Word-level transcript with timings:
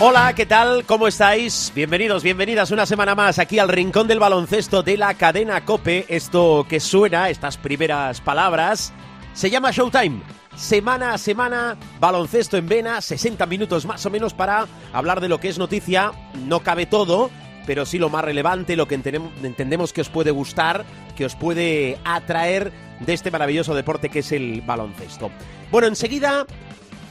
Hola, 0.00 0.32
¿qué 0.32 0.46
tal? 0.46 0.84
¿Cómo 0.86 1.08
estáis? 1.08 1.72
Bienvenidos, 1.74 2.22
bienvenidas 2.22 2.70
una 2.70 2.86
semana 2.86 3.16
más 3.16 3.40
aquí 3.40 3.58
al 3.58 3.68
Rincón 3.68 4.06
del 4.06 4.20
Baloncesto 4.20 4.84
de 4.84 4.96
la 4.96 5.14
cadena 5.14 5.64
Cope. 5.64 6.06
Esto 6.08 6.64
que 6.68 6.78
suena, 6.78 7.30
estas 7.30 7.56
primeras 7.56 8.20
palabras, 8.20 8.92
se 9.34 9.50
llama 9.50 9.72
Showtime. 9.72 10.22
Semana 10.54 11.14
a 11.14 11.18
semana, 11.18 11.76
baloncesto 11.98 12.56
en 12.56 12.68
vena, 12.68 13.00
60 13.00 13.44
minutos 13.46 13.86
más 13.86 14.06
o 14.06 14.10
menos 14.10 14.34
para 14.34 14.68
hablar 14.92 15.20
de 15.20 15.28
lo 15.28 15.40
que 15.40 15.48
es 15.48 15.58
noticia. 15.58 16.12
No 16.46 16.60
cabe 16.60 16.86
todo, 16.86 17.28
pero 17.66 17.84
sí 17.84 17.98
lo 17.98 18.08
más 18.08 18.24
relevante, 18.24 18.76
lo 18.76 18.86
que 18.86 18.94
entendemos 18.94 19.92
que 19.92 20.02
os 20.02 20.10
puede 20.10 20.30
gustar, 20.30 20.84
que 21.16 21.24
os 21.24 21.34
puede 21.34 21.98
atraer 22.04 22.70
de 23.00 23.14
este 23.14 23.32
maravilloso 23.32 23.74
deporte 23.74 24.10
que 24.10 24.20
es 24.20 24.30
el 24.30 24.62
baloncesto. 24.62 25.32
Bueno, 25.72 25.88
enseguida 25.88 26.46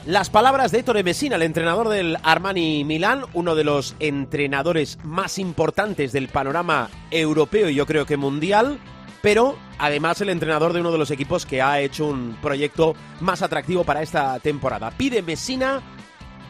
las 0.08 0.30
palabras 0.30 0.72
de 0.72 0.80
Ettore 0.80 1.04
Messina, 1.04 1.36
el 1.36 1.42
entrenador 1.42 1.90
del 1.90 2.18
Armani 2.24 2.86
Milán, 2.86 3.26
uno 3.34 3.56
de 3.56 3.66
los 3.66 3.94
entrenadores 4.00 4.98
más 5.04 5.38
importantes 5.38 6.14
del 6.14 6.30
panorama 6.30 6.90
europeo 7.12 7.70
y 7.70 7.76
yo 7.76 7.86
creo 7.86 8.06
que 8.06 8.16
mundial, 8.16 8.80
pero 9.22 9.58
además 9.78 10.22
el 10.22 10.30
entrenador 10.30 10.72
de 10.72 10.80
uno 10.80 10.94
de 10.94 10.98
los 10.98 11.12
equipos 11.12 11.46
que 11.46 11.62
ha 11.62 11.82
hecho 11.82 12.06
un 12.06 12.38
proyecto 12.42 12.96
más 13.20 13.42
atractivo 13.42 13.84
para 13.84 14.02
esta 14.02 14.40
temporada. 14.40 14.92
Pide 14.92 15.22
Messina 15.22 15.82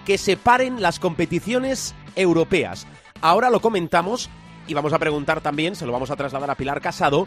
que 0.06 0.20
se 0.20 0.38
paren 0.38 0.80
las 0.80 1.00
competiciones 1.00 1.96
europeas. 2.16 2.86
Ahora 3.22 3.50
lo 3.50 3.60
comentamos 3.60 4.30
y 4.68 4.76
vamos 4.76 4.94
a 4.94 5.00
preguntar 5.00 5.42
también, 5.42 5.76
se 5.76 5.88
lo 5.88 5.92
vamos 5.92 6.12
a 6.12 6.16
trasladar 6.16 6.52
a 6.52 6.56
Pilar 6.56 6.80
Casado, 6.80 7.26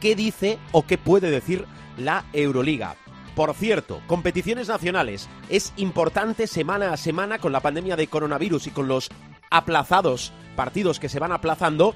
qué 0.00 0.16
dice 0.16 0.58
o 0.72 0.84
qué 0.84 0.98
puede 0.98 1.30
decir 1.30 1.64
la 1.96 2.24
Euroliga. 2.32 2.96
Por 3.40 3.54
cierto, 3.54 4.02
competiciones 4.06 4.68
nacionales. 4.68 5.26
Es 5.48 5.72
importante 5.78 6.46
semana 6.46 6.92
a 6.92 6.98
semana 6.98 7.38
con 7.38 7.52
la 7.52 7.60
pandemia 7.60 7.96
de 7.96 8.06
coronavirus 8.06 8.66
y 8.66 8.70
con 8.70 8.86
los 8.86 9.08
aplazados 9.50 10.34
partidos 10.56 11.00
que 11.00 11.08
se 11.08 11.18
van 11.18 11.32
aplazando, 11.32 11.94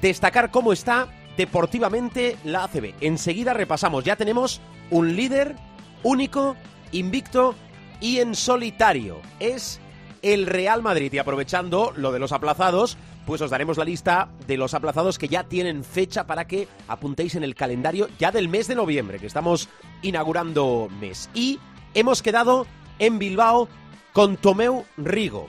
destacar 0.00 0.50
cómo 0.50 0.72
está 0.72 1.08
deportivamente 1.36 2.38
la 2.44 2.64
ACB. 2.64 2.94
Enseguida 3.02 3.52
repasamos, 3.52 4.04
ya 4.04 4.16
tenemos 4.16 4.62
un 4.88 5.16
líder 5.16 5.54
único, 6.02 6.56
invicto 6.92 7.54
y 8.00 8.20
en 8.20 8.34
solitario. 8.34 9.20
Es 9.38 9.82
el 10.22 10.46
Real 10.46 10.80
Madrid 10.80 11.12
y 11.12 11.18
aprovechando 11.18 11.92
lo 11.94 12.10
de 12.10 12.20
los 12.20 12.32
aplazados, 12.32 12.96
pues 13.26 13.40
os 13.40 13.50
daremos 13.50 13.78
la 13.78 13.84
lista 13.84 14.30
de 14.46 14.56
los 14.56 14.74
aplazados 14.74 15.18
que 15.18 15.28
ya 15.28 15.44
tienen 15.44 15.84
fecha 15.84 16.26
para 16.26 16.46
que 16.46 16.68
apuntéis 16.88 17.34
en 17.34 17.44
el 17.44 17.54
calendario 17.54 18.08
ya 18.18 18.32
del 18.32 18.48
mes 18.48 18.68
de 18.68 18.74
noviembre, 18.74 19.18
que 19.18 19.26
estamos 19.26 19.68
inaugurando 20.02 20.88
mes. 21.00 21.30
Y 21.34 21.58
hemos 21.94 22.22
quedado 22.22 22.66
en 22.98 23.18
Bilbao 23.18 23.68
con 24.12 24.36
Tomeu 24.36 24.84
Rigo, 24.96 25.48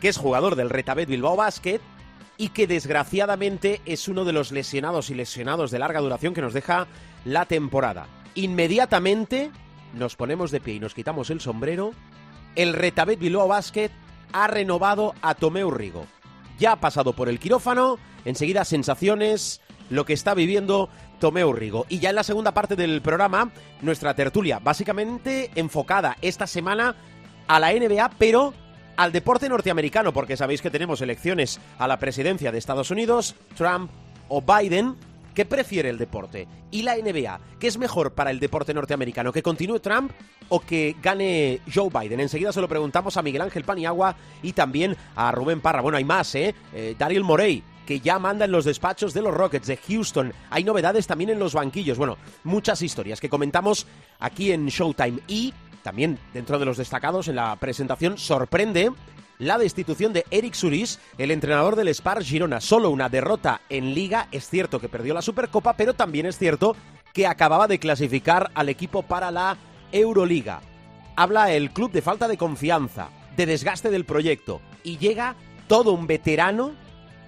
que 0.00 0.08
es 0.08 0.18
jugador 0.18 0.56
del 0.56 0.70
Retabet 0.70 1.08
Bilbao 1.08 1.36
Basket 1.36 1.80
y 2.38 2.50
que 2.50 2.66
desgraciadamente 2.66 3.80
es 3.86 4.08
uno 4.08 4.24
de 4.24 4.32
los 4.32 4.52
lesionados 4.52 5.10
y 5.10 5.14
lesionados 5.14 5.70
de 5.70 5.78
larga 5.78 6.00
duración 6.00 6.34
que 6.34 6.42
nos 6.42 6.52
deja 6.52 6.86
la 7.24 7.46
temporada. 7.46 8.06
Inmediatamente 8.34 9.50
nos 9.94 10.16
ponemos 10.16 10.50
de 10.50 10.60
pie 10.60 10.74
y 10.74 10.80
nos 10.80 10.94
quitamos 10.94 11.30
el 11.30 11.40
sombrero. 11.40 11.92
El 12.54 12.74
Retabet 12.74 13.18
Bilbao 13.18 13.48
Basket 13.48 13.90
ha 14.32 14.46
renovado 14.46 15.14
a 15.22 15.34
Tomeu 15.34 15.70
Rigo 15.70 16.06
ya 16.58 16.72
ha 16.72 16.76
pasado 16.80 17.12
por 17.12 17.28
el 17.28 17.38
quirófano, 17.38 17.98
enseguida 18.24 18.64
sensaciones, 18.64 19.60
lo 19.90 20.04
que 20.04 20.12
está 20.12 20.34
viviendo 20.34 20.88
Tomeo 21.18 21.52
Rigo. 21.52 21.86
Y 21.88 21.98
ya 21.98 22.10
en 22.10 22.16
la 22.16 22.24
segunda 22.24 22.52
parte 22.52 22.76
del 22.76 23.02
programa, 23.02 23.50
nuestra 23.82 24.14
tertulia, 24.14 24.58
básicamente 24.58 25.50
enfocada 25.54 26.16
esta 26.22 26.46
semana 26.46 26.94
a 27.48 27.60
la 27.60 27.72
NBA, 27.72 28.10
pero 28.18 28.54
al 28.96 29.12
deporte 29.12 29.48
norteamericano, 29.48 30.12
porque 30.12 30.36
sabéis 30.36 30.62
que 30.62 30.70
tenemos 30.70 31.00
elecciones 31.00 31.60
a 31.78 31.86
la 31.86 31.98
presidencia 31.98 32.50
de 32.50 32.58
Estados 32.58 32.90
Unidos, 32.90 33.34
Trump 33.56 33.90
o 34.28 34.42
Biden. 34.42 34.96
¿Qué 35.36 35.44
prefiere 35.44 35.90
el 35.90 35.98
deporte? 35.98 36.48
¿Y 36.70 36.80
la 36.80 36.96
NBA? 36.96 37.58
¿Qué 37.60 37.66
es 37.66 37.76
mejor 37.76 38.14
para 38.14 38.30
el 38.30 38.40
deporte 38.40 38.72
norteamericano? 38.72 39.34
¿Que 39.34 39.42
continúe 39.42 39.80
Trump 39.80 40.10
o 40.48 40.60
que 40.60 40.96
gane 41.02 41.60
Joe 41.72 41.90
Biden? 41.90 42.20
Enseguida 42.20 42.54
se 42.54 42.60
lo 42.62 42.66
preguntamos 42.66 43.18
a 43.18 43.22
Miguel 43.22 43.42
Ángel 43.42 43.62
Paniagua 43.62 44.16
y 44.42 44.54
también 44.54 44.96
a 45.14 45.30
Rubén 45.32 45.60
Parra. 45.60 45.82
Bueno, 45.82 45.98
hay 45.98 46.04
más, 46.04 46.34
¿eh? 46.36 46.54
eh 46.72 46.96
Morey, 47.22 47.62
que 47.84 48.00
ya 48.00 48.18
manda 48.18 48.46
en 48.46 48.50
los 48.50 48.64
despachos 48.64 49.12
de 49.12 49.20
los 49.20 49.34
Rockets 49.34 49.66
de 49.66 49.76
Houston. 49.76 50.32
Hay 50.48 50.64
novedades 50.64 51.06
también 51.06 51.28
en 51.28 51.38
los 51.38 51.52
banquillos. 51.52 51.98
Bueno, 51.98 52.16
muchas 52.44 52.80
historias 52.80 53.20
que 53.20 53.28
comentamos 53.28 53.86
aquí 54.18 54.52
en 54.52 54.68
Showtime. 54.68 55.20
Y 55.28 55.52
también 55.82 56.18
dentro 56.32 56.58
de 56.58 56.64
los 56.64 56.78
destacados 56.78 57.28
en 57.28 57.36
la 57.36 57.56
presentación 57.56 58.16
sorprende 58.16 58.90
la 59.38 59.58
destitución 59.58 60.12
de 60.12 60.24
Eric 60.30 60.54
Suris, 60.54 60.98
el 61.18 61.30
entrenador 61.30 61.76
del 61.76 61.94
Spar 61.94 62.22
Girona. 62.22 62.60
Solo 62.60 62.90
una 62.90 63.08
derrota 63.08 63.60
en 63.68 63.94
liga. 63.94 64.28
Es 64.32 64.48
cierto 64.48 64.80
que 64.80 64.88
perdió 64.88 65.14
la 65.14 65.22
Supercopa, 65.22 65.74
pero 65.76 65.94
también 65.94 66.26
es 66.26 66.38
cierto 66.38 66.76
que 67.12 67.26
acababa 67.26 67.68
de 67.68 67.78
clasificar 67.78 68.50
al 68.54 68.68
equipo 68.68 69.02
para 69.02 69.30
la 69.30 69.56
Euroliga. 69.92 70.60
Habla 71.16 71.52
el 71.52 71.70
club 71.70 71.92
de 71.92 72.02
falta 72.02 72.28
de 72.28 72.36
confianza, 72.36 73.08
de 73.36 73.46
desgaste 73.46 73.90
del 73.90 74.04
proyecto 74.04 74.60
y 74.82 74.98
llega 74.98 75.34
todo 75.66 75.92
un 75.92 76.06
veterano 76.06 76.72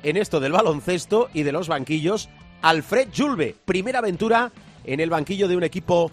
en 0.02 0.16
esto 0.16 0.40
del 0.40 0.52
baloncesto 0.52 1.28
y 1.32 1.42
de 1.42 1.52
los 1.52 1.68
banquillos, 1.68 2.28
Alfred 2.62 3.08
Julve, 3.16 3.56
primera 3.64 3.98
aventura 4.00 4.52
en 4.84 5.00
el 5.00 5.10
banquillo 5.10 5.48
de 5.48 5.56
un 5.56 5.64
equipo 5.64 6.12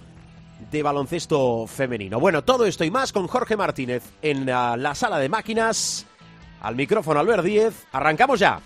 de 0.71 0.83
baloncesto 0.83 1.67
femenino. 1.67 2.19
Bueno, 2.19 2.43
todo 2.43 2.65
esto 2.65 2.83
y 2.83 2.91
más 2.91 3.11
con 3.11 3.27
Jorge 3.27 3.57
Martínez 3.57 4.03
en 4.21 4.45
la, 4.45 4.77
la 4.77 4.95
sala 4.95 5.19
de 5.19 5.29
máquinas. 5.29 6.05
Al 6.61 6.75
micrófono 6.75 7.19
Albert 7.19 7.43
Díez. 7.43 7.85
Arrancamos 7.91 8.39
ya. 8.39 8.59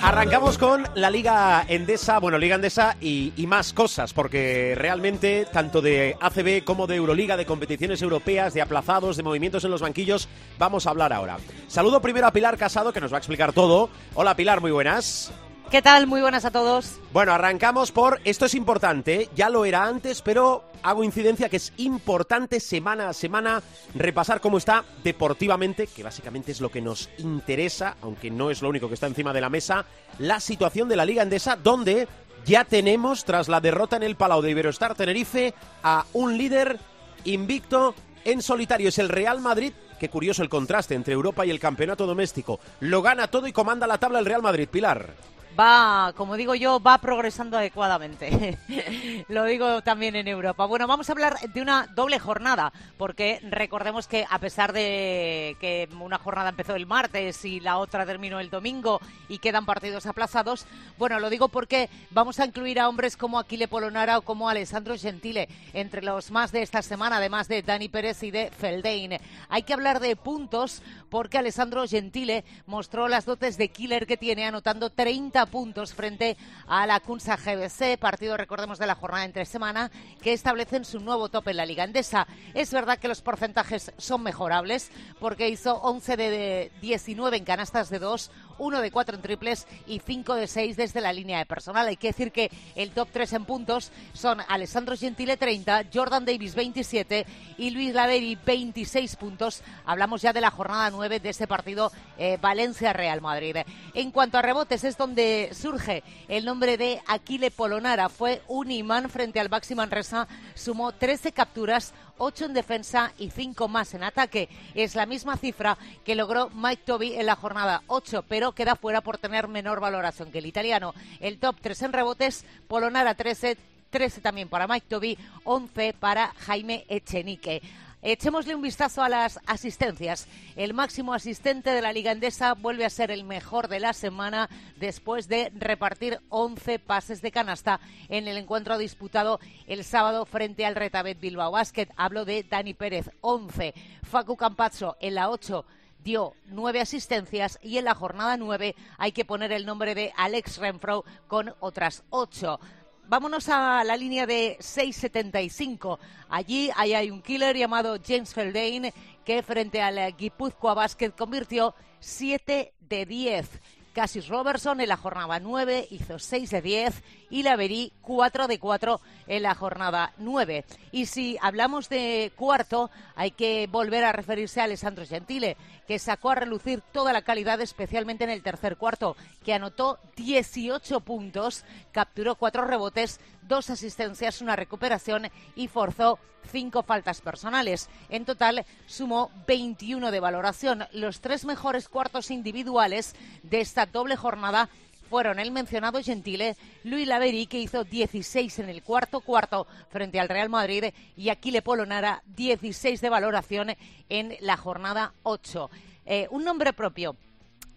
Arrancamos 0.00 0.58
con 0.58 0.84
la 0.94 1.10
Liga 1.10 1.64
Endesa, 1.66 2.18
bueno, 2.18 2.36
Liga 2.36 2.56
Endesa 2.56 2.96
y, 3.00 3.32
más 3.46 3.72
cosas, 3.72 4.12
porque 4.12 4.74
realmente 4.76 5.46
tanto 5.50 5.80
de 5.80 6.16
ACB 6.20 6.62
como 6.62 6.86
de 6.86 6.96
Euroliga, 6.96 7.38
de 7.38 7.46
competiciones 7.46 8.02
europeas, 8.02 8.52
de 8.52 8.60
aplazados, 8.60 9.16
de 9.16 9.22
movimientos 9.22 9.64
en 9.64 9.70
los 9.70 9.80
banquillos, 9.80 10.28
vamos 10.58 10.86
a 10.86 10.90
hablar 10.90 11.12
ahora. 11.12 11.38
Saludo 11.68 12.02
primero 12.02 12.26
a 12.26 12.32
Pilar 12.32 12.58
Casado, 12.58 12.92
que 12.92 13.00
nos 13.00 13.12
va 13.12 13.16
a 13.16 13.20
explicar 13.20 13.52
todo. 13.54 13.88
Hola 14.14 14.36
Pilar, 14.36 14.60
muy 14.60 14.72
buenas. 14.72 15.32
¿Qué 15.70 15.82
tal? 15.82 16.06
Muy 16.06 16.20
buenas 16.20 16.44
a 16.44 16.50
todos. 16.50 17.00
Bueno, 17.12 17.32
arrancamos 17.32 17.90
por, 17.90 18.20
esto 18.24 18.46
es 18.46 18.54
importante, 18.54 19.28
ya 19.34 19.48
lo 19.48 19.64
era 19.64 19.84
antes, 19.84 20.22
pero 20.22 20.64
hago 20.82 21.02
incidencia 21.02 21.48
que 21.48 21.56
es 21.56 21.72
importante 21.78 22.60
semana 22.60 23.08
a 23.08 23.12
semana 23.12 23.62
repasar 23.94 24.40
cómo 24.40 24.58
está 24.58 24.84
deportivamente, 25.02 25.88
que 25.88 26.02
básicamente 26.02 26.52
es 26.52 26.60
lo 26.60 26.70
que 26.70 26.80
nos 26.80 27.10
interesa, 27.18 27.96
aunque 28.02 28.30
no 28.30 28.50
es 28.50 28.62
lo 28.62 28.68
único 28.68 28.88
que 28.88 28.94
está 28.94 29.06
encima 29.06 29.32
de 29.32 29.40
la 29.40 29.50
mesa, 29.50 29.84
la 30.18 30.38
situación 30.38 30.88
de 30.88 30.96
la 30.96 31.04
Liga 31.04 31.22
Endesa, 31.22 31.56
donde 31.56 32.06
ya 32.44 32.64
tenemos, 32.64 33.24
tras 33.24 33.48
la 33.48 33.60
derrota 33.60 33.96
en 33.96 34.04
el 34.04 34.16
Palau 34.16 34.42
de 34.42 34.50
Iberostar 34.50 34.94
Tenerife, 34.94 35.54
a 35.82 36.04
un 36.12 36.38
líder 36.38 36.78
invicto 37.24 37.94
en 38.24 38.42
solitario. 38.42 38.90
Es 38.90 38.98
el 38.98 39.08
Real 39.08 39.40
Madrid 39.40 39.72
Qué 39.98 40.08
curioso 40.08 40.42
el 40.42 40.48
contraste 40.48 40.94
entre 40.94 41.14
Europa 41.14 41.46
y 41.46 41.50
el 41.50 41.60
campeonato 41.60 42.06
doméstico. 42.06 42.60
Lo 42.80 43.00
gana 43.00 43.28
todo 43.28 43.46
y 43.46 43.52
comanda 43.52 43.86
la 43.86 43.98
tabla 43.98 44.18
el 44.18 44.26
Real 44.26 44.42
Madrid, 44.42 44.68
Pilar. 44.68 45.14
Va, 45.58 46.12
como 46.16 46.36
digo 46.36 46.54
yo, 46.54 46.80
va 46.80 46.98
progresando 46.98 47.56
adecuadamente. 47.56 48.58
Lo 49.28 49.44
digo 49.44 49.82
también 49.82 50.16
en 50.16 50.28
Europa. 50.28 50.66
Bueno, 50.66 50.86
vamos 50.86 51.08
a 51.08 51.12
hablar 51.12 51.38
de 51.40 51.62
una 51.62 51.86
doble 51.94 52.18
jornada, 52.18 52.72
porque 52.96 53.40
recordemos 53.48 54.08
que 54.08 54.26
a 54.28 54.38
pesar 54.38 54.72
de 54.72 55.56
que 55.60 55.88
una 56.00 56.18
jornada 56.18 56.50
empezó 56.50 56.74
el 56.74 56.86
martes 56.86 57.44
y 57.44 57.60
la 57.60 57.78
otra 57.78 58.06
terminó 58.06 58.40
el 58.40 58.50
domingo 58.50 59.00
y 59.28 59.38
quedan 59.38 59.66
partidos 59.66 60.06
aplazados, 60.06 60.66
bueno, 60.98 61.20
lo 61.20 61.30
digo 61.30 61.48
porque 61.48 61.88
vamos 62.10 62.40
a 62.40 62.46
incluir 62.46 62.80
a 62.80 62.88
hombres 62.88 63.16
como 63.16 63.38
Aquile 63.38 63.68
Polonara 63.68 64.18
o 64.18 64.22
como 64.22 64.48
Alessandro 64.48 64.96
Gentile 64.96 65.48
entre 65.72 66.02
los 66.02 66.30
más 66.30 66.52
de 66.52 66.62
esta 66.62 66.82
semana, 66.82 67.16
además 67.16 67.48
de 67.48 67.62
Dani 67.62 67.88
Pérez 67.88 68.22
y 68.22 68.30
de 68.30 68.50
Feldein. 68.50 69.18
Hay 69.48 69.62
que 69.62 69.74
hablar 69.74 70.00
de 70.00 70.16
puntos 70.16 70.82
porque 71.10 71.38
Alessandro 71.38 71.86
Gentile 71.86 72.44
mostró 72.66 73.08
las 73.08 73.24
dotes 73.24 73.56
de 73.56 73.68
killer 73.68 74.06
que 74.06 74.16
tiene 74.16 74.46
anotando 74.46 74.90
30 74.90 75.43
puntos 75.46 75.94
frente 75.94 76.36
a 76.66 76.86
la 76.86 77.00
Kunsa 77.00 77.36
GBC, 77.36 77.98
partido, 77.98 78.36
recordemos, 78.36 78.78
de 78.78 78.86
la 78.86 78.94
jornada 78.94 79.24
entre 79.24 79.44
semana, 79.44 79.90
que 80.22 80.32
establecen 80.32 80.84
su 80.84 81.00
nuevo 81.00 81.28
tope 81.28 81.50
en 81.50 81.58
la 81.58 81.66
Liga 81.66 81.84
Endesa. 81.84 82.26
Es 82.54 82.72
verdad 82.72 82.98
que 82.98 83.08
los 83.08 83.22
porcentajes 83.22 83.92
son 83.96 84.22
mejorables, 84.22 84.90
porque 85.20 85.48
hizo 85.48 85.76
11 85.76 86.16
de 86.16 86.72
19 86.80 87.36
en 87.36 87.44
canastas 87.44 87.90
de 87.90 87.98
2, 87.98 88.30
1 88.58 88.80
de 88.80 88.90
4 88.90 89.16
en 89.16 89.22
triples 89.22 89.66
y 89.86 90.00
5 90.00 90.34
de 90.34 90.46
6 90.46 90.76
desde 90.76 91.00
la 91.00 91.12
línea 91.12 91.38
de 91.38 91.46
personal. 91.46 91.88
Hay 91.88 91.96
que 91.96 92.08
decir 92.08 92.32
que 92.32 92.50
el 92.74 92.90
top 92.90 93.08
3 93.12 93.32
en 93.34 93.44
puntos 93.44 93.90
son 94.12 94.40
Alessandro 94.48 94.96
Gentile 94.96 95.36
30, 95.36 95.84
Jordan 95.92 96.24
Davis 96.24 96.54
27 96.54 97.26
y 97.58 97.70
Luis 97.70 97.94
Laveri 97.94 98.36
26 98.36 99.16
puntos. 99.16 99.62
Hablamos 99.84 100.22
ya 100.22 100.32
de 100.32 100.40
la 100.40 100.50
jornada 100.50 100.90
9 100.90 101.20
de 101.20 101.28
este 101.28 101.46
partido 101.46 101.92
eh, 102.18 102.38
Valencia-Real 102.40 103.20
Madrid. 103.20 103.56
En 103.94 104.10
cuanto 104.10 104.38
a 104.38 104.42
rebotes, 104.42 104.84
es 104.84 104.96
donde 104.96 105.50
surge 105.52 106.02
el 106.28 106.44
nombre 106.44 106.76
de 106.76 107.00
Aquile 107.06 107.50
Polonara. 107.50 108.08
Fue 108.08 108.42
un 108.48 108.70
imán 108.70 109.10
frente 109.10 109.40
al 109.40 109.48
Baxi 109.48 109.74
Manresa, 109.74 110.28
sumó 110.54 110.92
13 110.92 111.32
capturas, 111.32 111.94
8 112.18 112.46
en 112.46 112.54
defensa 112.54 113.12
y 113.18 113.30
5 113.30 113.68
más 113.68 113.94
en 113.94 114.04
ataque. 114.04 114.48
Es 114.74 114.94
la 114.94 115.06
misma 115.06 115.36
cifra 115.36 115.76
que 116.04 116.14
logró 116.14 116.50
Mike 116.50 116.82
Toby 116.84 117.14
en 117.14 117.26
la 117.26 117.36
jornada 117.36 117.82
8, 117.86 118.24
pero 118.28 118.52
queda 118.52 118.76
fuera 118.76 119.00
por 119.00 119.18
tener 119.18 119.48
menor 119.48 119.80
valoración 119.80 120.30
que 120.30 120.38
el 120.38 120.46
italiano. 120.46 120.94
El 121.20 121.38
top 121.38 121.56
3 121.60 121.82
en 121.82 121.92
rebotes, 121.92 122.44
Polonara 122.68 123.14
13, 123.14 123.56
13 123.90 124.20
también 124.20 124.48
para 124.48 124.66
Mike 124.66 124.86
Toby, 124.88 125.18
11 125.44 125.94
para 125.94 126.28
Jaime 126.38 126.84
Echenique. 126.88 127.62
Echémosle 128.06 128.54
un 128.54 128.60
vistazo 128.60 129.02
a 129.02 129.08
las 129.08 129.40
asistencias. 129.46 130.28
El 130.56 130.74
máximo 130.74 131.14
asistente 131.14 131.70
de 131.70 131.80
la 131.80 131.90
Liga 131.90 132.12
Endesa 132.12 132.52
vuelve 132.52 132.84
a 132.84 132.90
ser 132.90 133.10
el 133.10 133.24
mejor 133.24 133.68
de 133.68 133.80
la 133.80 133.94
semana 133.94 134.50
después 134.76 135.26
de 135.26 135.50
repartir 135.54 136.20
11 136.28 136.80
pases 136.80 137.22
de 137.22 137.32
canasta 137.32 137.80
en 138.10 138.28
el 138.28 138.36
encuentro 138.36 138.76
disputado 138.76 139.40
el 139.66 139.84
sábado 139.84 140.26
frente 140.26 140.66
al 140.66 140.74
Retabet 140.74 141.18
Bilbao 141.18 141.52
Basket. 141.52 141.88
Hablo 141.96 142.26
de 142.26 142.42
Dani 142.42 142.74
Pérez, 142.74 143.10
11. 143.22 143.72
Facu 144.02 144.36
Campazzo 144.36 144.98
en 145.00 145.14
la 145.14 145.30
8 145.30 145.64
dio 146.04 146.34
nueve 146.44 146.82
asistencias 146.82 147.58
y 147.62 147.78
en 147.78 147.86
la 147.86 147.94
jornada 147.94 148.36
nueve 148.36 148.76
hay 148.98 149.12
que 149.12 149.24
poner 149.24 149.50
el 149.52 149.64
nombre 149.64 149.94
de 149.94 150.12
Alex 150.18 150.58
Renfro 150.58 151.06
con 151.26 151.54
otras 151.60 152.04
ocho. 152.10 152.60
Vámonos 153.06 153.50
a 153.50 153.84
la 153.84 153.98
línea 153.98 154.26
de 154.26 154.56
6.75. 154.60 155.98
Allí 156.30 156.70
hay 156.74 157.10
un 157.10 157.20
killer 157.20 157.54
llamado 157.54 157.98
James 158.02 158.32
Feldain 158.32 158.90
que 159.24 159.42
frente 159.42 159.82
al 159.82 160.16
Guipúzcoa 160.16 160.72
Basket 160.72 161.10
convirtió 161.10 161.74
7 162.00 162.72
de 162.80 163.06
10. 163.06 163.46
Cassis 163.94 164.26
Robertson 164.28 164.80
en 164.80 164.88
la 164.88 164.96
jornada 164.96 165.38
9 165.38 165.86
hizo 165.90 166.18
6 166.18 166.50
de 166.50 166.60
10 166.60 167.02
y 167.30 167.44
la 167.44 167.54
Verí 167.54 167.92
4 168.02 168.48
de 168.48 168.58
4 168.58 169.00
en 169.28 169.42
la 169.44 169.54
jornada 169.54 170.12
9. 170.18 170.64
Y 170.90 171.06
si 171.06 171.38
hablamos 171.40 171.88
de 171.88 172.32
cuarto, 172.34 172.90
hay 173.14 173.30
que 173.30 173.68
volver 173.70 174.04
a 174.04 174.12
referirse 174.12 174.60
a 174.60 174.64
Alessandro 174.64 175.06
Gentile, 175.06 175.56
que 175.86 176.00
sacó 176.00 176.30
a 176.30 176.34
relucir 176.34 176.82
toda 176.92 177.12
la 177.12 177.22
calidad, 177.22 177.60
especialmente 177.60 178.24
en 178.24 178.30
el 178.30 178.42
tercer 178.42 178.76
cuarto, 178.76 179.16
que 179.44 179.54
anotó 179.54 180.00
18 180.16 181.00
puntos, 181.00 181.64
capturó 181.92 182.34
cuatro 182.34 182.64
rebotes, 182.64 183.20
dos 183.48 183.70
asistencias, 183.70 184.40
una 184.40 184.56
recuperación 184.56 185.28
y 185.54 185.68
forzó 185.68 186.18
cinco 186.50 186.82
faltas 186.82 187.20
personales. 187.20 187.88
En 188.08 188.24
total 188.24 188.64
sumó 188.86 189.30
21 189.46 190.10
de 190.10 190.20
valoración. 190.20 190.84
Los 190.92 191.20
tres 191.20 191.44
mejores 191.44 191.88
cuartos 191.88 192.30
individuales 192.30 193.14
de 193.42 193.60
esta 193.60 193.86
doble 193.86 194.16
jornada 194.16 194.68
fueron 195.08 195.38
el 195.38 195.52
mencionado 195.52 196.02
Gentile, 196.02 196.56
Luis 196.82 197.06
Laveri, 197.06 197.46
que 197.46 197.60
hizo 197.60 197.84
16 197.84 198.58
en 198.58 198.68
el 198.68 198.82
cuarto 198.82 199.20
cuarto 199.20 199.66
frente 199.88 200.18
al 200.18 200.28
Real 200.28 200.48
Madrid, 200.48 200.86
y 201.16 201.28
Aquile 201.28 201.62
Polonara, 201.62 202.22
16 202.34 203.00
de 203.00 203.10
valoración 203.10 203.76
en 204.08 204.36
la 204.40 204.56
jornada 204.56 205.14
8. 205.22 205.70
Eh, 206.06 206.26
un 206.30 206.44
nombre 206.44 206.72
propio 206.72 207.16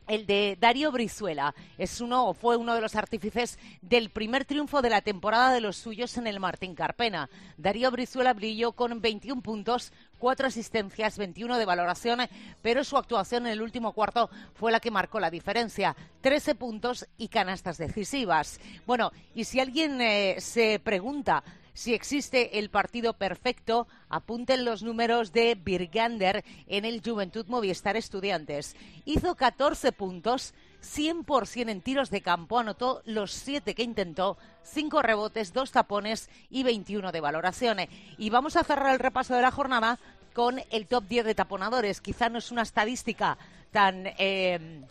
el 0.08 0.26
de 0.26 0.58
Darío 0.60 0.92
Brizuela. 0.92 1.54
Es 1.78 2.02
uno 2.02 2.28
o 2.28 2.34
fue 2.34 2.58
uno 2.58 2.74
de 2.74 2.82
los 2.82 2.96
artífices 2.96 3.60
del 3.82 4.10
primer 4.10 4.46
triunfo 4.46 4.82
de 4.82 4.90
la 4.90 5.02
temporada 5.02 5.54
de 5.54 5.62
los 5.62 5.78
suyos 5.78 6.18
en 6.18 6.28
el 6.28 6.40
Martín 6.40 6.76
Carpena. 6.76 7.30
Darío 7.58 7.92
Brizuela 7.92 8.34
brilló 8.34 8.72
con 8.72 9.00
21 9.02 9.42
puntos, 9.42 9.92
cuatro 10.18 10.48
asistencias, 10.48 11.18
21 11.18 11.58
de 11.58 11.66
valoración, 11.66 12.22
pero 12.62 12.84
su 12.84 12.98
actuación 12.98 13.46
en 13.46 13.54
el 13.54 13.62
último 13.62 13.94
cuarto 13.94 14.30
fue 14.56 14.72
la 14.72 14.80
que 14.80 14.92
marcó 14.92 15.20
la 15.20 15.30
diferencia. 15.30 15.96
13 16.22 16.56
puntos 16.56 17.08
y 17.18 17.28
canastas 17.28 17.78
decisivas. 17.78 18.60
Bueno, 18.86 19.12
y 19.36 19.44
si 19.44 19.60
alguien 19.60 20.02
eh, 20.02 20.38
se 20.40 20.80
pregunta 20.80 21.44
si 21.78 21.94
existe 21.94 22.58
el 22.58 22.72
partido 22.72 23.14
perfecto, 23.14 23.88
apunten 24.10 24.66
los 24.66 24.82
números 24.82 25.32
de 25.32 25.54
Birgander 25.54 26.44
en 26.66 26.86
el 26.86 27.04
Juventud 27.06 27.46
Movistar 27.46 27.96
Estudiantes. 27.96 28.76
Hizo 29.06 29.36
14 29.36 29.92
puntos, 29.92 30.56
100% 30.82 31.70
en 31.70 31.82
tiros 31.82 32.10
de 32.10 32.22
campo, 32.22 32.58
anotó 32.58 33.04
los 33.06 33.32
7 33.32 33.76
que 33.76 33.84
intentó, 33.84 34.40
5 34.64 35.04
rebotes, 35.04 35.54
2 35.54 35.72
tapones 35.72 36.32
y 36.50 36.64
21 36.64 37.12
de 37.12 37.22
valoración. 37.22 37.78
Y 38.18 38.32
vamos 38.32 38.56
a 38.56 38.64
cerrar 38.64 38.92
el 38.92 39.00
repaso 39.00 39.36
de 39.36 39.44
la 39.44 39.52
jornada 39.52 40.00
con 40.34 40.60
el 40.72 40.88
top 40.88 41.04
10 41.08 41.26
de 41.28 41.36
taponadores. 41.36 42.02
Quizá 42.02 42.28
no 42.30 42.40
es 42.40 42.50
una 42.50 42.64
estadística 42.64 43.38
tan... 43.72 44.08
Eh, 44.18 44.82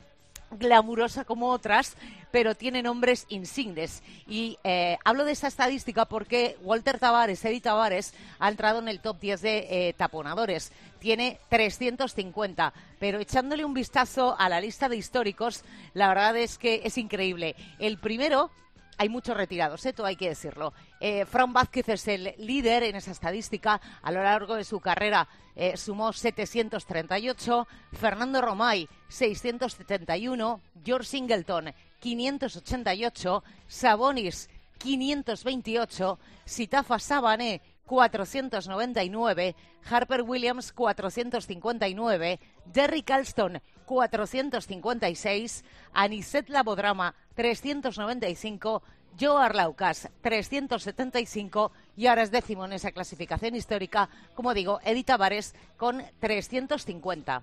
glamurosa 0.50 1.24
como 1.24 1.50
otras, 1.50 1.96
pero 2.30 2.54
tiene 2.54 2.82
nombres 2.82 3.26
insignes. 3.28 4.02
Y 4.26 4.58
eh, 4.64 4.98
hablo 5.04 5.24
de 5.24 5.32
esa 5.32 5.48
estadística 5.48 6.04
porque 6.04 6.56
Walter 6.62 6.98
Tavares, 6.98 7.44
Eddie 7.44 7.60
Tavares, 7.60 8.14
ha 8.38 8.48
entrado 8.48 8.78
en 8.78 8.88
el 8.88 9.00
top 9.00 9.18
10 9.20 9.40
de 9.42 9.66
eh, 9.70 9.92
taponadores. 9.94 10.72
Tiene 10.98 11.38
350, 11.48 12.72
pero 12.98 13.18
echándole 13.18 13.64
un 13.64 13.74
vistazo 13.74 14.36
a 14.38 14.48
la 14.48 14.60
lista 14.60 14.88
de 14.88 14.96
históricos, 14.96 15.62
la 15.94 16.08
verdad 16.08 16.36
es 16.36 16.58
que 16.58 16.82
es 16.84 16.98
increíble. 16.98 17.54
El 17.78 17.98
primero 17.98 18.50
hay 18.98 19.08
muchos 19.08 19.36
retirados, 19.36 19.84
¿eh? 19.86 19.92
todo 19.92 20.06
hay 20.06 20.16
que 20.16 20.28
decirlo. 20.28 20.72
Eh, 21.00 21.26
Fran 21.26 21.52
Vázquez 21.52 21.88
es 21.88 22.08
el 22.08 22.34
líder 22.38 22.82
en 22.84 22.96
esa 22.96 23.10
estadística. 23.10 23.80
A 24.02 24.10
lo 24.10 24.22
largo 24.22 24.54
de 24.54 24.64
su 24.64 24.80
carrera 24.80 25.28
eh, 25.54 25.76
sumó 25.76 26.12
738. 26.12 27.68
Fernando 27.92 28.40
Romay, 28.40 28.88
671. 29.08 30.60
George 30.84 31.08
Singleton, 31.08 31.72
588. 32.00 33.44
Sabonis, 33.66 34.48
528. 34.78 36.18
Sitafa 36.44 36.98
Sabané, 36.98 37.60
499, 37.86 39.54
Harper 39.88 40.22
Williams 40.22 40.72
459, 40.72 42.40
Derrick 42.66 43.10
Alston 43.10 43.62
456, 43.86 45.64
Aniset 45.92 46.48
Labodrama 46.48 47.14
395, 47.34 48.82
Joe 49.18 49.44
Arlaucas 49.44 50.08
375 50.22 51.72
y 51.96 52.06
ahora 52.06 52.22
es 52.22 52.30
décimo 52.30 52.64
en 52.64 52.72
esa 52.72 52.92
clasificación 52.92 53.54
histórica, 53.54 54.08
como 54.34 54.54
digo, 54.54 54.80
Edith 54.84 55.06
Tavares 55.06 55.54
con 55.76 56.02
350. 56.20 57.42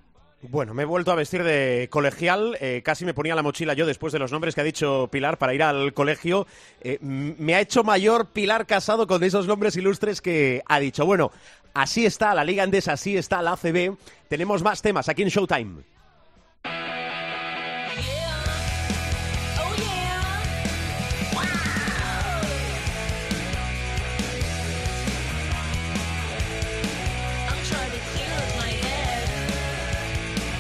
Bueno, 0.50 0.74
me 0.74 0.84
he 0.84 0.86
vuelto 0.86 1.12
a 1.12 1.16
vestir 1.16 1.42
de 1.42 1.88
colegial, 1.90 2.58
eh, 2.60 2.82
casi 2.84 3.06
me 3.06 3.14
ponía 3.14 3.34
la 3.34 3.44
mochila 3.44 3.74
yo 3.76 3.86
después 3.86 4.12
de 4.12 4.20
los 4.20 4.34
nombres 4.34 4.54
que 4.54 4.60
ha 4.60 4.66
dicho 4.66 5.08
Pilar 5.10 5.38
para 5.38 5.54
ir 5.54 5.64
al 5.64 5.94
colegio. 5.94 6.48
Eh, 6.82 6.98
me 7.02 7.56
ha 7.56 7.62
hecho 7.62 7.86
mayor 7.86 8.28
Pilar 8.28 8.66
Casado 8.66 9.08
con 9.08 9.24
esos 9.24 9.48
nombres 9.48 9.78
ilustres 9.78 10.22
que 10.22 10.62
ha 10.68 10.82
dicho. 10.82 11.06
Bueno, 11.06 11.32
así 11.74 12.06
está 12.06 12.36
la 12.36 12.44
Liga 12.44 12.64
Andesa, 12.64 12.94
así 12.94 13.16
está 13.16 13.42
la 13.42 13.54
ACB. 13.54 13.96
Tenemos 14.28 14.62
más 14.62 14.82
temas 14.82 15.08
aquí 15.08 15.22
en 15.22 15.30
Showtime. 15.30 15.84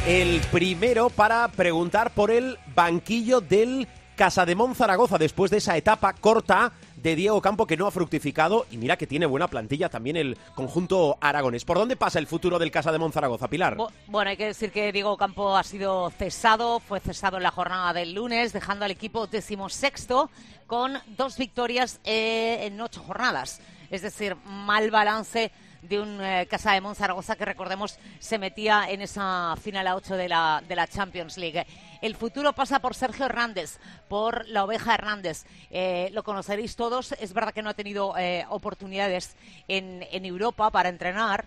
El 0.05 0.41
primero 0.51 1.09
para 1.09 1.47
preguntar 1.47 2.11
por 2.11 2.29
el 2.29 2.57
banquillo 2.75 3.39
del 3.39 3.87
Casa 4.17 4.45
de 4.45 4.53
Zaragoza 4.75 5.17
después 5.17 5.49
de 5.49 5.57
esa 5.57 5.77
etapa 5.77 6.11
corta 6.11 6.73
de 6.97 7.15
Diego 7.15 7.41
Campo 7.41 7.65
que 7.65 7.77
no 7.77 7.87
ha 7.87 7.91
fructificado 7.91 8.65
y 8.69 8.75
mira 8.75 8.97
que 8.97 9.07
tiene 9.07 9.25
buena 9.25 9.47
plantilla 9.47 9.87
también 9.87 10.17
el 10.17 10.37
conjunto 10.55 11.17
aragonés. 11.21 11.63
¿Por 11.63 11.77
dónde 11.77 11.95
pasa 11.95 12.19
el 12.19 12.27
futuro 12.27 12.59
del 12.59 12.69
Casa 12.69 12.91
de 12.91 13.11
Zaragoza, 13.13 13.47
Pilar? 13.47 13.77
Bueno, 14.07 14.29
hay 14.29 14.35
que 14.35 14.47
decir 14.47 14.73
que 14.73 14.91
Diego 14.91 15.15
Campo 15.15 15.55
ha 15.55 15.63
sido 15.63 16.09
cesado, 16.09 16.81
fue 16.81 16.99
cesado 16.99 17.37
en 17.37 17.43
la 17.43 17.51
jornada 17.51 17.93
del 17.93 18.13
lunes, 18.13 18.51
dejando 18.51 18.83
al 18.83 18.91
equipo 18.91 19.27
decimosexto 19.27 20.29
con 20.67 20.99
dos 21.15 21.37
victorias 21.37 22.01
eh, 22.03 22.65
en 22.65 22.81
ocho 22.81 23.01
jornadas. 23.01 23.61
Es 23.89 24.01
decir, 24.01 24.35
mal 24.43 24.91
balance 24.91 25.49
de 25.83 25.99
un 25.99 26.21
eh, 26.21 26.47
Casa 26.49 26.71
de 26.71 26.81
Monzaragoza 26.81 27.35
que 27.35 27.45
recordemos 27.45 27.99
se 28.19 28.39
metía 28.39 28.85
en 28.89 29.01
esa 29.01 29.55
final 29.61 29.87
a 29.87 29.95
8 29.95 30.15
de 30.15 30.29
la, 30.29 30.63
de 30.67 30.75
la 30.75 30.87
Champions 30.87 31.37
League. 31.37 31.65
El 32.01 32.15
futuro 32.15 32.53
pasa 32.53 32.79
por 32.79 32.95
Sergio 32.95 33.25
Hernández, 33.25 33.77
por 34.07 34.47
la 34.47 34.63
oveja 34.63 34.93
Hernández. 34.93 35.45
Eh, 35.69 36.09
lo 36.13 36.23
conoceréis 36.23 36.75
todos. 36.75 37.11
Es 37.13 37.33
verdad 37.33 37.53
que 37.53 37.61
no 37.61 37.69
ha 37.69 37.73
tenido 37.73 38.17
eh, 38.17 38.45
oportunidades 38.49 39.35
en, 39.67 40.05
en, 40.11 40.25
Europa 40.25 40.69
para 40.69 40.89
entrenar, 40.89 41.45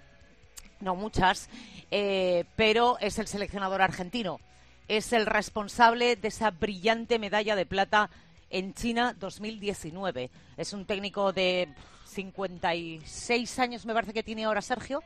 no 0.81 0.95
muchas, 0.95 1.49
pero 2.57 2.99
es 3.01 3.19
el 3.19 3.27
seleccionador 3.27 3.81
argentino. 3.81 4.41
Es 4.89 5.13
el 5.13 5.27
responsable 5.27 6.17
de 6.17 6.29
esa 6.29 6.51
brillante 6.51 7.19
medalla 7.19 7.57
de 7.57 7.67
plata 7.67 8.11
en 8.51 8.75
China 8.75 9.15
2019. 9.19 10.31
Es 10.57 10.73
un 10.73 10.85
técnico 10.85 11.33
de 11.33 11.69
56 12.17 13.59
años 13.59 13.85
me 13.85 13.93
parece 13.93 14.15
que 14.15 14.23
tiene 14.23 14.45
ahora 14.45 14.63
Sergio 14.63 15.03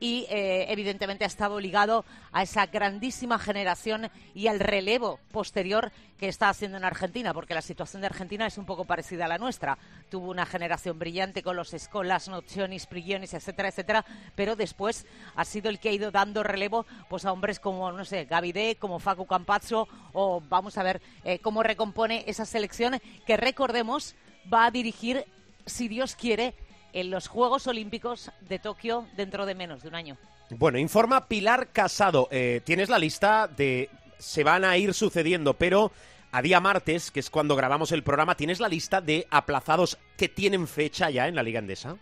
y 0.00 0.26
eh, 0.28 0.66
evidentemente 0.68 1.24
ha 1.24 1.28
estado 1.28 1.58
ligado 1.60 2.04
a 2.32 2.42
esa 2.42 2.66
grandísima 2.66 3.38
generación 3.38 4.10
y 4.34 4.48
al 4.48 4.60
relevo 4.60 5.18
posterior 5.30 5.92
que 6.18 6.28
está 6.28 6.48
haciendo 6.48 6.76
en 6.76 6.84
Argentina, 6.84 7.32
porque 7.32 7.54
la 7.54 7.62
situación 7.62 8.02
de 8.02 8.08
Argentina 8.08 8.46
es 8.46 8.58
un 8.58 8.66
poco 8.66 8.84
parecida 8.84 9.24
a 9.24 9.28
la 9.28 9.38
nuestra. 9.38 9.78
Tuvo 10.10 10.28
una 10.28 10.44
generación 10.44 10.98
brillante 10.98 11.42
con 11.42 11.56
los 11.56 11.72
Escolas, 11.72 12.28
Nocionis, 12.28 12.86
Prigionis, 12.86 13.32
etcétera, 13.32 13.68
etcétera, 13.68 14.04
pero 14.34 14.56
después 14.56 15.06
ha 15.36 15.44
sido 15.44 15.70
el 15.70 15.78
que 15.78 15.88
ha 15.88 15.92
ido 15.92 16.10
dando 16.10 16.42
relevo 16.42 16.84
pues 17.08 17.24
a 17.24 17.32
hombres 17.32 17.60
como, 17.60 17.92
no 17.92 18.04
sé, 18.04 18.24
Gavide, 18.24 18.76
como 18.76 18.98
Facu 18.98 19.26
Campazzo, 19.26 19.88
o 20.12 20.42
vamos 20.48 20.76
a 20.76 20.82
ver 20.82 21.00
eh, 21.24 21.38
cómo 21.38 21.62
recompone 21.62 22.24
esa 22.26 22.44
selección 22.44 23.00
que 23.24 23.36
recordemos 23.36 24.16
va 24.52 24.66
a 24.66 24.70
dirigir 24.70 25.24
si 25.66 25.88
Dios 25.88 26.16
quiere, 26.16 26.54
en 26.92 27.10
los 27.10 27.28
Juegos 27.28 27.66
Olímpicos 27.66 28.30
de 28.40 28.58
Tokio 28.58 29.06
dentro 29.16 29.46
de 29.46 29.54
menos 29.54 29.82
de 29.82 29.88
un 29.88 29.94
año. 29.94 30.16
Bueno, 30.50 30.78
informa 30.78 31.28
Pilar 31.28 31.68
Casado. 31.72 32.28
Eh, 32.30 32.60
tienes 32.64 32.88
la 32.88 32.98
lista 32.98 33.48
de... 33.48 33.88
Se 34.18 34.44
van 34.44 34.64
a 34.64 34.76
ir 34.76 34.94
sucediendo, 34.94 35.54
pero 35.54 35.90
a 36.30 36.42
día 36.42 36.60
martes, 36.60 37.10
que 37.10 37.20
es 37.20 37.30
cuando 37.30 37.56
grabamos 37.56 37.90
el 37.92 38.02
programa, 38.02 38.36
¿tienes 38.36 38.60
la 38.60 38.68
lista 38.68 39.00
de 39.00 39.26
aplazados 39.30 39.98
que 40.16 40.28
tienen 40.28 40.68
fecha 40.68 41.10
ya 41.10 41.26
en 41.26 41.34
la 41.34 41.42
Liga 41.42 41.58
Endesa? 41.58 41.96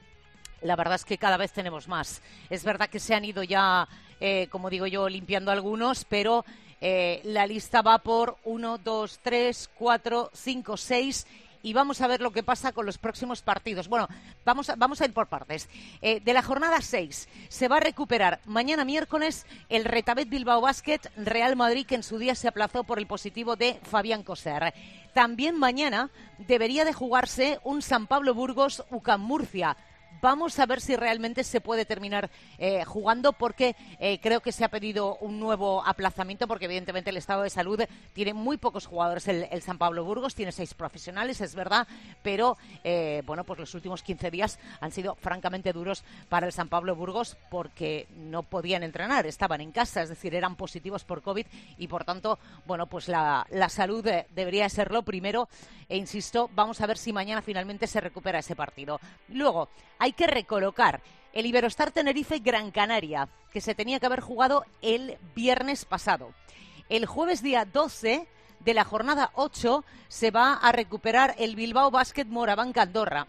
La 0.63 0.77
verdad 0.77 0.97
es 0.97 1.05
que 1.05 1.17
cada 1.17 1.39
vez 1.39 1.53
tenemos 1.53 1.89
más. 1.89 2.21
Es 2.51 2.63
verdad 2.65 2.91
que 2.91 3.01
se 3.01 3.15
han 3.15 3.25
ido 3.25 3.43
ya, 3.43 3.89
eh, 4.21 4.49
como 4.51 4.69
digo 4.69 4.87
yo, 4.87 5.09
limpiando 5.09 5.51
algunos, 5.51 6.05
pero 6.05 6.45
eh, 6.81 7.21
la 7.25 7.47
lista 7.47 7.81
va 7.81 7.99
por 7.99 8.37
1, 8.45 8.79
2, 8.79 9.21
3, 9.23 9.71
4, 9.75 10.31
5, 10.35 10.77
6 10.77 11.27
y 11.63 11.73
vamos 11.73 12.01
a 12.01 12.07
ver 12.07 12.21
lo 12.21 12.33
que 12.33 12.43
pasa 12.43 12.73
con 12.73 12.87
los 12.87 12.99
próximos 12.99 13.43
partidos. 13.43 13.89
Bueno, 13.89 14.09
vamos 14.45 14.71
a, 14.71 14.77
vamos 14.77 15.01
a 15.01 15.05
ir 15.05 15.13
por 15.13 15.29
partes. 15.29 15.69
Eh, 16.03 16.21
de 16.21 16.33
la 16.33 16.43
jornada 16.43 16.81
6 16.81 17.29
se 17.49 17.69
va 17.69 17.77
a 17.77 17.81
recuperar 17.81 18.41
mañana 18.47 18.85
miércoles 18.85 19.47
el 19.69 19.85
Retabet 19.85 20.29
Bilbao 20.29 20.61
Basket 20.61 21.01
Real 21.17 21.57
Madrid 21.57 21.87
que 21.87 21.95
en 21.95 22.03
su 22.03 22.19
día 22.19 22.35
se 22.35 22.49
aplazó 22.49 22.85
por 22.85 22.99
el 22.99 23.07
positivo 23.07 23.57
de 23.57 23.81
Fabián 23.83 24.23
Coser. 24.23 24.73
También 25.15 25.59
mañana 25.59 26.11
debería 26.39 26.85
de 26.85 26.93
jugarse 26.93 27.59
un 27.65 27.83
San 27.83 28.07
Pablo 28.07 28.35
Burgos 28.35 28.85
UCAM 28.91 29.21
Murcia. 29.21 29.77
Vamos 30.23 30.59
a 30.59 30.67
ver 30.67 30.83
si 30.83 30.97
realmente 30.97 31.45
se 31.45 31.63
puede 31.63 31.87
terminar 31.87 32.31
eh, 32.59 32.85
jugando 32.85 33.33
porque 33.33 33.75
eh, 33.99 34.21
creo 34.21 34.41
que 34.41 34.53
se 34.53 34.65
ha 34.65 34.69
pedido 34.69 35.17
un 35.17 35.41
nuevo 35.41 35.83
aplazamiento 35.87 36.47
porque 36.47 36.67
evidentemente 36.67 37.09
el 37.09 37.17
estado 37.17 37.43
de 37.43 37.49
salud 37.49 37.81
tiene 38.13 38.35
muy 38.35 38.59
pocos 38.59 38.85
jugadores 38.85 39.29
el, 39.29 39.63
San 39.63 39.79
Pablo 39.79 40.05
Burgos, 40.05 40.35
tiene 40.35 40.53
seis 40.53 40.75
profesionales, 40.75 41.41
es 41.41 41.55
verdad, 41.55 41.89
pero 42.23 42.59
eh, 42.85 43.23
bueno, 43.25 43.45
pues 43.45 43.59
los 43.59 43.75
últimos 43.75 44.03
15 44.03 44.31
días 44.31 44.59
han 44.81 44.93
sido 44.93 45.15
francamente 45.15 45.73
duros 45.73 46.05
para 46.29 46.47
el 46.47 46.53
San 46.53 46.69
Pablo 46.69 46.95
Burgos 46.95 47.39
porque 47.51 48.07
no 48.17 48.43
podían 48.43 48.83
entrenar, 48.83 49.27
estaban 49.27 49.63
en 49.63 49.73
casa, 49.73 50.03
es 50.03 50.11
decir, 50.11 50.35
eran 50.35 50.55
positivos 50.55 51.05
por 51.05 51.23
COVID 51.23 51.47
y 51.79 51.89
por 51.89 52.05
tanto, 52.05 52.39
bueno, 52.67 52.87
pues 52.87 53.09
la, 53.09 53.47
la 53.51 53.71
salud 53.71 54.07
debería 54.35 54.69
ser 54.69 54.91
lo 54.91 55.03
primero 55.03 55.49
e 55.91 55.97
insisto, 55.97 56.49
vamos 56.55 56.81
a 56.81 56.87
ver 56.87 56.97
si 56.97 57.13
mañana 57.13 57.43
finalmente 57.43 57.89
se 57.89 58.01
recupera 58.01 58.39
ese 58.39 58.55
partido. 58.55 59.01
Luego, 59.29 59.69
hay 59.99 60.10
hay 60.11 60.15
que 60.15 60.27
recolocar 60.27 61.01
el 61.33 61.47
Iberostar 61.47 61.93
Tenerife 61.93 62.41
Gran 62.41 62.73
Canaria, 62.73 63.29
que 63.53 63.61
se 63.61 63.77
tenía 63.77 64.01
que 64.01 64.07
haber 64.07 64.19
jugado 64.19 64.65
el 64.83 65.19
viernes 65.37 65.85
pasado. 65.85 66.33
El 66.89 67.07
jueves 67.07 67.45
día 67.45 67.65
12 67.65 68.27
de 68.59 68.75
la 68.75 68.83
jornada 68.83 69.31
8 69.35 69.85
se 70.09 70.33
va 70.33 70.55
a 70.55 70.73
recuperar 70.73 71.37
el 71.39 71.55
Bilbao 71.55 71.93
Basket 71.93 72.25
Moraván 72.25 72.73
Andorra. 72.75 73.29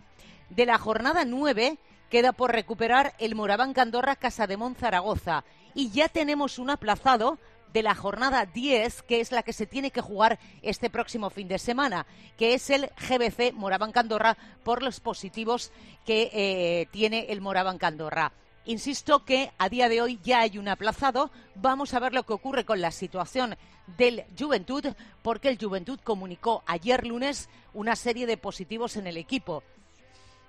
De 0.49 0.65
la 0.65 0.79
jornada 0.79 1.23
9 1.23 1.77
queda 2.09 2.31
por 2.31 2.51
recuperar 2.51 3.13
el 3.19 3.35
Moraván 3.35 3.75
Andorra 3.77 4.15
Casa 4.15 4.47
de 4.47 4.57
Zaragoza. 4.75 5.43
Y 5.75 5.91
ya 5.91 6.09
tenemos 6.09 6.57
un 6.57 6.71
aplazado 6.71 7.37
de 7.73 7.83
la 7.83 7.95
jornada 7.95 8.45
10, 8.45 9.03
que 9.03 9.21
es 9.21 9.31
la 9.31 9.43
que 9.43 9.53
se 9.53 9.65
tiene 9.65 9.91
que 9.91 10.01
jugar 10.01 10.39
este 10.61 10.89
próximo 10.89 11.29
fin 11.29 11.47
de 11.47 11.59
semana, 11.59 12.05
que 12.37 12.53
es 12.53 12.69
el 12.69 12.89
GBC 13.07 13.53
Moraván 13.53 13.91
Candorra 13.91 14.37
por 14.63 14.83
los 14.83 14.99
positivos 14.99 15.71
que 16.05 16.29
eh, 16.33 16.87
tiene 16.91 17.27
el 17.29 17.41
Moraván 17.41 17.77
Candorra. 17.77 18.33
Insisto 18.65 19.25
que 19.25 19.51
a 19.57 19.69
día 19.69 19.89
de 19.89 20.01
hoy 20.01 20.19
ya 20.23 20.41
hay 20.41 20.57
un 20.57 20.67
aplazado. 20.67 21.31
Vamos 21.55 21.93
a 21.93 21.99
ver 21.99 22.13
lo 22.13 22.23
que 22.23 22.33
ocurre 22.33 22.63
con 22.63 22.79
la 22.79 22.91
situación 22.91 23.55
del 23.97 24.23
Juventud, 24.37 24.85
porque 25.23 25.49
el 25.49 25.57
Juventud 25.57 25.99
comunicó 26.03 26.63
ayer 26.67 27.05
lunes 27.05 27.49
una 27.73 27.95
serie 27.95 28.27
de 28.27 28.37
positivos 28.37 28.97
en 28.97 29.07
el 29.07 29.17
equipo. 29.17 29.63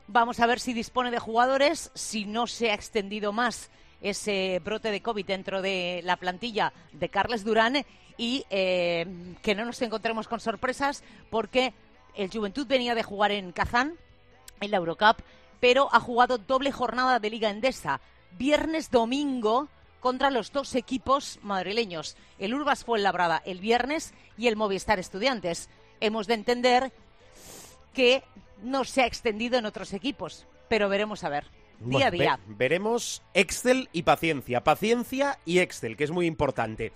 Vamos 0.08 0.40
a 0.40 0.46
ver 0.46 0.60
si 0.60 0.74
dispone 0.74 1.10
de 1.10 1.18
jugadores, 1.18 1.90
si 1.94 2.26
no 2.26 2.46
se 2.46 2.70
ha 2.70 2.74
extendido 2.74 3.32
más 3.32 3.70
ese 4.02 4.60
brote 4.62 4.90
de 4.90 5.00
COVID 5.00 5.24
dentro 5.24 5.62
de 5.62 6.00
la 6.04 6.16
plantilla 6.16 6.72
de 6.92 7.08
Carles 7.08 7.44
Durán 7.44 7.84
y 8.18 8.44
eh, 8.50 9.06
que 9.42 9.54
no 9.54 9.64
nos 9.64 9.80
encontremos 9.80 10.28
con 10.28 10.40
sorpresas 10.40 11.02
porque 11.30 11.72
el 12.14 12.30
Juventud 12.30 12.66
venía 12.66 12.94
de 12.94 13.02
jugar 13.02 13.30
en 13.30 13.52
Kazán, 13.52 13.94
en 14.60 14.70
la 14.70 14.76
Eurocup, 14.76 15.22
pero 15.60 15.88
ha 15.92 16.00
jugado 16.00 16.38
doble 16.38 16.72
jornada 16.72 17.20
de 17.20 17.30
Liga 17.30 17.48
Endesa, 17.48 18.00
viernes, 18.36 18.90
domingo, 18.90 19.68
contra 20.00 20.30
los 20.30 20.50
dos 20.50 20.74
equipos 20.74 21.38
madrileños, 21.42 22.16
el 22.40 22.54
Urbas 22.54 22.84
fue 22.84 22.98
Labrada 22.98 23.40
el 23.46 23.60
viernes 23.60 24.12
y 24.36 24.48
el 24.48 24.56
Movistar 24.56 24.98
Estudiantes. 24.98 25.70
Hemos 26.00 26.26
de 26.26 26.34
entender 26.34 26.92
que 27.94 28.24
no 28.62 28.82
se 28.82 29.02
ha 29.02 29.06
extendido 29.06 29.58
en 29.58 29.66
otros 29.66 29.92
equipos, 29.92 30.44
pero 30.68 30.88
veremos 30.88 31.22
a 31.22 31.28
ver 31.28 31.61
día 31.84 32.06
a 32.06 32.10
día. 32.10 32.40
veremos 32.46 33.22
Excel 33.34 33.88
y 33.92 34.02
paciencia. 34.02 34.64
Paciencia 34.64 35.38
y 35.44 35.58
Excel, 35.58 35.96
que 35.96 36.04
es 36.04 36.10
muy 36.10 36.26
importante. 36.26 36.92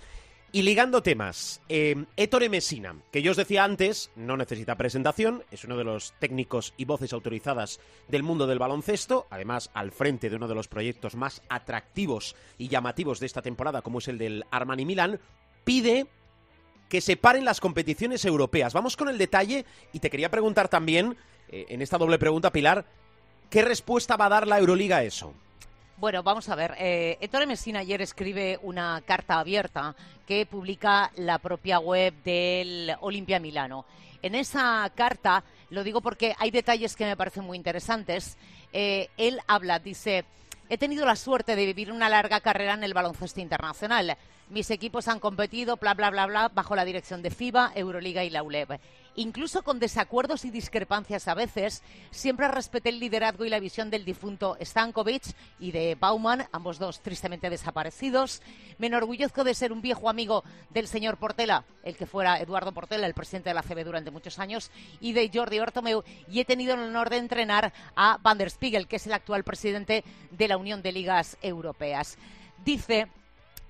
Y 0.52 0.62
ligando 0.62 1.02
temas, 1.02 1.60
eh, 1.68 2.06
Ettore 2.16 2.48
Messina, 2.48 2.96
que 3.12 3.20
yo 3.20 3.32
os 3.32 3.36
decía 3.36 3.64
antes, 3.64 4.10
no 4.16 4.36
necesita 4.36 4.76
presentación, 4.76 5.44
es 5.50 5.64
uno 5.64 5.76
de 5.76 5.84
los 5.84 6.14
técnicos 6.18 6.72
y 6.76 6.86
voces 6.86 7.12
autorizadas 7.12 7.80
del 8.08 8.22
mundo 8.22 8.46
del 8.46 8.58
baloncesto, 8.58 9.26
además 9.28 9.70
al 9.74 9.90
frente 9.90 10.30
de 10.30 10.36
uno 10.36 10.48
de 10.48 10.54
los 10.54 10.68
proyectos 10.68 11.14
más 11.14 11.42
atractivos 11.48 12.36
y 12.56 12.68
llamativos 12.68 13.20
de 13.20 13.26
esta 13.26 13.42
temporada, 13.42 13.82
como 13.82 13.98
es 13.98 14.08
el 14.08 14.18
del 14.18 14.44
Armani 14.50 14.86
Milán, 14.86 15.20
pide 15.64 16.06
que 16.88 17.00
se 17.00 17.16
paren 17.16 17.44
las 17.44 17.60
competiciones 17.60 18.24
europeas. 18.24 18.72
Vamos 18.72 18.96
con 18.96 19.08
el 19.08 19.18
detalle 19.18 19.66
y 19.92 19.98
te 19.98 20.08
quería 20.08 20.30
preguntar 20.30 20.68
también, 20.68 21.16
eh, 21.48 21.66
en 21.68 21.82
esta 21.82 21.98
doble 21.98 22.18
pregunta, 22.18 22.52
Pilar, 22.52 22.86
¿Qué 23.50 23.62
respuesta 23.62 24.16
va 24.16 24.26
a 24.26 24.30
dar 24.30 24.46
la 24.46 24.58
Euroliga 24.58 24.98
a 24.98 25.02
eso? 25.02 25.32
Bueno, 25.98 26.22
vamos 26.22 26.48
a 26.48 26.54
ver. 26.54 26.74
Eh, 26.78 27.16
Ettore 27.20 27.46
Messina 27.46 27.78
ayer 27.78 28.02
escribe 28.02 28.58
una 28.62 29.02
carta 29.06 29.38
abierta 29.38 29.94
que 30.26 30.44
publica 30.44 31.10
la 31.16 31.38
propia 31.38 31.78
web 31.78 32.12
del 32.22 32.94
Olimpia 33.00 33.38
Milano. 33.38 33.86
En 34.20 34.34
esa 34.34 34.90
carta, 34.94 35.44
lo 35.70 35.84
digo 35.84 36.00
porque 36.00 36.34
hay 36.38 36.50
detalles 36.50 36.96
que 36.96 37.06
me 37.06 37.16
parecen 37.16 37.44
muy 37.44 37.56
interesantes, 37.56 38.36
eh, 38.72 39.08
él 39.16 39.40
habla, 39.46 39.78
dice, 39.78 40.24
he 40.68 40.76
tenido 40.76 41.06
la 41.06 41.16
suerte 41.16 41.54
de 41.54 41.66
vivir 41.66 41.92
una 41.92 42.08
larga 42.08 42.40
carrera 42.40 42.74
en 42.74 42.84
el 42.84 42.94
baloncesto 42.94 43.40
internacional. 43.40 44.16
mis 44.48 44.70
equipos 44.70 45.08
han 45.08 45.18
competido, 45.18 45.76
bla, 45.76 45.94
bla, 45.94 46.10
bla, 46.10 46.26
bla, 46.26 46.48
bajo 46.48 46.76
la 46.76 46.84
dirección 46.84 47.22
de 47.22 47.30
FIBA, 47.30 47.72
Euroliga 47.74 48.22
y 48.22 48.30
la 48.30 48.42
ULEB. 48.42 48.78
Incluso 49.18 49.62
con 49.62 49.78
desacuerdos 49.78 50.44
y 50.44 50.50
discrepancias 50.50 51.26
a 51.26 51.34
veces, 51.34 51.82
siempre 52.10 52.48
respeté 52.48 52.90
el 52.90 53.00
liderazgo 53.00 53.46
y 53.46 53.48
la 53.48 53.60
visión 53.60 53.88
del 53.88 54.04
difunto 54.04 54.58
Stankovic 54.60 55.22
y 55.58 55.72
de 55.72 55.94
Bauman, 55.94 56.46
ambos 56.52 56.78
dos 56.78 57.00
tristemente 57.00 57.48
desaparecidos. 57.48 58.42
Me 58.76 58.88
enorgullezco 58.88 59.42
de 59.42 59.54
ser 59.54 59.72
un 59.72 59.80
viejo 59.80 60.10
amigo 60.10 60.44
del 60.68 60.86
señor 60.86 61.16
Portela, 61.16 61.64
el 61.82 61.96
que 61.96 62.04
fuera 62.04 62.38
Eduardo 62.38 62.72
Portela, 62.72 63.06
el 63.06 63.14
presidente 63.14 63.48
de 63.48 63.54
la 63.54 63.62
CB 63.62 63.84
durante 63.84 64.10
muchos 64.10 64.38
años, 64.38 64.70
y 65.00 65.14
de 65.14 65.30
Jordi 65.32 65.60
Ortomeu, 65.60 66.04
y 66.30 66.40
he 66.40 66.44
tenido 66.44 66.74
el 66.74 66.80
honor 66.80 67.08
de 67.08 67.16
entrenar 67.16 67.72
a 67.94 68.18
Van 68.22 68.36
der 68.36 68.50
Spiegel, 68.50 68.86
que 68.86 68.96
es 68.96 69.06
el 69.06 69.14
actual 69.14 69.44
presidente 69.44 70.04
de 70.30 70.48
la 70.48 70.58
Unión 70.58 70.82
de 70.82 70.92
Ligas 70.92 71.38
Europeas. 71.40 72.18
Dice 72.66 73.08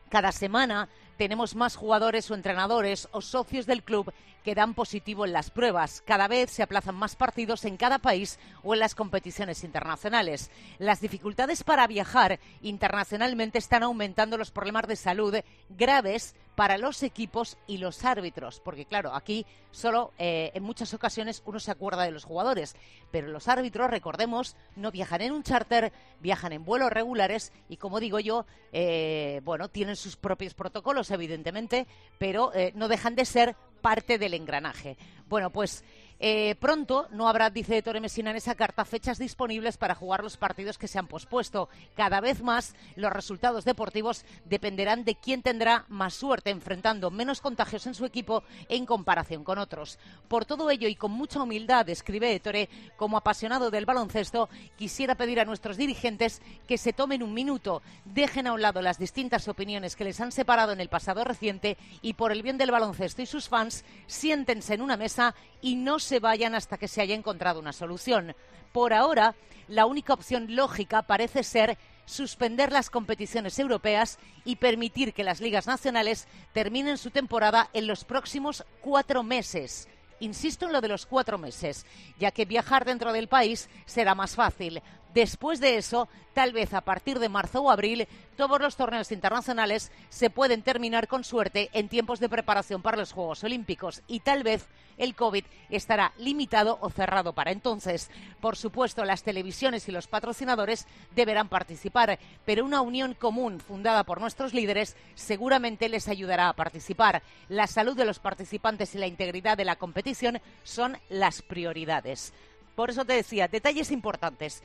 cada 0.08 0.32
semana 0.32 0.88
tenemos 1.16 1.54
más 1.54 1.76
jugadores 1.76 2.30
o 2.30 2.34
entrenadores 2.34 3.08
o 3.12 3.20
socios 3.20 3.66
del 3.66 3.82
club 3.82 4.12
que 4.44 4.54
dan 4.54 4.74
positivo 4.74 5.24
en 5.24 5.32
las 5.32 5.50
pruebas. 5.50 6.02
Cada 6.06 6.28
vez 6.28 6.50
se 6.50 6.62
aplazan 6.62 6.94
más 6.94 7.16
partidos 7.16 7.64
en 7.64 7.76
cada 7.76 7.98
país 7.98 8.38
o 8.62 8.74
en 8.74 8.80
las 8.80 8.94
competiciones 8.94 9.64
internacionales. 9.64 10.50
Las 10.78 11.00
dificultades 11.00 11.64
para 11.64 11.86
viajar 11.88 12.38
internacionalmente 12.62 13.58
están 13.58 13.82
aumentando 13.82 14.38
los 14.38 14.52
problemas 14.52 14.86
de 14.86 14.94
salud 14.94 15.34
graves 15.70 16.36
para 16.56 16.78
los 16.78 17.02
equipos 17.02 17.58
y 17.66 17.76
los 17.76 18.04
árbitros, 18.04 18.60
porque 18.60 18.86
claro, 18.86 19.14
aquí 19.14 19.44
solo 19.70 20.12
eh, 20.18 20.50
en 20.54 20.62
muchas 20.62 20.94
ocasiones 20.94 21.42
uno 21.44 21.60
se 21.60 21.70
acuerda 21.70 22.04
de 22.04 22.10
los 22.10 22.24
jugadores, 22.24 22.74
pero 23.10 23.28
los 23.28 23.46
árbitros, 23.46 23.90
recordemos, 23.90 24.56
no 24.74 24.90
viajan 24.90 25.20
en 25.20 25.32
un 25.32 25.42
charter, 25.42 25.92
viajan 26.20 26.54
en 26.54 26.64
vuelos 26.64 26.90
regulares 26.90 27.52
y 27.68 27.76
como 27.76 28.00
digo 28.00 28.20
yo, 28.20 28.46
eh, 28.72 29.42
bueno, 29.44 29.68
tienen 29.68 29.96
sus 29.96 30.16
propios 30.16 30.54
protocolos 30.54 31.10
evidentemente, 31.10 31.86
pero 32.18 32.52
eh, 32.54 32.72
no 32.74 32.88
dejan 32.88 33.14
de 33.14 33.26
ser 33.26 33.54
parte 33.82 34.18
del 34.18 34.32
engranaje. 34.32 34.96
Bueno, 35.28 35.50
pues 35.50 35.84
eh, 36.18 36.54
pronto 36.58 37.08
no 37.10 37.28
habrá, 37.28 37.50
dice 37.50 37.82
Tore 37.82 38.00
Messina 38.00 38.30
en 38.30 38.36
esa 38.36 38.54
carta, 38.54 38.84
fechas 38.84 39.18
disponibles 39.18 39.76
para 39.76 39.94
jugar 39.94 40.22
los 40.22 40.36
partidos 40.36 40.78
que 40.78 40.88
se 40.88 40.98
han 40.98 41.06
pospuesto. 41.06 41.68
Cada 41.94 42.20
vez 42.20 42.42
más 42.42 42.74
los 42.94 43.12
resultados 43.12 43.64
deportivos 43.64 44.24
dependerán 44.44 45.04
de 45.04 45.14
quién 45.14 45.42
tendrá 45.42 45.84
más 45.88 46.14
suerte, 46.14 46.50
enfrentando 46.50 47.10
menos 47.10 47.40
contagios 47.40 47.86
en 47.86 47.94
su 47.94 48.04
equipo 48.04 48.44
en 48.68 48.86
comparación 48.86 49.44
con 49.44 49.58
otros. 49.58 49.98
Por 50.28 50.44
todo 50.44 50.70
ello 50.70 50.88
y 50.88 50.96
con 50.96 51.12
mucha 51.12 51.42
humildad, 51.42 51.88
escribe 51.88 52.34
Ettore, 52.34 52.68
como 52.96 53.16
apasionado 53.16 53.70
del 53.70 53.86
baloncesto, 53.86 54.48
quisiera 54.76 55.16
pedir 55.16 55.40
a 55.40 55.44
nuestros 55.44 55.76
dirigentes 55.76 56.40
que 56.66 56.78
se 56.78 56.92
tomen 56.92 57.22
un 57.22 57.34
minuto, 57.34 57.82
dejen 58.04 58.46
a 58.46 58.52
un 58.52 58.62
lado 58.62 58.80
las 58.80 58.98
distintas 58.98 59.48
opiniones 59.48 59.96
que 59.96 60.04
les 60.04 60.20
han 60.20 60.32
separado 60.32 60.72
en 60.72 60.80
el 60.80 60.88
pasado 60.88 61.24
reciente 61.24 61.76
y 62.00 62.14
por 62.14 62.32
el 62.32 62.42
bien 62.42 62.58
del 62.58 62.70
baloncesto 62.70 63.22
y 63.22 63.26
sus 63.26 63.48
fans, 63.48 63.84
siéntense 64.06 64.74
en 64.74 64.82
una 64.82 64.96
mesa 64.96 65.34
y 65.60 65.76
no 65.76 65.98
se 66.06 66.20
vayan 66.20 66.54
hasta 66.54 66.78
que 66.78 66.88
se 66.88 67.02
haya 67.02 67.14
encontrado 67.14 67.60
una 67.60 67.72
solución. 67.72 68.34
Por 68.72 68.94
ahora, 68.94 69.34
la 69.68 69.86
única 69.86 70.14
opción 70.14 70.54
lógica 70.54 71.02
parece 71.02 71.42
ser 71.42 71.76
suspender 72.04 72.70
las 72.70 72.88
competiciones 72.88 73.58
europeas 73.58 74.18
y 74.44 74.56
permitir 74.56 75.12
que 75.12 75.24
las 75.24 75.40
ligas 75.40 75.66
nacionales 75.66 76.28
terminen 76.52 76.98
su 76.98 77.10
temporada 77.10 77.68
en 77.72 77.88
los 77.88 78.04
próximos 78.04 78.64
cuatro 78.80 79.24
meses. 79.24 79.88
Insisto 80.20 80.66
en 80.66 80.72
lo 80.72 80.80
de 80.80 80.88
los 80.88 81.04
cuatro 81.04 81.36
meses, 81.36 81.84
ya 82.18 82.30
que 82.30 82.46
viajar 82.46 82.84
dentro 82.84 83.12
del 83.12 83.28
país 83.28 83.68
será 83.84 84.14
más 84.14 84.34
fácil. 84.34 84.80
Después 85.16 85.60
de 85.60 85.78
eso, 85.78 86.10
tal 86.34 86.52
vez 86.52 86.74
a 86.74 86.82
partir 86.82 87.18
de 87.18 87.30
marzo 87.30 87.62
o 87.62 87.70
abril, 87.70 88.06
todos 88.36 88.60
los 88.60 88.76
torneos 88.76 89.10
internacionales 89.12 89.90
se 90.10 90.28
pueden 90.28 90.60
terminar 90.60 91.08
con 91.08 91.24
suerte 91.24 91.70
en 91.72 91.88
tiempos 91.88 92.20
de 92.20 92.28
preparación 92.28 92.82
para 92.82 92.98
los 92.98 93.12
Juegos 93.12 93.42
Olímpicos 93.42 94.02
y 94.08 94.20
tal 94.20 94.42
vez 94.42 94.66
el 94.98 95.14
COVID 95.14 95.46
estará 95.70 96.12
limitado 96.18 96.76
o 96.82 96.90
cerrado 96.90 97.32
para 97.32 97.50
entonces. 97.50 98.10
Por 98.42 98.56
supuesto, 98.56 99.06
las 99.06 99.22
televisiones 99.22 99.88
y 99.88 99.92
los 99.92 100.06
patrocinadores 100.06 100.86
deberán 101.14 101.48
participar, 101.48 102.18
pero 102.44 102.66
una 102.66 102.82
unión 102.82 103.14
común 103.14 103.58
fundada 103.58 104.04
por 104.04 104.20
nuestros 104.20 104.52
líderes 104.52 104.96
seguramente 105.14 105.88
les 105.88 106.08
ayudará 106.08 106.50
a 106.50 106.56
participar. 106.56 107.22
La 107.48 107.66
salud 107.66 107.96
de 107.96 108.04
los 108.04 108.18
participantes 108.18 108.94
y 108.94 108.98
la 108.98 109.06
integridad 109.06 109.56
de 109.56 109.64
la 109.64 109.76
competición 109.76 110.42
son 110.62 110.98
las 111.08 111.40
prioridades. 111.40 112.34
Por 112.74 112.90
eso 112.90 113.06
te 113.06 113.14
decía, 113.14 113.48
detalles 113.48 113.90
importantes 113.90 114.62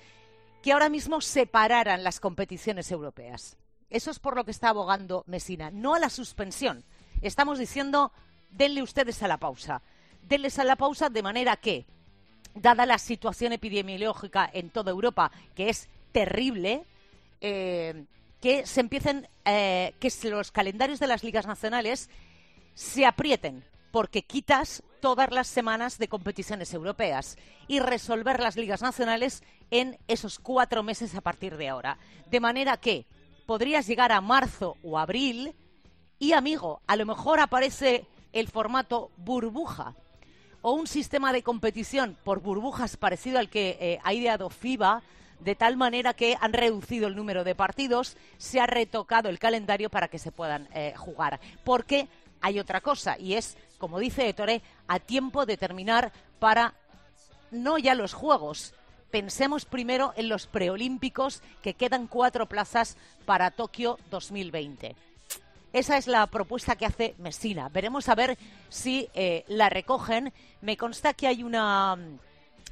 que 0.62 0.74
ahora 0.74 0.90
mismo 0.90 1.22
separaran 1.22 2.04
las 2.04 2.20
competiciones 2.20 2.92
europeas. 2.92 3.58
Eso 3.90 4.12
es 4.12 4.20
por 4.20 4.36
lo 4.36 4.46
que 4.46 4.52
está 4.52 4.70
abogando 4.70 5.24
Mesina, 5.28 5.72
no 5.72 5.96
a 5.96 6.00
la 6.00 6.10
suspensión. 6.10 6.84
Estamos 7.22 7.60
diciendo, 7.60 8.12
denle 8.52 8.82
ustedes 8.82 9.22
a 9.24 9.28
la 9.28 9.38
pausa. 9.38 9.82
Denles 10.28 10.60
a 10.60 10.64
la 10.64 10.76
pausa 10.76 11.10
de 11.10 11.24
manera 11.24 11.58
que, 11.58 11.86
dada 12.56 12.86
la 12.86 12.98
situación 12.98 13.54
epidemiológica 13.54 14.50
en 14.54 14.70
toda 14.70 14.92
Europa, 14.92 15.32
que 15.56 15.70
es 15.70 15.90
terrible, 16.12 16.84
eh, 17.42 18.06
que 18.40 18.66
se 18.66 18.82
empiecen, 18.82 19.28
eh, 19.46 19.94
que 20.00 20.12
los 20.30 20.52
calendarios 20.52 21.00
de 21.00 21.08
las 21.08 21.24
ligas 21.24 21.48
nacionales 21.48 22.10
se 22.74 23.06
aprieten, 23.06 23.64
porque 23.92 24.24
quitas 24.24 24.84
todas 25.02 25.32
las 25.32 25.48
semanas 25.48 25.98
de 25.98 26.08
competiciones 26.08 26.74
europeas 26.74 27.38
y 27.68 27.80
resolver 27.80 28.40
las 28.40 28.56
ligas 28.56 28.82
nacionales 28.82 29.44
en 29.72 29.98
esos 30.08 30.40
cuatro 30.40 30.84
meses 30.84 31.16
a 31.16 31.22
partir 31.22 31.58
de 31.58 31.68
ahora. 31.68 31.98
De 32.30 32.40
manera 32.40 32.78
que 32.78 33.06
podrías 33.46 33.88
llegar 33.88 34.12
a 34.12 34.22
marzo 34.22 34.78
o 34.84 34.98
abril 34.98 35.54
y, 36.20 36.34
amigo, 36.34 36.82
a 36.88 36.96
lo 36.96 37.06
mejor 37.06 37.40
aparece 37.40 38.06
el 38.32 38.48
formato 38.48 39.12
burbuja 39.18 39.96
o 40.62 40.74
un 40.74 40.88
sistema 40.88 41.34
de 41.34 41.44
competición 41.44 42.18
por 42.24 42.40
burbujas 42.40 42.96
parecido 42.96 43.40
al 43.40 43.50
que 43.50 43.78
eh, 43.82 44.00
ha 44.04 44.14
ideado 44.14 44.50
FIBA, 44.50 45.02
de 45.40 45.56
tal 45.56 45.76
manera 45.76 46.14
que 46.14 46.38
han 46.40 46.54
reducido 46.54 47.08
el 47.08 47.16
número 47.16 47.44
de 47.44 47.56
partidos, 47.56 48.16
se 48.38 48.60
ha 48.60 48.68
retocado 48.68 49.28
el 49.28 49.40
calendario 49.40 49.90
para 49.90 50.08
que 50.08 50.20
se 50.20 50.32
puedan 50.32 50.70
eh, 50.74 50.94
jugar. 50.96 51.40
Porque 51.64 52.08
hay 52.42 52.60
otra 52.60 52.82
cosa, 52.82 53.18
y 53.18 53.36
es, 53.36 53.58
como 53.78 54.00
dice 54.00 54.28
Ettore, 54.28 54.62
a 54.88 55.00
tiempo 55.00 55.46
de 55.46 55.58
terminar 55.58 56.12
para 56.40 56.74
no 57.52 57.78
ya 57.78 57.96
los 57.96 58.14
Juegos, 58.14 58.74
pensemos 59.12 59.66
primero 59.66 60.14
en 60.16 60.30
los 60.30 60.48
preolímpicos, 60.48 61.42
que 61.62 61.74
quedan 61.74 62.08
cuatro 62.08 62.46
plazas 62.48 62.98
para 63.26 63.52
Tokio 63.52 64.00
2020. 64.10 64.96
Esa 65.74 65.98
es 65.98 66.08
la 66.08 66.28
propuesta 66.28 66.76
que 66.76 66.86
hace 66.86 67.16
Messina. 67.18 67.70
Veremos 67.70 68.10
a 68.10 68.16
ver 68.16 68.38
si 68.70 69.08
eh, 69.14 69.46
la 69.48 69.70
recogen. 69.70 70.34
Me 70.62 70.76
consta 70.76 71.14
que 71.14 71.28
hay 71.28 71.44
una 71.44 71.94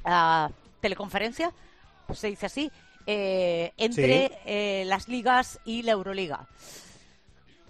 uh, 0.04 0.52
teleconferencia, 0.80 1.52
se 2.12 2.26
dice 2.28 2.46
así, 2.46 2.70
eh, 3.06 3.72
entre 3.78 4.28
Sí. 4.28 4.34
eh, 4.44 4.84
las 4.86 5.08
ligas 5.08 5.58
y 5.64 5.82
la 5.82 5.92
Euroliga. 5.92 6.46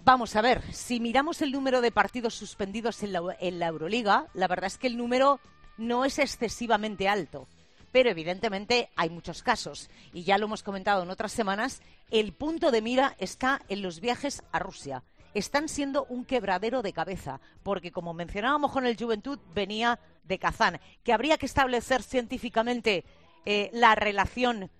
Vamos 0.03 0.35
a 0.35 0.41
ver, 0.41 0.63
si 0.73 0.99
miramos 0.99 1.43
el 1.43 1.51
número 1.51 1.79
de 1.79 1.91
partidos 1.91 2.33
suspendidos 2.33 3.03
en 3.03 3.13
la, 3.13 3.21
en 3.39 3.59
la 3.59 3.67
Euroliga, 3.67 4.25
la 4.33 4.47
verdad 4.47 4.65
es 4.65 4.79
que 4.79 4.87
el 4.87 4.97
número 4.97 5.39
no 5.77 6.05
es 6.05 6.17
excesivamente 6.17 7.07
alto. 7.07 7.47
Pero 7.91 8.09
evidentemente 8.09 8.89
hay 8.95 9.11
muchos 9.11 9.43
casos. 9.43 9.91
Y 10.11 10.23
ya 10.23 10.39
lo 10.39 10.47
hemos 10.47 10.63
comentado 10.63 11.03
en 11.03 11.11
otras 11.11 11.31
semanas, 11.31 11.83
el 12.09 12.33
punto 12.33 12.71
de 12.71 12.81
mira 12.81 13.15
está 13.19 13.61
en 13.69 13.83
los 13.83 13.99
viajes 13.99 14.41
a 14.51 14.57
Rusia. 14.57 15.03
Están 15.35 15.69
siendo 15.69 16.05
un 16.05 16.25
quebradero 16.25 16.81
de 16.81 16.93
cabeza, 16.93 17.39
porque 17.61 17.91
como 17.91 18.15
mencionábamos 18.15 18.71
con 18.71 18.87
el 18.87 18.97
Juventud, 18.97 19.37
venía 19.53 19.99
de 20.23 20.39
Kazán, 20.39 20.81
que 21.03 21.13
habría 21.13 21.37
que 21.37 21.45
establecer 21.45 22.01
científicamente 22.01 23.05
eh, 23.45 23.69
la 23.71 23.93
relación 23.93 24.71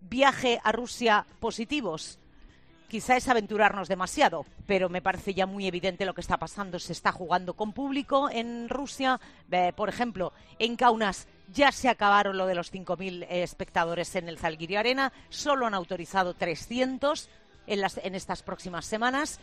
viaje 0.00 0.60
a 0.62 0.70
Rusia 0.70 1.26
positivos 1.40 2.19
quizá 2.90 3.16
es 3.16 3.28
aventurarnos 3.28 3.88
demasiado, 3.88 4.44
pero 4.66 4.90
me 4.90 5.00
parece 5.00 5.32
ya 5.32 5.46
muy 5.46 5.66
evidente 5.66 6.04
lo 6.04 6.12
que 6.12 6.20
está 6.20 6.36
pasando. 6.36 6.78
Se 6.78 6.92
está 6.92 7.12
jugando 7.12 7.54
con 7.54 7.72
público 7.72 8.28
en 8.30 8.68
Rusia. 8.68 9.18
Eh, 9.50 9.72
por 9.74 9.88
ejemplo, 9.88 10.34
en 10.58 10.76
Kaunas 10.76 11.26
ya 11.50 11.72
se 11.72 11.88
acabaron 11.88 12.36
lo 12.36 12.46
de 12.46 12.54
los 12.54 12.70
5.000 12.70 13.22
eh, 13.22 13.42
espectadores 13.42 14.14
en 14.16 14.28
el 14.28 14.38
Zalgiris 14.38 14.76
Arena. 14.76 15.12
Solo 15.30 15.66
han 15.66 15.74
autorizado 15.74 16.34
300 16.34 17.30
en, 17.66 18.14
estas 18.14 18.42
próximas 18.42 18.84
semanas. 18.84 19.40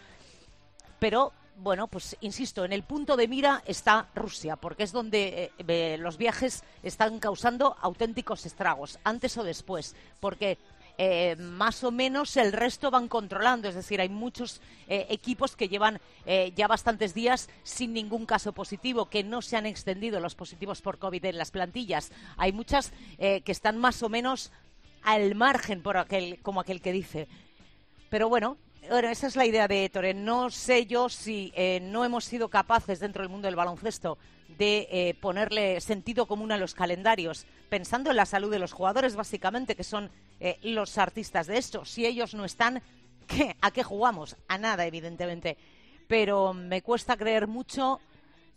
Pero, 0.99 1.31
bueno, 1.55 1.87
pues 1.87 2.17
insisto, 2.21 2.65
en 2.65 2.73
el 2.73 2.83
punto 2.83 3.15
de 3.15 3.27
mira 3.27 3.63
está 3.65 4.07
Rusia, 4.13 4.57
porque 4.57 4.83
es 4.83 4.91
donde 4.91 5.51
eh, 5.57 5.97
los 5.99 6.17
viajes 6.17 6.63
están 6.83 7.19
causando 7.19 7.77
auténticos 7.81 8.45
estragos, 8.45 8.99
antes 9.03 9.37
o 9.37 9.43
después. 9.43 9.95
Porque 10.19 10.57
eh, 10.99 11.35
más 11.35 11.83
o 11.83 11.91
menos 11.91 12.35
el 12.37 12.51
resto 12.51 12.89
van 12.89 13.07
controlando. 13.07 13.69
Es 13.69 13.75
decir, 13.75 14.01
hay 14.01 14.09
muchos 14.09 14.61
eh, 14.87 15.05
equipos 15.09 15.55
que 15.55 15.69
llevan 15.69 15.99
eh, 16.25 16.53
ya 16.55 16.67
bastantes 16.67 17.13
días 17.13 17.49
sin 17.61 17.93
ningún 17.93 18.25
caso 18.25 18.51
positivo, 18.51 19.07
que 19.07 19.23
no 19.23 19.43
se 19.43 19.57
han 19.57 19.67
extendido 19.67 20.19
los 20.19 20.33
positivos 20.33 20.81
por 20.81 20.97
COVID 20.97 21.23
en 21.25 21.37
las 21.37 21.51
plantillas. 21.51 22.11
Hay 22.37 22.51
muchas 22.51 22.91
que 23.17 23.51
están 23.51 23.77
más 23.77 24.01
o 24.03 24.09
menos 24.09 24.51
al 25.03 25.35
margen, 25.35 25.81
por 25.81 25.97
aquel, 25.97 26.39
como 26.41 26.61
aquel 26.61 26.81
que 26.81 26.91
dice. 26.91 27.27
Pero 28.09 28.29
bueno, 28.29 28.57
bueno, 28.89 29.09
esa 29.09 29.27
es 29.27 29.35
la 29.35 29.45
idea 29.45 29.67
de 29.67 29.85
Ettore. 29.85 30.13
No 30.13 30.49
sé 30.49 30.85
yo 30.85 31.09
si 31.09 31.53
no 31.81 32.05
hemos 32.05 32.25
sido 32.25 32.49
capaces 32.49 32.99
dentro 32.99 33.21
del 33.21 33.29
mundo 33.29 33.47
del 33.47 33.55
baloncesto 33.55 34.17
de 34.57 35.15
ponerle 35.21 35.81
sentido 35.81 36.25
común 36.25 36.51
a 36.51 36.57
los 36.57 36.73
calendarios, 36.73 37.45
pensando 37.69 38.11
en 38.11 38.17
la 38.17 38.25
salud 38.25 38.51
de 38.51 38.59
los 38.59 38.73
jugadores, 38.73 39.15
básicamente, 39.15 39.75
que 39.75 39.83
son 39.83 40.09
eh, 40.39 40.57
los 40.63 40.97
artistas 40.97 41.47
de 41.47 41.57
esto. 41.57 41.85
Si 41.85 42.05
ellos 42.05 42.33
no 42.33 42.45
están, 42.45 42.81
¿qué? 43.27 43.55
¿a 43.61 43.71
qué 43.71 43.83
jugamos? 43.83 44.35
A 44.47 44.57
nada, 44.57 44.85
evidentemente. 44.85 45.57
Pero 46.07 46.53
me 46.53 46.81
cuesta 46.81 47.17
creer 47.17 47.47
mucho 47.47 47.99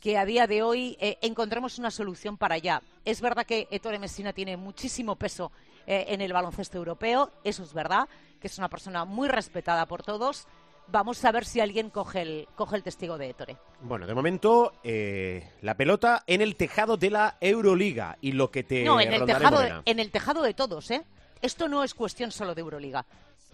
que 0.00 0.16
a 0.16 0.24
día 0.24 0.46
de 0.46 0.62
hoy 0.62 0.96
eh, 1.00 1.18
encontremos 1.20 1.78
una 1.78 1.90
solución 1.90 2.36
para 2.36 2.54
allá. 2.54 2.82
Es 3.04 3.20
verdad 3.20 3.44
que 3.44 3.68
Ettore 3.70 3.98
Messina 3.98 4.32
tiene 4.32 4.56
muchísimo 4.56 5.16
peso 5.16 5.52
en 5.86 6.20
el 6.20 6.32
baloncesto 6.32 6.78
europeo, 6.78 7.32
eso 7.42 7.64
es 7.64 7.74
verdad, 7.74 8.08
que 8.40 8.46
es 8.46 8.58
una 8.58 8.68
persona 8.68 9.04
muy 9.04 9.28
respetada 9.28 9.86
por 9.86 10.04
todos, 10.04 10.46
vamos 10.90 11.24
a 11.24 11.32
ver 11.32 11.44
si 11.44 11.60
alguien 11.60 11.90
coge 11.90 12.22
el, 12.22 12.48
coge 12.54 12.76
el 12.76 12.82
testigo 12.82 13.18
de 13.18 13.30
Ettore. 13.30 13.56
Bueno, 13.80 14.06
de 14.06 14.14
momento, 14.14 14.72
eh, 14.82 15.50
la 15.62 15.76
pelota 15.76 16.24
en 16.26 16.40
el 16.40 16.56
tejado 16.56 16.96
de 16.96 17.10
la 17.10 17.36
Euroliga 17.40 18.18
y 18.20 18.32
lo 18.32 18.50
que 18.50 18.62
te 18.62 18.84
No, 18.84 19.00
en 19.00 19.12
el, 19.12 19.24
tejado 19.24 19.60
de, 19.60 19.82
en 19.84 20.00
el 20.00 20.10
tejado 20.10 20.42
de 20.42 20.54
todos, 20.54 20.90
¿eh? 20.90 21.04
Esto 21.42 21.68
no 21.68 21.84
es 21.84 21.94
cuestión 21.94 22.32
solo 22.32 22.54
de 22.54 22.60
Euroliga. 22.60 23.04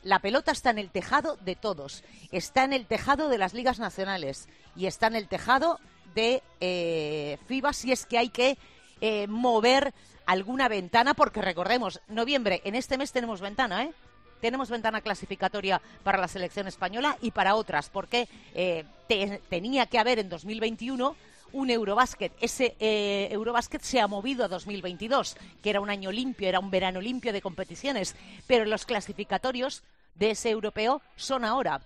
La 0.03 0.21
pelota 0.21 0.53
está 0.53 0.71
en 0.71 0.79
el 0.79 0.91
tejado 0.91 1.37
de 1.37 1.57
todos. 1.57 2.05
Está 2.31 2.65
en 2.65 2.73
el 2.73 2.87
tejado 2.87 3.29
de 3.29 3.39
las 3.39 3.55
ligas 3.55 3.79
nacionales 3.79 4.49
y 4.77 4.87
está 4.87 5.07
en 5.09 5.17
el 5.17 5.29
tejado 5.29 5.81
de 6.15 6.43
eh, 6.61 7.39
FIBA 7.47 7.73
si 7.73 7.93
es 7.93 8.07
que 8.07 8.19
hay 8.19 8.29
que 8.29 8.59
eh, 9.01 9.27
mover 9.27 9.93
alguna 10.27 10.69
ventana, 10.69 11.15
porque 11.15 11.43
recordemos, 11.43 12.01
noviembre, 12.09 12.61
en 12.65 12.75
este 12.75 12.99
mes 12.99 13.13
tenemos 13.13 13.41
ventana, 13.41 13.85
¿eh? 13.85 13.93
tenemos 14.41 14.71
ventana 14.71 15.01
clasificatoria 15.01 15.81
para 16.03 16.19
la 16.19 16.29
selección 16.29 16.67
española 16.67 17.17
y 17.21 17.31
para 17.31 17.55
otras, 17.55 17.91
porque 17.91 18.29
eh, 18.55 18.85
tenía 19.49 19.87
que 19.87 19.99
haber 19.99 20.19
en 20.19 20.29
2021 20.29 21.17
un 21.57 21.71
Eurobásquet. 21.71 22.33
Ese 22.41 22.77
eh, 22.79 23.29
Eurobásquet 23.33 23.83
se 23.83 23.99
ha 23.99 24.07
movido 24.07 24.45
a 24.45 24.49
2022, 24.49 25.37
que 25.63 25.71
era 25.71 25.81
un 25.81 25.89
año 25.89 26.13
limpio, 26.13 26.49
era 26.49 26.61
un 26.61 26.71
verano 26.71 27.01
limpio 27.01 27.33
de 27.33 27.41
competiciones, 27.41 28.15
pero 28.47 28.67
los 28.67 28.85
clasificatorios 28.85 29.83
de 30.15 30.33
ese 30.33 30.51
europeo 30.51 31.01
son 31.17 31.45
ahora. 31.45 31.81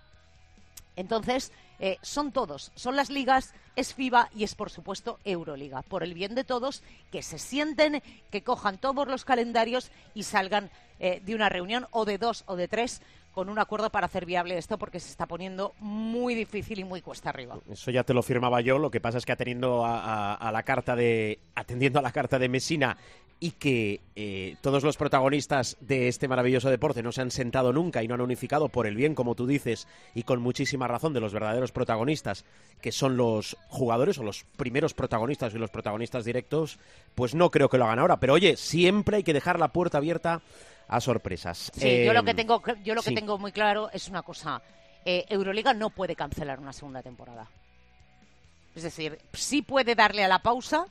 Entonces, 0.97 1.53
eh, 1.79 1.99
son 2.03 2.33
todos, 2.33 2.73
son 2.75 2.97
las 2.97 3.11
ligas, 3.11 3.55
es 3.77 3.95
FIBA 3.95 4.29
y 4.35 4.43
es, 4.43 4.57
por 4.57 4.71
supuesto, 4.71 5.21
Euroliga. 5.25 5.83
Por 5.83 6.03
el 6.03 6.15
bien 6.15 6.35
de 6.35 6.45
todos, 6.45 6.83
que 7.13 7.23
se 7.23 7.39
sienten, 7.39 8.03
que 8.31 8.43
cojan 8.43 8.77
todos 8.77 9.07
los 9.07 9.25
calendarios 9.25 9.91
y 10.15 10.25
salgan 10.25 10.69
eh, 10.99 11.23
de 11.25 11.35
una 11.35 11.49
reunión 11.49 11.87
o 11.93 12.05
de 12.05 12.19
dos 12.19 12.43
o 12.47 12.57
de 12.57 12.69
tres 12.69 13.01
con 13.33 13.49
un 13.49 13.59
acuerdo 13.59 13.91
para 13.91 14.07
hacer 14.07 14.27
viable 14.27 14.59
esto 14.59 14.79
porque 14.79 15.01
se 15.01 15.11
está 15.11 15.27
poniendo 15.27 15.75
muy 15.79 16.35
difícil 16.35 16.81
y 16.81 16.85
muy 16.85 17.01
cuesta 17.01 17.31
arriba. 17.31 17.59
Eso 17.71 17.91
ya 17.91 18.05
te 18.05 18.15
lo 18.15 18.23
firmaba 18.23 18.61
yo, 18.61 18.79
lo 18.79 18.91
que 18.91 19.01
pasa 19.01 19.19
es 19.19 19.27
que 19.27 19.33
atendiendo 19.33 19.85
a, 19.85 20.51
la 20.53 20.63
carta 20.63 20.97
de 20.97 21.39
atendiendo 21.55 21.99
a 21.99 22.03
la 22.03 22.13
carta 22.13 22.39
de 22.39 22.49
Messina 22.49 22.97
y 23.43 23.53
que 23.53 24.01
eh, 24.17 24.57
todos 24.61 24.85
los 24.85 24.99
protagonistas 24.99 25.79
de 25.81 26.09
este 26.09 26.29
maravilloso 26.29 26.69
deporte 26.69 27.03
no 27.03 27.11
se 27.11 27.23
han 27.23 27.31
sentado 27.31 27.73
nunca 27.73 28.03
y 28.03 28.09
no 28.09 28.15
han 28.15 28.21
unificado 28.21 28.69
por 28.69 28.87
el 28.87 28.97
bien, 28.97 29.15
como 29.15 29.35
tú 29.35 29.47
dices, 29.47 29.89
y 30.15 30.25
con 30.25 30.43
muchísima 30.43 30.87
razón 30.87 31.15
de 31.15 31.21
los 31.21 31.33
verdaderos 31.33 31.73
protagonistas, 31.73 32.45
que 32.83 32.93
son 32.93 33.17
los 33.17 33.57
jugadores 33.69 34.19
o 34.19 34.25
los 34.25 34.45
primeros 34.59 34.93
protagonistas 34.93 35.55
y 35.55 35.59
los 35.59 35.71
protagonistas 35.71 36.27
directos, 36.27 36.79
pues 37.15 37.35
no 37.35 37.51
creo 37.51 37.71
que 37.71 37.79
lo 37.79 37.87
hagan 37.87 38.01
ahora. 38.01 38.21
Pero 38.21 38.35
oye, 38.35 38.59
siempre 38.59 39.17
hay 39.17 39.23
que 39.23 39.33
dejar 39.33 39.59
la 39.59 39.73
puerta 39.73 39.97
abierta 39.97 40.43
a 40.91 41.01
sorpresas. 41.01 41.71
Sí, 41.73 42.05
yo 42.05 42.13
lo 42.13 42.25
que 42.25 42.33
em, 42.33 42.37
tengo, 42.37 42.63
yo 42.83 42.95
lo 42.95 43.03
que 43.03 43.13
tengo 43.13 43.39
muy 43.39 43.53
claro 43.53 43.91
es 43.93 44.09
una 44.09 44.23
cosa. 44.23 44.61
Eh, 45.05 45.25
Euroliga 45.29 45.73
no 45.73 45.91
puede 45.91 46.17
cancelar 46.17 46.59
una 46.59 46.73
segunda 46.73 47.01
temporada. 47.01 47.49
Es 48.75 48.83
decir, 48.83 49.19
sí 49.33 49.63
puede 49.63 49.95
darle 49.95 50.25
a 50.25 50.29
la 50.29 50.41
pausa 50.41 50.87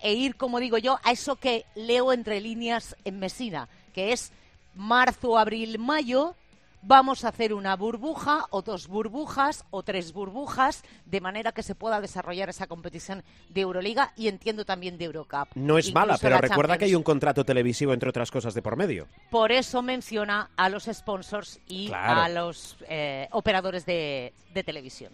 e 0.00 0.12
ir, 0.14 0.36
como 0.36 0.60
digo 0.60 0.78
yo, 0.78 0.98
a 1.02 1.10
eso 1.10 1.36
que 1.36 1.66
leo 1.74 2.12
entre 2.12 2.40
líneas 2.40 2.96
en 3.04 3.18
Mesina, 3.18 3.68
que 3.92 4.12
es 4.12 4.32
marzo, 4.74 5.36
abril, 5.36 5.78
mayo, 5.78 6.36
vamos 6.82 7.24
a 7.24 7.28
hacer 7.28 7.52
una 7.52 7.76
burbuja 7.76 8.46
o 8.50 8.62
dos 8.62 8.88
burbujas 8.88 9.64
o 9.70 9.82
tres 9.82 10.12
burbujas 10.12 10.82
de 11.06 11.20
manera 11.20 11.52
que 11.52 11.62
se 11.62 11.74
pueda 11.74 12.00
desarrollar 12.00 12.48
esa 12.48 12.66
competición 12.66 13.22
de 13.48 13.60
Euroliga 13.60 14.12
y 14.16 14.28
entiendo 14.28 14.64
también 14.64 14.98
de 14.98 15.04
Eurocup. 15.04 15.48
No 15.54 15.78
es 15.78 15.92
mala, 15.92 16.18
pero 16.20 16.38
recuerda 16.38 16.78
que 16.78 16.86
hay 16.86 16.94
un 16.94 17.02
contrato 17.02 17.44
televisivo 17.44 17.92
entre 17.92 18.08
otras 18.08 18.30
cosas 18.30 18.54
de 18.54 18.62
por 18.62 18.76
medio. 18.76 19.06
Por 19.30 19.52
eso 19.52 19.82
menciona 19.82 20.50
a 20.56 20.68
los 20.68 20.84
sponsors 20.84 21.60
y 21.68 21.90
a 21.94 22.28
los 22.28 22.76
eh, 22.88 23.28
operadores 23.32 23.86
de, 23.86 24.32
televisión. 24.64 25.12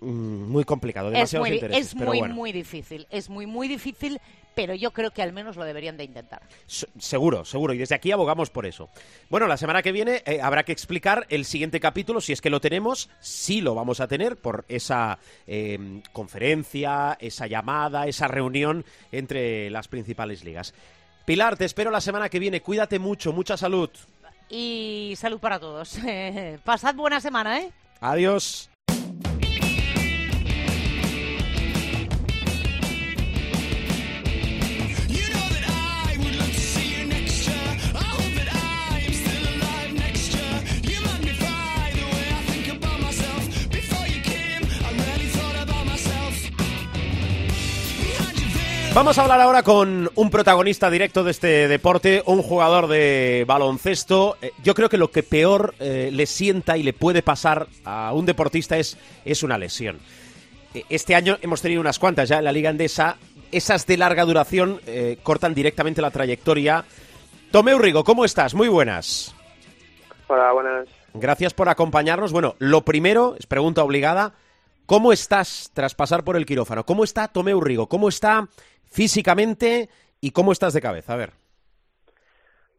Mm, 0.00 0.50
muy 0.50 0.64
complicado, 0.64 1.10
demasiados 1.10 1.46
es 1.46 1.50
muy, 1.50 1.56
intereses. 1.56 1.86
Es 1.86 1.94
muy, 1.94 2.22
muy 2.22 2.52
difícil, 2.52 3.06
es 3.10 3.30
muy, 3.30 3.46
muy 3.46 3.68
difícil 3.68 4.20
pero 4.54 4.74
yo 4.74 4.92
creo 4.92 5.10
que 5.10 5.22
al 5.22 5.32
menos 5.32 5.56
lo 5.56 5.64
deberían 5.64 5.96
de 5.96 6.04
intentar. 6.04 6.42
seguro, 6.66 7.44
seguro, 7.44 7.72
y 7.72 7.78
desde 7.78 7.94
aquí 7.94 8.12
abogamos 8.12 8.50
por 8.50 8.66
eso. 8.66 8.88
Bueno, 9.30 9.46
la 9.46 9.56
semana 9.56 9.82
que 9.82 9.92
viene 9.92 10.22
eh, 10.26 10.40
habrá 10.42 10.64
que 10.64 10.72
explicar 10.72 11.26
el 11.28 11.44
siguiente 11.44 11.80
capítulo, 11.80 12.20
si 12.20 12.32
es 12.32 12.40
que 12.40 12.50
lo 12.50 12.60
tenemos, 12.60 13.08
sí 13.20 13.60
lo 13.60 13.74
vamos 13.74 14.00
a 14.00 14.08
tener 14.08 14.36
por 14.36 14.64
esa 14.68 15.18
em, 15.46 16.02
conferencia, 16.12 17.16
esa 17.20 17.46
llamada, 17.46 18.06
esa 18.06 18.28
reunión 18.28 18.84
entre 19.10 19.70
las 19.70 19.88
principales 19.88 20.44
ligas. 20.44 20.74
Pilar, 21.24 21.56
te 21.56 21.64
espero 21.64 21.90
la 21.90 22.00
semana 22.00 22.28
que 22.28 22.38
viene, 22.38 22.60
cuídate 22.60 22.98
mucho, 22.98 23.32
mucha 23.32 23.56
salud. 23.56 23.90
Y 24.48 25.14
salud 25.16 25.38
para 25.38 25.58
todos. 25.58 25.98
Pasad 26.64 26.94
buena 26.94 27.20
semana, 27.20 27.60
¿eh? 27.60 27.72
Adiós. 28.00 28.71
Vamos 48.94 49.16
a 49.16 49.22
hablar 49.22 49.40
ahora 49.40 49.62
con 49.62 50.10
un 50.14 50.30
protagonista 50.30 50.90
directo 50.90 51.24
de 51.24 51.30
este 51.30 51.66
deporte, 51.66 52.22
un 52.26 52.42
jugador 52.42 52.88
de 52.88 53.44
baloncesto. 53.48 54.36
Eh, 54.42 54.52
yo 54.62 54.74
creo 54.74 54.90
que 54.90 54.98
lo 54.98 55.10
que 55.10 55.22
peor 55.22 55.74
eh, 55.80 56.10
le 56.12 56.26
sienta 56.26 56.76
y 56.76 56.82
le 56.82 56.92
puede 56.92 57.22
pasar 57.22 57.68
a 57.86 58.12
un 58.12 58.26
deportista 58.26 58.76
es, 58.76 58.98
es 59.24 59.42
una 59.42 59.56
lesión. 59.56 59.98
Eh, 60.74 60.84
este 60.90 61.14
año 61.14 61.38
hemos 61.40 61.62
tenido 61.62 61.80
unas 61.80 61.98
cuantas 61.98 62.28
ya 62.28 62.38
en 62.38 62.44
la 62.44 62.52
Liga 62.52 62.68
Endesa. 62.68 63.16
Esas 63.50 63.86
de 63.86 63.96
larga 63.96 64.26
duración 64.26 64.80
cortan 65.22 65.54
directamente 65.54 66.02
la 66.02 66.10
trayectoria. 66.10 66.84
Tomeu 67.50 67.78
Rigo, 67.78 68.04
¿cómo 68.04 68.26
estás? 68.26 68.54
Muy 68.54 68.68
buenas. 68.68 69.34
Hola, 70.26 70.52
buenas. 70.52 70.88
Gracias 71.14 71.54
por 71.54 71.68
acompañarnos. 71.70 72.32
Bueno, 72.32 72.56
lo 72.58 72.82
primero, 72.82 73.36
es 73.38 73.46
pregunta 73.46 73.82
obligada, 73.84 74.32
¿cómo 74.86 75.12
estás 75.12 75.70
tras 75.74 75.94
pasar 75.94 76.24
por 76.24 76.36
el 76.36 76.46
quirófano? 76.46 76.84
¿Cómo 76.86 77.04
está 77.04 77.28
Tomeu 77.28 77.60
Rigo? 77.60 77.88
¿Cómo 77.88 78.08
está 78.08 78.48
físicamente 78.92 79.88
y 80.20 80.30
cómo 80.30 80.52
estás 80.52 80.74
de 80.74 80.80
cabeza. 80.80 81.14
A 81.14 81.16
ver. 81.16 81.30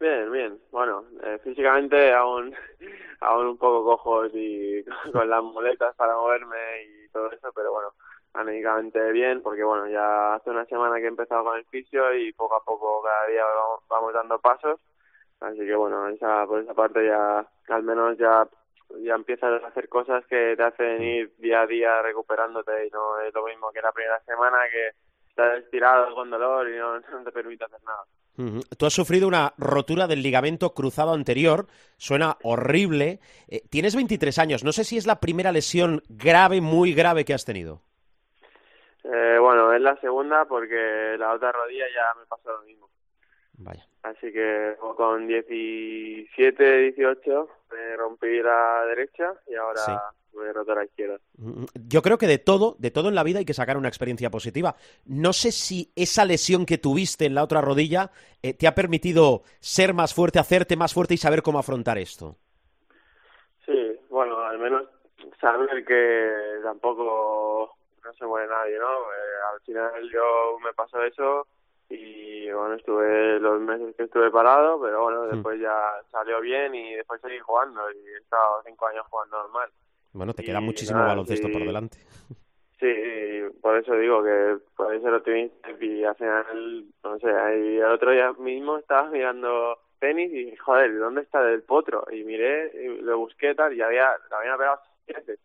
Bien, 0.00 0.30
bien. 0.30 0.58
Bueno, 0.70 1.04
eh, 1.22 1.38
físicamente 1.42 2.12
aún, 2.12 2.54
aún 3.20 3.46
un 3.46 3.58
poco 3.58 3.84
cojo 3.84 4.26
y 4.26 4.84
con 5.12 5.28
las 5.28 5.42
muletas 5.42 5.94
para 5.96 6.14
moverme 6.14 6.56
y 6.84 7.08
todo 7.08 7.30
eso, 7.32 7.50
pero 7.54 7.72
bueno, 7.72 7.88
anímicamente 8.34 9.12
bien, 9.12 9.42
porque 9.42 9.64
bueno, 9.64 9.88
ya 9.88 10.34
hace 10.34 10.50
una 10.50 10.64
semana 10.66 10.96
que 10.96 11.04
he 11.04 11.08
empezado 11.08 11.44
con 11.44 11.58
el 11.58 11.64
fisio 11.66 12.14
y 12.14 12.32
poco 12.32 12.56
a 12.56 12.64
poco 12.64 13.02
cada 13.02 13.26
día 13.28 13.44
vamos, 13.44 13.80
vamos 13.88 14.12
dando 14.12 14.38
pasos, 14.40 14.80
así 15.40 15.58
que 15.58 15.74
bueno, 15.74 16.08
esa, 16.08 16.46
por 16.46 16.60
esa 16.60 16.74
parte 16.74 17.06
ya 17.06 17.46
al 17.68 17.82
menos 17.82 18.18
ya 18.18 18.48
ya 19.02 19.14
empiezas 19.14 19.62
a 19.62 19.66
hacer 19.68 19.88
cosas 19.88 20.24
que 20.26 20.54
te 20.56 20.62
hacen 20.62 21.02
ir 21.02 21.32
día 21.38 21.62
a 21.62 21.66
día 21.66 22.02
recuperándote 22.02 22.86
y 22.86 22.90
no 22.90 23.20
es 23.20 23.32
lo 23.34 23.44
mismo 23.46 23.72
que 23.72 23.80
la 23.80 23.92
primera 23.92 24.20
semana 24.24 24.58
que 24.70 24.90
estás 25.34 25.64
estirado 25.64 26.14
con 26.14 26.30
dolor 26.30 26.68
y 26.70 26.76
no, 26.78 27.00
te 27.24 27.32
permite 27.32 27.64
hacer 27.64 27.80
nada. 27.84 28.04
Tú 28.76 28.86
has 28.86 28.92
sufrido 28.92 29.28
una 29.28 29.52
rotura 29.58 30.08
del 30.08 30.22
ligamento 30.22 30.74
cruzado 30.74 31.12
anterior, 31.12 31.66
suena 31.98 32.36
horrible. 32.42 33.20
Eh, 33.48 33.62
tienes 33.70 33.94
23 33.94 34.38
años, 34.38 34.64
no 34.64 34.72
sé 34.72 34.82
si 34.82 34.96
es 34.96 35.06
la 35.06 35.20
primera 35.20 35.52
lesión 35.52 36.02
grave, 36.08 36.60
muy 36.60 36.94
grave 36.94 37.24
que 37.24 37.34
has 37.34 37.44
tenido. 37.44 37.80
Eh, 39.04 39.38
bueno, 39.40 39.72
es 39.72 39.80
la 39.80 39.96
segunda 40.00 40.46
porque 40.46 41.16
la 41.16 41.32
otra 41.32 41.52
rodilla 41.52 41.84
ya 41.94 42.18
me 42.18 42.26
pasó 42.26 42.50
lo 42.50 42.62
mismo. 42.62 42.88
Vaya. 43.58 43.86
Así 44.02 44.32
que 44.32 44.76
con 44.96 45.26
17, 45.26 46.92
18 46.94 47.48
me 47.72 47.96
rompí 47.96 48.42
la 48.42 48.84
derecha 48.86 49.32
y 49.48 49.54
ahora 49.54 50.12
a 50.42 50.52
rotar 50.52 50.78
a 50.78 50.80
la 50.80 50.86
izquierda. 50.86 51.18
Mm, 51.38 51.64
yo 51.88 52.02
creo 52.02 52.18
que 52.18 52.26
de 52.26 52.38
todo, 52.38 52.76
de 52.78 52.90
todo 52.90 53.08
en 53.08 53.14
la 53.14 53.22
vida 53.22 53.38
hay 53.38 53.44
que 53.44 53.54
sacar 53.54 53.76
una 53.76 53.88
experiencia 53.88 54.30
positiva. 54.30 54.74
No 55.06 55.32
sé 55.32 55.52
si 55.52 55.90
esa 55.96 56.24
lesión 56.24 56.66
que 56.66 56.78
tuviste 56.78 57.26
en 57.26 57.34
la 57.34 57.44
otra 57.44 57.60
rodilla 57.60 58.10
eh, 58.42 58.54
te 58.54 58.66
ha 58.66 58.74
permitido 58.74 59.42
ser 59.60 59.94
más 59.94 60.14
fuerte, 60.14 60.38
hacerte 60.38 60.76
más 60.76 60.92
fuerte 60.92 61.14
y 61.14 61.18
saber 61.18 61.42
cómo 61.42 61.58
afrontar 61.58 61.98
esto. 61.98 62.36
Sí, 63.64 63.98
bueno, 64.10 64.38
al 64.40 64.58
menos 64.58 64.84
saber 65.40 65.84
que 65.84 66.60
tampoco 66.62 67.76
no 68.04 68.12
se 68.12 68.26
muere 68.26 68.48
nadie, 68.48 68.78
¿no? 68.78 68.90
Eh, 68.90 69.54
al 69.54 69.60
final 69.60 70.10
yo 70.12 70.58
me 70.62 70.72
pasó 70.74 71.02
eso 71.02 71.46
y 71.88 72.50
bueno, 72.50 72.74
estuve 72.74 73.38
los 73.40 73.60
meses 73.60 73.94
que 73.96 74.04
estuve 74.04 74.30
parado, 74.30 74.80
pero 74.80 75.02
bueno, 75.02 75.24
Hmm. 75.24 75.30
después 75.30 75.60
ya 75.60 75.74
salió 76.10 76.40
bien 76.40 76.74
y 76.74 76.94
después 76.94 77.20
seguí 77.20 77.38
jugando 77.40 77.90
y 77.90 77.98
he 78.06 78.18
estado 78.18 78.62
cinco 78.64 78.86
años 78.86 79.06
jugando 79.10 79.38
normal. 79.42 79.70
Bueno, 80.12 80.32
te 80.34 80.44
queda 80.44 80.60
Y 80.60 80.64
muchísimo 80.64 80.98
nada, 81.00 81.10
baloncesto 81.10 81.48
por 81.50 81.60
y- 81.62 81.66
delante. 81.66 81.98
Sí, 82.80 82.86
y 82.88 83.50
por 83.60 83.78
eso 83.78 83.94
digo 83.94 84.22
que 84.24 84.58
puede 84.76 85.00
ser 85.00 85.14
optimista 85.14 85.70
y 85.80 86.02
al 86.04 86.16
final, 86.16 86.84
no 87.04 87.18
sé, 87.20 87.30
ahí 87.30 87.76
el 87.78 87.84
otro 87.84 88.10
día 88.10 88.32
mismo 88.32 88.76
estaba 88.78 89.08
mirando 89.10 89.78
tenis 90.00 90.30
y 90.32 90.56
joder, 90.56 90.98
¿dónde 90.98 91.20
está 91.22 91.48
el 91.50 91.62
potro? 91.62 92.04
Y 92.10 92.24
miré, 92.24 92.72
y 92.74 93.00
lo 93.00 93.16
busqué 93.18 93.54
tal 93.54 93.72
y 93.74 93.80
había, 93.80 94.10
le 94.28 94.36
habían 94.36 94.58
pegado 94.58 94.80
siete. 95.06 95.38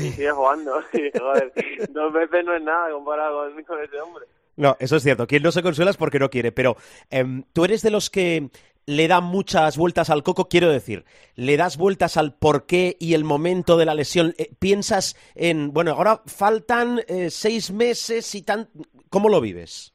Y 0.00 0.10
sigue 0.12 0.30
jugando. 0.32 0.80
Y 0.92 1.10
joder, 1.16 1.52
dos 1.90 2.12
veces 2.12 2.44
no 2.44 2.54
es 2.54 2.62
nada 2.62 2.90
comparado 2.90 3.50
con, 3.54 3.64
con 3.64 3.80
ese 3.82 4.00
hombre. 4.00 4.26
No, 4.56 4.76
eso 4.78 4.96
es 4.96 5.02
cierto. 5.02 5.26
Quien 5.26 5.42
no 5.42 5.52
se 5.52 5.62
consuela 5.62 5.90
es 5.90 5.96
porque 5.96 6.18
no 6.18 6.30
quiere. 6.30 6.52
Pero 6.52 6.76
em, 7.10 7.42
tú 7.52 7.64
eres 7.64 7.82
de 7.82 7.90
los 7.90 8.10
que 8.10 8.50
le 8.86 9.08
dan 9.08 9.24
muchas 9.24 9.76
vueltas 9.76 10.10
al 10.10 10.22
coco, 10.22 10.48
quiero 10.48 10.68
decir, 10.68 11.04
le 11.36 11.56
das 11.56 11.76
vueltas 11.76 12.16
al 12.16 12.34
porqué 12.34 12.96
y 13.00 13.14
el 13.14 13.24
momento 13.24 13.76
de 13.76 13.86
la 13.86 13.94
lesión. 13.94 14.34
Eh, 14.38 14.50
piensas 14.58 15.16
en, 15.34 15.72
bueno, 15.72 15.92
ahora 15.92 16.20
faltan 16.26 17.00
eh, 17.08 17.30
seis 17.30 17.72
meses 17.72 18.34
y 18.34 18.42
tan. 18.42 18.68
¿Cómo 19.08 19.28
lo 19.28 19.40
vives? 19.40 19.94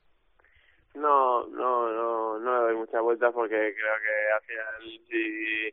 No, 0.96 1.48
no, 1.48 1.90
no, 1.90 2.40
no 2.40 2.56
le 2.56 2.74
doy 2.74 2.76
muchas 2.76 3.02
vueltas 3.02 3.32
porque 3.34 3.56
creo 3.56 3.94
que 4.02 4.32
al 4.34 4.42
final 4.42 5.02
si 5.08 5.68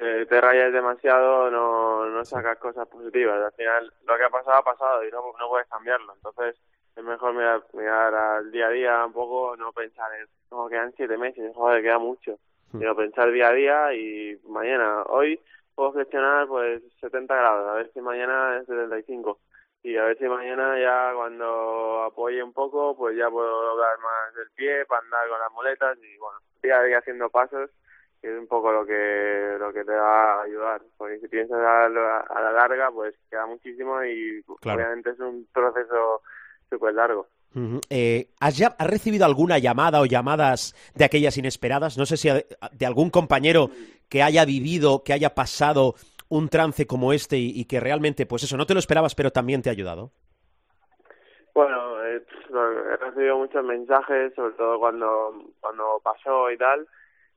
eh, 0.00 0.26
te 0.26 0.40
rayas 0.40 0.72
demasiado 0.72 1.50
no, 1.50 2.06
no 2.06 2.24
sacas 2.24 2.58
cosas 2.58 2.86
positivas. 2.88 3.42
Al 3.44 3.52
final 3.52 3.92
lo 4.06 4.16
que 4.16 4.24
ha 4.24 4.30
pasado 4.30 4.58
ha 4.58 4.62
pasado 4.62 5.04
y 5.04 5.10
no, 5.10 5.22
no 5.38 5.48
puedes 5.48 5.68
cambiarlo. 5.68 6.14
Entonces 6.14 6.56
es 6.96 7.04
mejor 7.04 7.34
mirar, 7.34 7.62
mirar 7.72 8.14
al 8.14 8.50
día 8.50 8.66
a 8.66 8.70
día 8.70 9.04
un 9.06 9.12
poco, 9.12 9.56
no 9.56 9.72
pensar 9.72 10.10
en, 10.14 10.26
no, 10.50 10.68
quedan 10.68 10.92
siete 10.96 11.16
meses, 11.16 11.52
joder, 11.54 11.82
queda 11.82 11.98
mucho. 11.98 12.38
Sino 12.72 12.96
pensar 12.96 13.30
día 13.30 13.48
a 13.48 13.52
día 13.52 13.94
y 13.94 14.36
mañana, 14.48 15.02
hoy 15.04 15.40
puedo 15.76 15.92
flexionar 15.92 16.48
pues 16.48 16.82
70 17.00 17.34
grados, 17.34 17.68
a 17.68 17.74
ver 17.74 17.90
si 17.92 18.00
mañana 18.00 18.58
es 18.58 18.66
75 18.66 19.38
y 19.84 19.96
a 19.96 20.04
ver 20.04 20.18
si 20.18 20.24
mañana 20.24 20.76
ya 20.80 21.12
cuando 21.14 22.02
apoye 22.02 22.42
un 22.42 22.52
poco 22.52 22.96
pues 22.96 23.16
ya 23.16 23.30
puedo 23.30 23.62
doblar 23.64 23.98
más 23.98 24.36
el 24.42 24.50
pie 24.56 24.84
para 24.86 25.02
andar 25.02 25.28
con 25.28 25.38
las 25.38 25.52
muletas 25.52 25.98
y 26.02 26.16
bueno 26.18 26.38
día 26.62 26.78
a 26.78 26.82
día 26.82 26.98
haciendo 26.98 27.28
pasos 27.28 27.70
que 28.20 28.32
es 28.32 28.38
un 28.38 28.46
poco 28.48 28.72
lo 28.72 28.86
que 28.86 29.56
lo 29.60 29.72
que 29.72 29.84
te 29.84 29.92
va 29.94 30.40
a 30.40 30.42
ayudar 30.42 30.80
porque 30.96 31.18
si 31.18 31.28
piensas 31.28 31.58
a 31.58 31.88
la, 31.88 32.20
a 32.20 32.40
la 32.40 32.52
larga 32.52 32.90
pues 32.90 33.14
queda 33.30 33.46
muchísimo 33.46 34.02
y 34.04 34.42
Claro. 34.62 34.78
obviamente 34.78 35.10
es 35.10 35.20
un 35.20 35.46
proceso 35.52 36.22
súper 36.70 36.94
largo. 36.94 37.28
Eh, 37.88 38.30
¿has, 38.40 38.56
ya, 38.58 38.74
has 38.78 38.90
recibido 38.90 39.24
alguna 39.24 39.58
llamada 39.58 40.00
o 40.00 40.06
llamadas 40.06 40.74
de 40.94 41.04
aquellas 41.04 41.38
inesperadas? 41.38 41.96
No 41.96 42.04
sé 42.04 42.16
si 42.16 42.28
de, 42.28 42.46
de 42.72 42.86
algún 42.86 43.10
compañero 43.10 43.70
que 44.08 44.22
haya 44.22 44.44
vivido, 44.44 45.04
que 45.04 45.12
haya 45.12 45.34
pasado 45.34 45.94
un 46.28 46.48
trance 46.48 46.86
como 46.86 47.12
este 47.12 47.36
y, 47.36 47.52
y 47.54 47.64
que 47.66 47.78
realmente, 47.78 48.26
pues 48.26 48.42
eso, 48.42 48.56
no 48.56 48.66
te 48.66 48.74
lo 48.74 48.80
esperabas, 48.80 49.14
pero 49.14 49.30
también 49.30 49.62
te 49.62 49.68
ha 49.68 49.72
ayudado. 49.72 50.10
Bueno, 51.54 52.04
eh, 52.04 52.20
he 52.92 52.96
recibido 52.96 53.38
muchos 53.38 53.64
mensajes, 53.64 54.34
sobre 54.34 54.54
todo 54.54 54.80
cuando, 54.80 55.52
cuando 55.60 56.00
pasó 56.02 56.50
y 56.50 56.58
tal, 56.58 56.86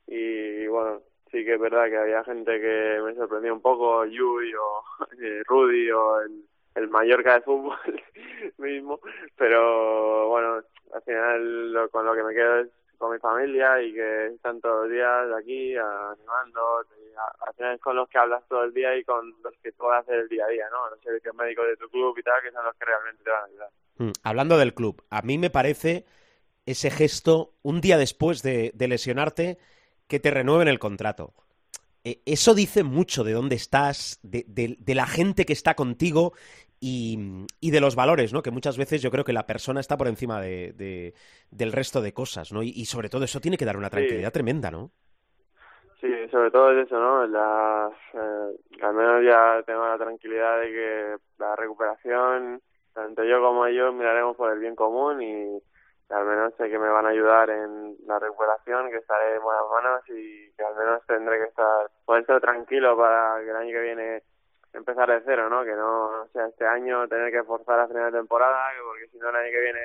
y 0.07 0.65
bueno, 0.65 1.01
sí 1.31 1.45
que 1.45 1.53
es 1.53 1.59
verdad 1.59 1.85
que 1.85 1.97
había 1.97 2.23
gente 2.23 2.59
que 2.59 2.99
me 3.03 3.13
sorprendió 3.13 3.53
un 3.53 3.61
poco, 3.61 4.05
Yui 4.05 4.53
o 4.55 4.83
eh, 5.21 5.43
Rudy 5.45 5.91
o 5.91 6.21
el, 6.21 6.43
el 6.75 6.89
Mallorca 6.89 7.35
de 7.35 7.41
fútbol 7.41 7.77
mismo, 8.57 8.99
pero 9.35 10.27
bueno, 10.29 10.61
al 10.93 11.01
final 11.03 11.73
lo, 11.73 11.89
con 11.89 12.05
lo 12.05 12.13
que 12.15 12.23
me 12.23 12.33
quedo 12.33 12.59
es 12.61 12.67
con 12.97 13.13
mi 13.13 13.19
familia 13.19 13.79
y 13.81 13.93
que 13.93 14.27
están 14.27 14.59
todos 14.59 14.83
los 14.85 14.91
días 14.91 15.27
aquí 15.39 15.75
animando, 15.77 16.61
al 17.45 17.53
final 17.55 17.75
es 17.75 17.81
con 17.81 17.95
los 17.95 18.09
que 18.09 18.17
hablas 18.17 18.43
todo 18.47 18.63
el 18.63 18.73
día 18.73 18.95
y 18.97 19.03
con 19.03 19.33
los 19.43 19.53
que 19.61 19.71
tú 19.71 19.89
hacer 19.91 20.15
el 20.21 20.27
día 20.29 20.45
a 20.45 20.49
día, 20.49 20.65
¿no? 20.71 20.89
Los 20.89 20.99
servicios 21.01 21.35
médicos 21.35 21.67
de 21.67 21.77
tu 21.77 21.89
club 21.89 22.17
y 22.17 22.23
tal, 22.23 22.41
que 22.41 22.51
son 22.51 22.65
los 22.65 22.75
que 22.75 22.85
realmente 22.85 23.23
te 23.23 23.29
van 23.29 23.41
a 23.41 23.45
ayudar. 23.45 23.69
Mm, 23.97 24.11
Hablando 24.23 24.57
del 24.57 24.73
club, 24.73 25.03
a 25.11 25.21
mí 25.21 25.37
me 25.37 25.49
parece 25.51 26.05
ese 26.65 26.89
gesto, 26.89 27.53
un 27.61 27.81
día 27.81 27.97
después 27.97 28.41
de, 28.41 28.73
lesionarte, 28.77 29.57
que 30.07 30.19
te 30.19 30.31
renueven 30.31 30.67
el 30.67 30.79
contrato. 30.79 31.33
Eh, 32.03 32.21
eso 32.25 32.53
dice 32.55 32.83
mucho 32.83 33.23
de 33.23 33.33
dónde 33.33 33.55
estás, 33.55 34.19
de- 34.23 34.45
de 34.47 34.95
la 34.95 35.05
gente 35.05 35.45
que 35.45 35.53
está 35.53 35.75
contigo 35.75 36.33
y, 36.79 37.45
y 37.59 37.71
de 37.71 37.81
los 37.81 37.95
valores, 37.95 38.33
¿no? 38.33 38.41
Que 38.41 38.51
muchas 38.51 38.77
veces 38.77 39.01
yo 39.01 39.11
creo 39.11 39.23
que 39.23 39.33
la 39.33 39.45
persona 39.47 39.79
está 39.79 39.97
por 39.97 40.07
encima 40.07 40.41
de, 40.41 40.73
de- 40.73 41.13
del 41.51 41.71
resto 41.71 42.01
de 42.01 42.13
cosas, 42.13 42.51
¿no? 42.51 42.61
Y, 42.63 42.69
y 42.75 42.85
sobre 42.85 43.09
todo 43.09 43.23
eso 43.25 43.39
tiene 43.41 43.57
que 43.57 43.65
dar 43.65 43.77
una 43.77 43.89
tranquilidad 43.89 44.31
tremenda, 44.31 44.71
¿no? 44.71 44.91
Sí, 45.99 46.07
sobre 46.29 46.51
todo 46.51 46.71
es 46.71 46.85
eso, 46.85 46.99
¿no? 46.99 47.25
La, 47.25 47.89
eh, 48.13 48.57
al 48.83 48.93
menos 48.93 49.23
ya 49.25 49.63
tengo 49.65 49.85
la 49.87 49.97
tranquilidad 49.97 50.59
de 50.61 50.67
que 50.67 51.15
la 51.39 51.55
recuperación, 51.55 52.61
tanto 52.93 53.23
yo 53.23 53.41
como 53.41 53.65
ellos, 53.65 53.93
miraremos 53.95 54.37
por 54.37 54.51
el 54.53 54.59
bien 54.59 54.75
común 54.75 55.21
y 55.23 55.59
al 56.09 56.25
menos 56.25 56.53
sé 56.55 56.69
que 56.69 56.77
me 56.77 56.87
van 56.89 57.05
a 57.07 57.09
ayudar 57.09 57.49
en 57.49 57.97
la 58.05 58.19
recuperación, 58.19 58.89
que 58.91 58.97
estaré 58.97 59.35
en 59.35 59.41
buenas 59.41 59.63
manos 59.71 60.01
y 60.09 60.51
que 60.55 60.63
al 60.63 60.75
menos 60.75 61.01
tendré 61.07 61.39
que 61.39 61.45
estar, 61.45 61.89
poder 62.05 62.21
estar 62.21 62.39
tranquilo 62.41 62.95
para 62.95 63.39
que 63.43 63.49
el 63.49 63.55
año 63.55 63.71
que 63.71 63.81
viene 63.81 64.23
empezar 64.73 65.09
de 65.09 65.21
cero, 65.25 65.49
¿no? 65.49 65.63
Que 65.63 65.75
no, 65.75 66.17
no 66.17 66.27
sea 66.33 66.47
este 66.47 66.65
año 66.65 67.07
tener 67.07 67.31
que 67.31 67.43
forzar 67.43 67.79
a 67.79 67.87
final 67.87 68.11
de 68.11 68.19
temporada, 68.19 68.65
que 68.75 68.83
porque 68.83 69.07
si 69.11 69.17
no 69.17 69.29
el 69.29 69.35
año 69.35 69.51
que 69.51 69.61
viene 69.61 69.79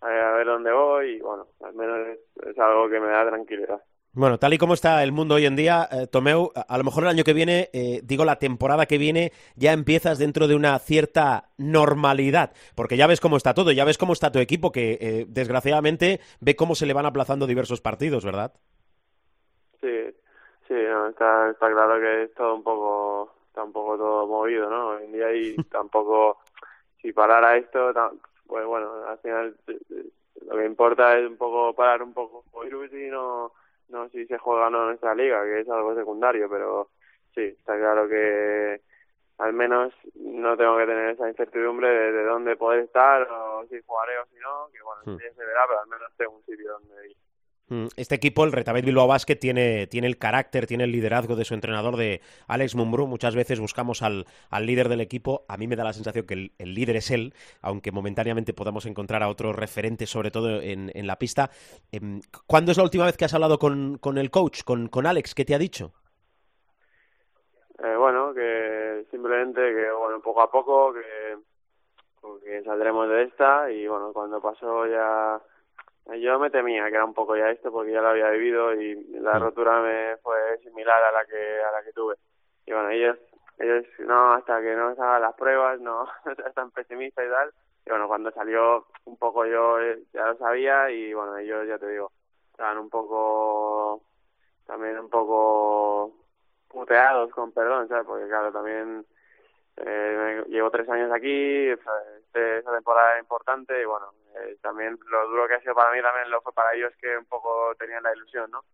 a 0.00 0.32
ver 0.32 0.46
dónde 0.46 0.72
voy 0.72 1.16
y 1.16 1.20
bueno, 1.20 1.46
al 1.62 1.74
menos 1.74 1.98
es, 2.08 2.46
es 2.46 2.58
algo 2.58 2.88
que 2.88 3.00
me 3.00 3.08
da 3.08 3.26
tranquilidad. 3.26 3.82
Bueno, 4.12 4.38
tal 4.38 4.52
y 4.52 4.58
como 4.58 4.74
está 4.74 5.04
el 5.04 5.12
mundo 5.12 5.36
hoy 5.36 5.46
en 5.46 5.54
día, 5.54 5.86
eh, 5.92 6.08
Tomeu, 6.08 6.50
a, 6.56 6.62
a 6.62 6.78
lo 6.78 6.82
mejor 6.82 7.04
el 7.04 7.10
año 7.10 7.22
que 7.22 7.32
viene, 7.32 7.70
eh, 7.72 8.00
digo 8.02 8.24
la 8.24 8.40
temporada 8.40 8.86
que 8.86 8.98
viene, 8.98 9.30
ya 9.54 9.72
empiezas 9.72 10.18
dentro 10.18 10.48
de 10.48 10.56
una 10.56 10.76
cierta 10.80 11.50
normalidad, 11.58 12.52
porque 12.74 12.96
ya 12.96 13.06
ves 13.06 13.20
cómo 13.20 13.36
está 13.36 13.54
todo, 13.54 13.70
ya 13.70 13.84
ves 13.84 13.98
cómo 13.98 14.12
está 14.12 14.32
tu 14.32 14.40
equipo, 14.40 14.72
que 14.72 14.98
eh, 15.00 15.26
desgraciadamente 15.28 16.18
ve 16.40 16.56
cómo 16.56 16.74
se 16.74 16.86
le 16.86 16.92
van 16.92 17.06
aplazando 17.06 17.46
diversos 17.46 17.80
partidos, 17.80 18.24
¿verdad? 18.24 18.52
Sí, 19.80 20.10
sí, 20.66 20.74
no, 20.74 21.06
está, 21.10 21.50
está 21.50 21.70
claro 21.70 22.00
que 22.00 22.24
es 22.24 22.34
todo 22.34 22.56
un 22.56 22.64
poco, 22.64 23.32
está 23.60 23.64
un 23.64 23.72
poco 23.72 23.96
todo 23.98 24.26
movido, 24.26 24.70
¿no? 24.70 24.88
Hoy 24.90 25.04
en 25.04 25.12
día 25.12 25.32
y 25.34 25.56
tampoco, 25.70 26.38
si 27.00 27.12
parara 27.12 27.56
esto, 27.56 27.92
pues 28.46 28.64
bueno, 28.64 29.04
al 29.06 29.18
final 29.18 29.54
eh, 29.66 29.78
eh, 29.90 30.04
lo 30.46 30.56
que 30.56 30.64
importa 30.64 31.18
es 31.18 31.28
un 31.28 31.36
poco 31.36 31.74
parar 31.74 32.02
un 32.02 32.14
poco 32.14 32.44
virus 32.62 32.92
y 32.92 33.08
no, 33.08 33.52
no 33.88 34.08
si 34.08 34.26
se 34.26 34.38
juega 34.38 34.68
o 34.68 34.70
no 34.70 34.80
en 34.82 34.86
nuestra 34.88 35.14
liga, 35.14 35.42
que 35.44 35.60
es 35.60 35.68
algo 35.68 35.94
secundario, 35.94 36.48
pero 36.48 36.88
sí, 37.34 37.42
está 37.42 37.76
claro 37.76 38.08
que 38.08 38.80
al 39.38 39.52
menos 39.52 39.92
no 40.14 40.56
tengo 40.56 40.76
que 40.76 40.86
tener 40.86 41.10
esa 41.10 41.28
incertidumbre 41.28 41.88
de, 41.88 42.12
de 42.12 42.24
dónde 42.24 42.56
poder 42.56 42.84
estar 42.84 43.22
o 43.30 43.66
si 43.68 43.80
jugaré 43.82 44.18
o 44.18 44.26
si 44.26 44.36
no, 44.36 44.68
que 44.72 44.82
bueno, 44.82 45.02
Hmm. 45.04 45.16
ya 45.18 45.32
se 45.32 45.44
verá, 45.44 45.62
pero 45.66 45.80
al 45.80 45.88
menos 45.88 46.12
tengo 46.16 46.32
un 46.32 46.44
sitio 46.44 46.72
donde 46.72 47.10
ir. 47.10 47.16
Mm, 47.70 47.86
Este 47.96 48.16
equipo, 48.16 48.44
el 48.44 48.52
Retabet 48.52 48.84
Bilbao 48.84 49.06
Basket, 49.06 49.36
tiene, 49.36 49.86
tiene 49.86 50.08
el 50.08 50.18
carácter, 50.18 50.66
tiene 50.66 50.84
el 50.84 50.92
liderazgo 50.92 51.36
de 51.36 51.44
su 51.44 51.54
entrenador, 51.54 51.96
de 51.96 52.20
Alex 52.48 52.74
Mumbrú. 52.74 53.06
Muchas 53.06 53.36
veces 53.36 53.60
buscamos 53.60 54.02
al, 54.02 54.26
al 54.50 54.66
líder 54.66 54.88
del 54.88 55.00
equipo. 55.00 55.44
A 55.48 55.56
mí 55.56 55.68
me 55.68 55.76
da 55.76 55.84
la 55.84 55.92
sensación 55.92 56.26
que 56.26 56.34
el, 56.34 56.52
el 56.58 56.74
líder 56.74 56.96
es 56.96 57.10
él, 57.12 57.32
aunque 57.62 57.92
momentáneamente 57.92 58.52
podamos 58.52 58.86
encontrar 58.86 59.22
a 59.22 59.28
otros 59.28 59.54
referentes, 59.54 60.10
sobre 60.10 60.32
todo 60.32 60.60
en, 60.60 60.90
en 60.94 61.06
la 61.06 61.16
pista. 61.16 61.50
Em, 61.92 62.20
¿Cuándo 62.46 62.72
es 62.72 62.76
la 62.76 62.84
última 62.84 63.06
vez 63.06 63.16
que 63.16 63.24
has 63.24 63.34
hablado 63.34 63.58
con, 63.58 63.98
con 63.98 64.18
el 64.18 64.30
coach, 64.30 64.64
con, 64.64 64.88
con 64.88 65.06
Alex? 65.06 65.34
¿Qué 65.34 65.44
te 65.44 65.54
ha 65.54 65.58
dicho? 65.58 65.92
Eh, 67.82 67.96
bueno, 67.96 68.34
que 68.34 69.06
simplemente 69.12 69.60
que 69.60 69.90
bueno 69.92 70.20
poco 70.20 70.42
a 70.42 70.50
poco 70.50 70.92
que, 70.92 71.38
que 72.44 72.62
saldremos 72.64 73.08
de 73.08 73.22
esta 73.22 73.70
y 73.70 73.86
bueno 73.86 74.12
cuando 74.12 74.42
pasó 74.42 74.86
ya 74.86 75.40
yo 76.18 76.38
me 76.38 76.50
temía 76.50 76.88
que 76.88 76.94
era 76.96 77.04
un 77.04 77.14
poco 77.14 77.36
ya 77.36 77.50
esto 77.50 77.70
porque 77.70 77.92
ya 77.92 78.00
lo 78.00 78.08
había 78.08 78.30
vivido 78.30 78.74
y 78.74 78.94
la 79.20 79.38
rotura 79.38 79.80
me 79.80 80.16
fue 80.18 80.58
similar 80.62 81.02
a 81.02 81.12
la 81.12 81.24
que 81.24 81.62
a 81.62 81.72
la 81.72 81.82
que 81.82 81.92
tuve. 81.92 82.16
Y 82.66 82.72
bueno 82.72 82.90
ellos 82.90 83.16
ellos 83.58 83.84
no 84.00 84.32
hasta 84.32 84.60
que 84.60 84.74
no 84.74 84.94
se 84.94 85.02
hagan 85.02 85.22
las 85.22 85.34
pruebas 85.34 85.80
no 85.80 86.06
están 86.46 86.70
pesimistas 86.70 87.24
y 87.26 87.30
tal. 87.30 87.52
Y 87.86 87.90
bueno 87.90 88.08
cuando 88.08 88.30
salió 88.32 88.86
un 89.04 89.16
poco 89.16 89.46
yo 89.46 89.80
eh, 89.80 90.02
ya 90.12 90.26
lo 90.26 90.36
sabía 90.36 90.90
y 90.90 91.14
bueno 91.14 91.36
ellos 91.38 91.66
ya 91.68 91.78
te 91.78 91.88
digo 91.88 92.10
estaban 92.50 92.78
un 92.78 92.90
poco 92.90 94.02
también 94.66 94.98
un 94.98 95.08
poco 95.10 96.14
puteados 96.68 97.30
con 97.32 97.52
perdón, 97.52 97.88
¿sabes? 97.88 98.06
Porque 98.06 98.28
claro, 98.28 98.52
también 98.52 99.04
eh, 99.76 100.44
llevo 100.48 100.70
tres 100.70 100.88
años 100.88 101.10
aquí, 101.12 101.68
este, 102.30 102.58
esa 102.58 102.72
temporada 102.72 103.18
importante 103.18 103.80
y 103.82 103.84
bueno, 103.84 104.12
eh, 104.36 104.56
también 104.62 104.98
lo 105.08 105.28
duro 105.28 105.48
que 105.48 105.54
ha 105.54 105.60
sido 105.60 105.74
para 105.74 105.92
mí 105.92 106.00
también 106.02 106.30
lo 106.30 106.40
fue 106.42 106.52
para 106.52 106.74
ellos 106.74 106.92
que 107.00 107.16
un 107.18 107.26
poco 107.26 107.74
tenían 107.78 108.02
la 108.02 108.14
ilusión, 108.14 108.50
¿no? 108.50 108.64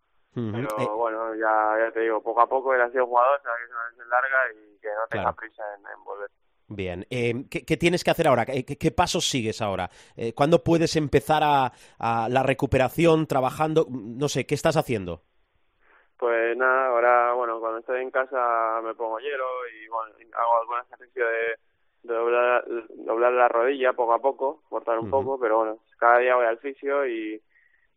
Pero 0.50 0.68
Eh, 0.76 0.90
bueno, 0.96 1.34
ya, 1.36 1.76
ya 1.78 1.92
te 1.92 2.00
digo, 2.00 2.22
poco 2.22 2.40
a 2.42 2.48
poco 2.48 2.74
él 2.74 2.82
ha 2.82 2.90
sido 2.90 3.06
jugador, 3.06 3.40
sabe 3.42 3.58
que 3.58 3.64
es 3.66 3.70
una 3.70 3.88
lesión 3.90 4.08
larga 4.10 4.38
y 4.54 4.78
que 4.80 4.88
no 4.88 5.06
tenga 5.08 5.32
Claro. 5.32 5.34
prisa 5.34 5.62
en, 5.76 5.80
en 5.86 6.04
volver. 6.04 6.30
Bien, 6.68 7.06
eh, 7.10 7.44
¿qué, 7.48 7.64
qué 7.64 7.76
tienes 7.76 8.02
que 8.02 8.10
hacer 8.10 8.26
ahora? 8.26 8.44
¿Qué, 8.44 8.64
qué- 8.64 8.90
pasos 8.90 9.28
sigues 9.28 9.62
ahora? 9.62 9.88
Eh, 10.16 10.34
¿Cuándo 10.34 10.64
puedes 10.64 10.96
empezar 10.96 11.42
a, 11.44 11.72
a 11.98 12.28
la 12.28 12.42
recuperación 12.42 13.26
trabajando? 13.28 13.86
No 13.90 14.28
sé, 14.28 14.46
¿qué 14.46 14.56
estás 14.56 14.76
haciendo? 14.76 15.22
Pues 16.18 16.56
nada, 16.56 16.86
ahora, 16.88 17.32
bueno, 17.34 17.60
cuando 17.60 17.78
estoy 17.80 18.00
en 18.02 18.10
casa 18.10 18.80
me 18.82 18.94
pongo 18.94 19.18
hielo 19.18 19.44
y 19.68 19.86
bueno, 19.88 20.14
hago 20.34 20.60
algún 20.60 20.78
ejercicio 20.86 21.26
de 21.26 21.58
doblar, 22.06 22.64
doblar 22.88 23.32
la 23.32 23.48
rodilla 23.48 23.92
poco 23.92 24.14
a 24.14 24.20
poco, 24.20 24.62
cortar 24.68 24.98
un 24.98 25.10
poco, 25.10 25.38
pero 25.38 25.58
bueno, 25.58 25.78
cada 25.98 26.18
día 26.18 26.36
voy 26.36 26.46
al 26.46 26.58
fisio 26.58 27.06
y 27.06 27.40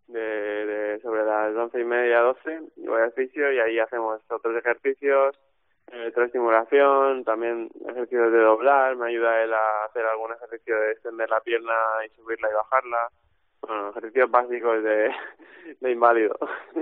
de, 0.08 0.20
de 0.20 1.00
sobre 1.02 1.24
las 1.24 1.56
once 1.56 1.80
y 1.80 1.86
media, 1.86 2.22
doce, 2.22 2.62
voy 2.78 3.02
al 3.02 3.14
fisio 3.14 3.52
y 3.52 3.60
ahí 3.60 3.80
hacemos 3.80 4.22
otros 4.30 4.56
ejercicios, 4.58 5.36
electroestimulación, 5.92 7.24
también 7.24 7.70
ejercicios 7.88 8.32
de 8.32 8.40
doblar, 8.40 8.96
me 8.96 9.10
ayuda 9.10 9.44
él 9.44 9.54
a 9.54 9.86
hacer 9.86 10.06
algún 10.06 10.32
ejercicio 10.34 10.80
de 10.80 10.92
extender 10.92 11.30
la 11.30 11.40
pierna 11.42 11.74
y 12.06 12.10
subirla 12.16 12.50
y 12.50 12.54
bajarla, 12.54 13.10
bueno, 13.70 13.90
ejercicios 13.92 14.30
básicos 14.32 14.84
de, 14.84 15.10
de 15.80 15.92
inválido. 15.92 16.36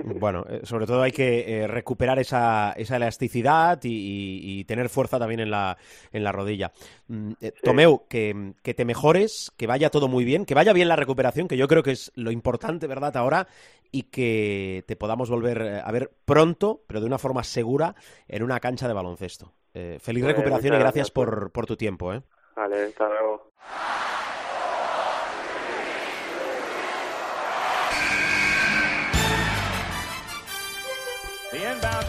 Bueno, 0.04 0.44
eh, 0.48 0.60
sobre 0.64 0.86
todo 0.86 1.02
hay 1.02 1.12
que 1.12 1.60
eh, 1.62 1.66
recuperar 1.68 2.18
esa, 2.18 2.72
esa 2.72 2.96
elasticidad 2.96 3.78
y, 3.82 3.88
y- 3.88 4.60
y 4.60 4.64
tener 4.64 4.88
fuerza 4.88 5.18
también 5.18 5.40
en 5.40 5.50
la, 5.50 5.76
en 6.12 6.24
la 6.24 6.32
rodilla. 6.32 6.72
Mm, 7.08 7.32
eh, 7.40 7.52
Tomeu, 7.62 8.06
que, 8.08 8.54
que 8.62 8.74
te 8.74 8.84
mejores, 8.84 9.52
que 9.56 9.66
vaya 9.66 9.90
todo 9.90 10.08
muy 10.08 10.24
bien, 10.24 10.44
que 10.46 10.54
vaya 10.54 10.72
bien 10.72 10.88
la 10.88 10.96
recuperación, 10.96 11.46
que 11.48 11.56
yo 11.56 11.68
creo 11.68 11.82
que 11.82 11.92
es 11.92 12.10
lo 12.16 12.30
importante, 12.30 12.86
¿verdad? 12.86 13.16
Ahora, 13.16 13.46
y 13.92 14.04
que 14.04 14.84
te 14.86 14.96
podamos 14.96 15.30
volver 15.30 15.82
a 15.84 15.92
ver 15.92 16.10
pronto, 16.24 16.82
pero 16.86 17.00
de 17.00 17.06
una 17.06 17.18
forma 17.18 17.44
segura, 17.44 17.94
en 18.26 18.42
una 18.42 18.60
cancha 18.60 18.88
de 18.88 18.94
baloncesto. 18.94 19.52
Eh, 19.74 19.98
feliz 20.00 20.24
recuperación 20.24 20.74
y 20.74 20.78
gracias 20.78 21.10
gracias, 21.10 21.10
por, 21.10 21.52
por 21.52 21.66
tu 21.66 21.76
tiempo, 21.76 22.12
¿eh? 22.12 22.22
Vale, 22.56 22.84
hasta 22.84 23.08
luego. 23.08 23.47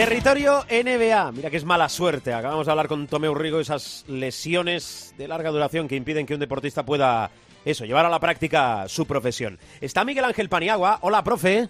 Territorio 0.00 0.64
NBA. 0.70 1.30
Mira 1.32 1.50
que 1.50 1.58
es 1.58 1.64
mala 1.66 1.86
suerte. 1.90 2.32
Acabamos 2.32 2.64
de 2.64 2.72
hablar 2.72 2.88
con 2.88 3.06
Tomeu 3.06 3.34
Rigo, 3.34 3.60
esas 3.60 4.06
lesiones 4.08 5.14
de 5.18 5.28
larga 5.28 5.50
duración 5.50 5.88
que 5.88 5.94
impiden 5.94 6.24
que 6.24 6.32
un 6.32 6.40
deportista 6.40 6.86
pueda, 6.86 7.30
eso, 7.66 7.84
llevar 7.84 8.06
a 8.06 8.08
la 8.08 8.18
práctica 8.18 8.88
su 8.88 9.04
profesión. 9.04 9.58
Está 9.82 10.02
Miguel 10.06 10.24
Ángel 10.24 10.48
Paniagua. 10.48 11.00
Hola, 11.02 11.22
profe. 11.22 11.68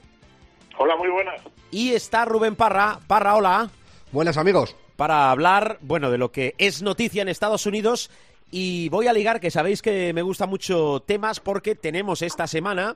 Hola, 0.78 0.94
muy 0.94 1.08
buenas. 1.08 1.42
Y 1.72 1.90
está 1.90 2.24
Rubén 2.24 2.54
Parra. 2.54 3.00
Parra, 3.08 3.34
hola. 3.34 3.68
Buenas 4.12 4.36
amigos. 4.36 4.76
Para 4.94 5.32
hablar, 5.32 5.78
bueno, 5.80 6.12
de 6.12 6.18
lo 6.18 6.30
que 6.30 6.54
es 6.58 6.82
noticia 6.82 7.22
en 7.22 7.28
Estados 7.28 7.66
Unidos. 7.66 8.12
Y 8.52 8.90
voy 8.90 9.08
a 9.08 9.12
ligar, 9.12 9.40
que 9.40 9.50
sabéis 9.50 9.82
que 9.82 10.12
me 10.12 10.22
gustan 10.22 10.50
mucho 10.50 11.00
temas, 11.00 11.40
porque 11.40 11.74
tenemos 11.74 12.22
esta 12.22 12.46
semana 12.46 12.94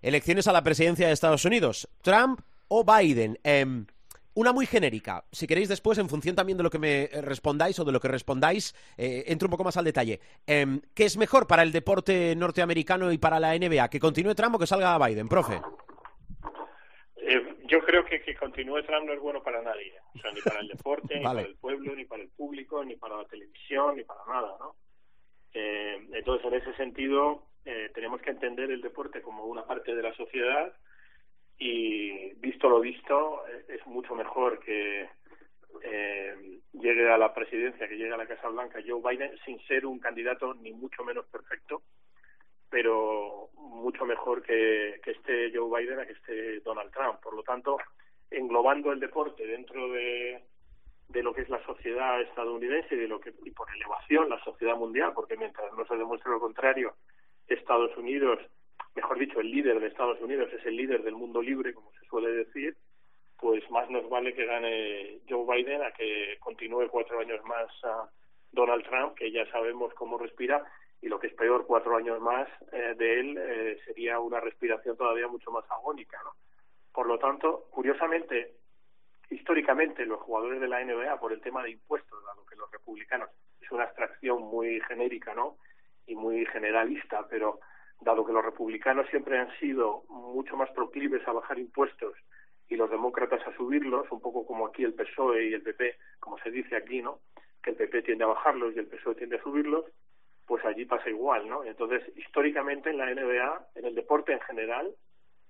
elecciones 0.00 0.48
a 0.48 0.52
la 0.52 0.62
presidencia 0.62 1.08
de 1.08 1.12
Estados 1.12 1.44
Unidos. 1.44 1.90
Trump 2.00 2.40
o 2.68 2.84
Biden. 2.84 3.38
Em, 3.44 3.84
una 4.34 4.52
muy 4.52 4.66
genérica. 4.66 5.24
Si 5.30 5.46
queréis 5.46 5.68
después, 5.68 5.98
en 5.98 6.08
función 6.08 6.36
también 6.36 6.58
de 6.58 6.64
lo 6.64 6.70
que 6.70 6.78
me 6.78 7.04
eh, 7.04 7.22
respondáis 7.22 7.78
o 7.78 7.84
de 7.84 7.92
lo 7.92 8.00
que 8.00 8.08
respondáis, 8.08 8.74
eh, 8.96 9.24
entro 9.26 9.46
un 9.46 9.50
poco 9.50 9.64
más 9.64 9.76
al 9.76 9.84
detalle. 9.84 10.20
Em, 10.46 10.80
¿Qué 10.94 11.04
es 11.04 11.16
mejor 11.16 11.46
para 11.46 11.62
el 11.62 11.72
deporte 11.72 12.34
norteamericano 12.36 13.12
y 13.12 13.18
para 13.18 13.40
la 13.40 13.54
NBA? 13.54 13.88
¿Que 13.88 14.00
continúe 14.00 14.34
Trump 14.34 14.54
o 14.56 14.58
que 14.58 14.66
salga 14.66 14.98
Biden, 14.98 15.28
profe? 15.28 15.60
Eh, 17.16 17.56
yo 17.66 17.80
creo 17.80 18.04
que 18.04 18.20
que 18.20 18.34
continúe 18.34 18.82
Trump 18.82 19.06
no 19.06 19.12
es 19.12 19.20
bueno 19.20 19.42
para 19.42 19.62
nadie. 19.62 19.94
O 20.14 20.18
sea, 20.18 20.32
ni 20.32 20.40
para 20.40 20.60
el 20.60 20.68
deporte, 20.68 21.14
ni 21.18 21.24
para 21.24 21.40
el 21.40 21.56
pueblo, 21.56 21.94
ni 21.94 22.04
para 22.04 22.22
el 22.22 22.28
público, 22.30 22.84
ni 22.84 22.96
para 22.96 23.16
la 23.18 23.24
televisión, 23.24 23.96
ni 23.96 24.04
para 24.04 24.20
nada, 24.26 24.56
¿no? 24.58 24.76
Eh, 25.54 26.08
entonces, 26.12 26.46
en 26.46 26.54
ese 26.54 26.74
sentido, 26.74 27.46
eh, 27.64 27.90
tenemos 27.94 28.20
que 28.22 28.30
entender 28.30 28.70
el 28.70 28.80
deporte 28.80 29.22
como 29.22 29.44
una 29.44 29.64
parte 29.64 29.94
de 29.94 30.02
la 30.02 30.14
sociedad 30.14 30.72
y, 31.62 32.34
visto 32.40 32.68
lo 32.68 32.80
visto, 32.80 33.46
eh, 33.46 33.64
es 33.68 33.86
mucho 33.86 34.14
mejor 34.14 34.58
que 34.58 35.08
eh, 35.82 36.60
llegue 36.72 37.08
a 37.08 37.18
la 37.18 37.32
presidencia, 37.32 37.88
que 37.88 37.96
llegue 37.96 38.12
a 38.12 38.16
la 38.16 38.26
Casa 38.26 38.48
Blanca 38.48 38.80
Joe 38.84 39.00
Biden, 39.00 39.38
sin 39.44 39.60
ser 39.66 39.86
un 39.86 39.98
candidato 39.98 40.54
ni 40.54 40.72
mucho 40.72 41.04
menos 41.04 41.26
perfecto, 41.26 41.82
pero 42.68 43.50
mucho 43.54 44.04
mejor 44.04 44.42
que, 44.42 45.00
que 45.04 45.12
esté 45.12 45.52
Joe 45.54 45.80
Biden 45.80 46.00
a 46.00 46.06
que 46.06 46.12
esté 46.12 46.60
Donald 46.60 46.92
Trump. 46.92 47.20
Por 47.20 47.34
lo 47.34 47.42
tanto, 47.42 47.78
englobando 48.30 48.90
el 48.90 48.98
deporte 48.98 49.46
dentro 49.46 49.88
de, 49.92 50.42
de 51.08 51.22
lo 51.22 51.32
que 51.32 51.42
es 51.42 51.48
la 51.48 51.64
sociedad 51.64 52.20
estadounidense 52.22 52.94
y 52.94 52.98
de 52.98 53.08
lo 53.08 53.20
que 53.20 53.32
y 53.44 53.50
por 53.50 53.68
elevación 53.74 54.28
la 54.28 54.42
sociedad 54.42 54.76
mundial, 54.76 55.12
porque 55.14 55.36
mientras 55.36 55.72
no 55.74 55.86
se 55.86 55.96
demuestre 55.96 56.30
lo 56.30 56.40
contrario, 56.40 56.94
Estados 57.46 57.96
Unidos, 57.96 58.38
mejor 58.94 59.18
dicho, 59.18 59.40
el 59.40 59.50
líder 59.50 59.80
de 59.80 59.86
Estados 59.88 60.20
Unidos 60.20 60.50
es 60.52 60.64
el 60.66 60.76
líder 60.76 61.02
del 61.02 61.14
mundo 61.14 61.40
libre, 61.42 61.72
como 61.74 61.92
se 61.92 62.06
suele 62.06 62.30
decir, 62.30 62.76
pues 63.38 63.68
más 63.70 63.90
nos 63.90 64.08
vale 64.08 64.34
que 64.34 64.46
gane 64.46 65.20
Joe 65.28 65.44
Biden 65.44 65.82
a 65.82 65.92
que 65.92 66.36
continúe 66.38 66.88
cuatro 66.88 67.18
años 67.18 67.44
más 67.44 67.68
a 67.84 68.08
Donald 68.52 68.84
Trump, 68.84 69.14
que 69.14 69.32
ya 69.32 69.50
sabemos 69.50 69.92
cómo 69.94 70.18
respira, 70.18 70.64
y 71.00 71.08
lo 71.08 71.18
que 71.18 71.26
es 71.26 71.34
peor, 71.34 71.66
cuatro 71.66 71.96
años 71.96 72.20
más 72.20 72.48
eh, 72.70 72.94
de 72.96 73.20
él 73.20 73.38
eh, 73.38 73.80
sería 73.84 74.20
una 74.20 74.38
respiración 74.38 74.96
todavía 74.96 75.26
mucho 75.26 75.50
más 75.50 75.68
agónica, 75.70 76.18
¿no? 76.22 76.32
Por 76.92 77.06
lo 77.06 77.18
tanto, 77.18 77.66
curiosamente, 77.70 78.54
históricamente 79.30 80.06
los 80.06 80.20
jugadores 80.20 80.60
de 80.60 80.68
la 80.68 80.84
NBA 80.84 81.18
por 81.18 81.32
el 81.32 81.40
tema 81.40 81.62
de 81.62 81.70
impuestos, 81.70 82.22
dado 82.24 82.46
que 82.46 82.54
los 82.54 82.70
republicanos 82.70 83.30
es 83.60 83.70
una 83.72 83.84
abstracción 83.84 84.42
muy 84.42 84.80
genérica, 84.82 85.34
¿no? 85.34 85.56
Y 86.06 86.14
muy 86.14 86.46
generalista, 86.46 87.26
pero 87.28 87.60
dado 88.04 88.24
que 88.24 88.32
los 88.32 88.44
republicanos 88.44 89.06
siempre 89.10 89.38
han 89.38 89.50
sido 89.58 90.04
mucho 90.08 90.56
más 90.56 90.70
proclives 90.70 91.26
a 91.26 91.32
bajar 91.32 91.58
impuestos 91.58 92.14
y 92.68 92.76
los 92.76 92.90
demócratas 92.90 93.46
a 93.46 93.54
subirlos, 93.56 94.10
un 94.10 94.20
poco 94.20 94.46
como 94.46 94.66
aquí 94.66 94.82
el 94.84 94.94
PSOE 94.94 95.48
y 95.48 95.54
el 95.54 95.62
PP, 95.62 95.96
como 96.20 96.38
se 96.38 96.50
dice 96.50 96.76
aquí, 96.76 97.02
¿no? 97.02 97.20
Que 97.62 97.70
el 97.70 97.76
PP 97.76 98.02
tiende 98.02 98.24
a 98.24 98.28
bajarlos 98.28 98.74
y 98.74 98.78
el 98.78 98.86
PSOE 98.86 99.14
tiende 99.14 99.36
a 99.36 99.42
subirlos, 99.42 99.84
pues 100.46 100.64
allí 100.64 100.84
pasa 100.84 101.08
igual, 101.10 101.48
¿no? 101.48 101.64
Entonces, 101.64 102.02
históricamente 102.16 102.90
en 102.90 102.98
la 102.98 103.12
NBA, 103.12 103.68
en 103.74 103.84
el 103.84 103.94
deporte 103.94 104.32
en 104.32 104.40
general, 104.40 104.94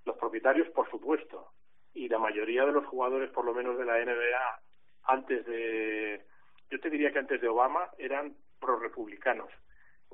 los 0.04 0.16
propietarios, 0.16 0.68
por 0.70 0.90
supuesto, 0.90 1.52
y 1.94 2.08
la 2.08 2.18
mayoría 2.18 2.64
de 2.64 2.72
los 2.72 2.86
jugadores, 2.86 3.30
por 3.30 3.44
lo 3.44 3.54
menos 3.54 3.78
de 3.78 3.84
la 3.84 3.98
NBA, 4.04 4.60
antes 5.04 5.46
de, 5.46 6.22
yo 6.70 6.80
te 6.80 6.90
diría 6.90 7.12
que 7.12 7.18
antes 7.18 7.40
de 7.40 7.48
Obama, 7.48 7.90
eran 7.98 8.34
pro-republicanos. 8.60 9.50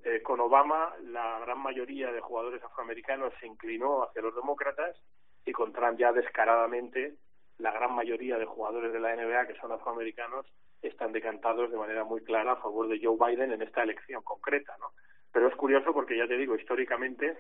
Eh, 0.05 0.23
con 0.23 0.41
Obama, 0.41 0.95
la 1.05 1.41
gran 1.41 1.61
mayoría 1.61 2.13
de 2.13 2.21
jugadores 2.21 2.63
afroamericanos 2.63 3.33
se 3.41 3.47
inclinó 3.47 4.05
hacia 4.05 4.23
los 4.23 4.35
demócratas 4.35 4.97
y 5.45 5.53
con 5.53 5.73
Trump 5.73 5.99
ya 5.99 6.13
descaradamente, 6.13 7.15
la 7.59 7.73
gran 7.73 7.95
mayoría 7.95 8.39
de 8.39 8.45
jugadores 8.45 8.93
de 8.93 9.01
la 9.01 9.15
NBA 9.17 9.47
que 9.47 9.59
son 9.61 9.73
afroamericanos 9.73 10.47
están 10.83 11.13
decantados 11.13 11.71
de 11.71 11.77
manera 11.77 12.05
muy 12.05 12.23
clara 12.23 12.53
a 12.53 12.63
favor 12.63 12.89
de 12.89 13.01
Joe 13.03 13.17
Biden 13.19 13.53
en 13.53 13.63
esta 13.63 13.83
elección 13.83 14.23
concreta, 14.23 14.77
¿no? 14.79 14.93
Pero 15.33 15.49
es 15.49 15.57
curioso 15.57 15.93
porque 15.93 16.17
ya 16.17 16.29
te 16.29 16.37
digo, 16.37 16.55
históricamente 16.55 17.37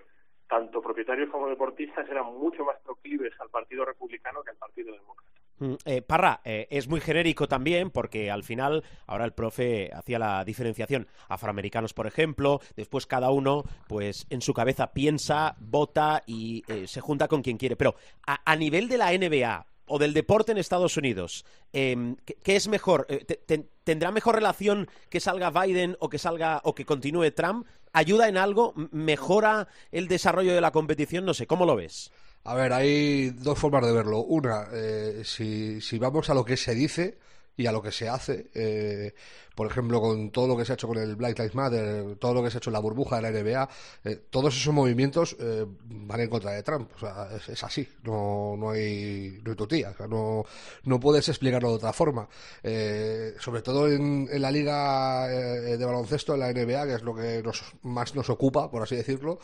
tanto 0.49 0.81
propietarios 0.81 1.31
como 1.31 1.49
deportistas 1.49 2.09
eran 2.09 2.27
mucho 2.27 2.65
más 2.65 2.79
proclives 2.81 3.39
al 3.41 3.51
Partido 3.51 3.85
Republicano 3.85 4.43
que 4.43 4.51
al 4.51 4.57
Partido 4.57 4.93
Demócrata. 4.93 5.39
Mm, 5.61 5.75
eh, 5.85 6.03
Parra, 6.03 6.41
eh, 6.45 6.69
es 6.71 6.89
muy 6.89 7.01
genérico 7.01 7.49
también 7.49 7.91
porque 7.91 8.31
al 8.31 8.45
final, 8.45 8.85
ahora 9.07 9.25
el 9.25 9.33
profe 9.33 9.91
hacía 9.93 10.19
la 10.19 10.45
diferenciación. 10.45 11.09
Afroamericanos, 11.29 11.95
por 11.95 12.07
ejemplo, 12.07 12.61
después 12.77 13.07
cada 13.07 13.31
uno, 13.31 13.65
pues 13.89 14.27
en 14.31 14.41
su 14.41 14.55
cabeza 14.55 14.93
piensa, 14.93 15.57
vota 15.59 16.23
y 16.27 16.63
eh, 16.69 16.87
se 16.87 17.01
junta 17.01 17.29
con 17.29 17.43
quien 17.43 17.57
quiere. 17.59 17.77
Pero 17.77 17.97
a, 18.27 18.55
nivel 18.57 18.89
de 18.89 18.99
la 18.99 19.13
NBA 19.13 19.67
o 19.87 19.99
del 19.99 20.13
deporte 20.15 20.53
en 20.53 20.59
Estados 20.59 20.97
Unidos, 20.97 21.45
eh, 21.73 22.15
¿qué, 22.45 22.57
es 22.57 22.69
mejor? 22.69 23.07
Eh, 23.09 23.25
te- 23.25 23.37
te- 23.37 23.69
¿Tendrá 23.85 24.11
mejor 24.11 24.35
relación 24.35 24.87
que 25.09 25.19
salga 25.19 25.51
Biden 25.51 25.97
o 25.99 26.11
que 26.11 26.19
salga 26.19 26.61
o 26.63 26.75
que 26.75 26.85
continúe 26.85 27.31
Trump? 27.33 27.67
¿Ayuda 27.95 28.29
en 28.29 28.37
algo? 28.37 28.75
¿Mejora 28.93 29.67
el 29.91 30.09
desarrollo 30.09 30.55
de 30.55 30.61
la 30.61 30.73
competición? 30.73 31.25
No 31.25 31.33
sé, 31.33 31.47
¿cómo 31.47 31.65
lo 31.65 31.75
ves? 31.75 32.13
A 32.51 32.55
ver, 32.55 32.73
hay 32.73 33.31
dos 33.31 33.59
formas 33.59 33.85
de 33.85 33.93
verlo. 33.93 34.21
Una, 34.21 34.69
eh, 34.73 35.23
si, 35.25 35.81
si 35.83 35.99
vamos 35.99 36.31
a 36.31 36.35
lo 36.35 36.45
que 36.45 36.57
se 36.57 36.75
dice, 36.75 37.19
y 37.59 37.67
a 37.67 37.73
lo 37.73 37.83
que 37.83 37.91
se 37.91 38.09
hace, 38.09 38.51
eh, 38.55 39.13
por 39.57 39.67
ejemplo, 39.67 40.01
con 40.01 40.31
todo 40.31 40.47
lo 40.47 40.57
que 40.57 40.65
se 40.65 40.73
ha 40.73 40.75
hecho 40.75 40.87
con 40.87 40.97
el 40.97 41.17
Black 41.17 41.37
Lives 41.37 41.57
Matter, 41.57 42.17
todo 42.17 42.35
lo 42.35 42.43
que 42.43 42.51
se 42.51 42.57
ha 42.57 42.59
hecho 42.59 42.71
en 42.71 42.75
la 42.75 42.79
burbuja 42.79 43.17
de 43.17 43.23
la 43.23 43.31
NBA, 43.33 43.69
eh, 44.05 44.21
todos 44.31 44.57
esos 44.57 44.73
movimientos 44.73 45.37
eh, 45.41 45.67
van 45.67 46.21
en 46.21 46.31
contra 46.31 46.53
de 46.53 46.63
Trump. 46.63 46.89
O 46.95 46.99
sea, 47.01 47.29
es, 47.37 47.65
así, 47.65 47.87
no, 48.05 48.55
no 48.57 48.71
hay 48.71 49.41
no 49.45 49.51
hay 49.51 49.57
tutía, 49.57 49.91
o 49.91 49.97
sea, 49.97 50.07
no, 50.07 50.45
no 50.85 51.01
puedes 51.01 51.29
explicarlo 51.29 51.71
de 51.71 51.75
otra 51.75 51.93
forma. 51.93 52.29
Eh, 52.63 53.35
sobre 53.41 53.61
todo 53.61 53.89
en, 53.89 54.29
en 54.31 54.41
la 54.41 54.53
liga 54.53 55.27
de 55.27 55.85
baloncesto, 55.85 56.35
en 56.35 56.41
la 56.41 56.53
NBA, 56.53 56.87
que 56.87 56.95
es 56.95 57.03
lo 57.03 57.15
que 57.17 57.43
nos, 57.43 57.65
más 57.83 58.15
nos 58.15 58.31
ocupa, 58.31 58.71
por 58.71 58.85
así 58.85 58.95
decirlo, 58.95 59.41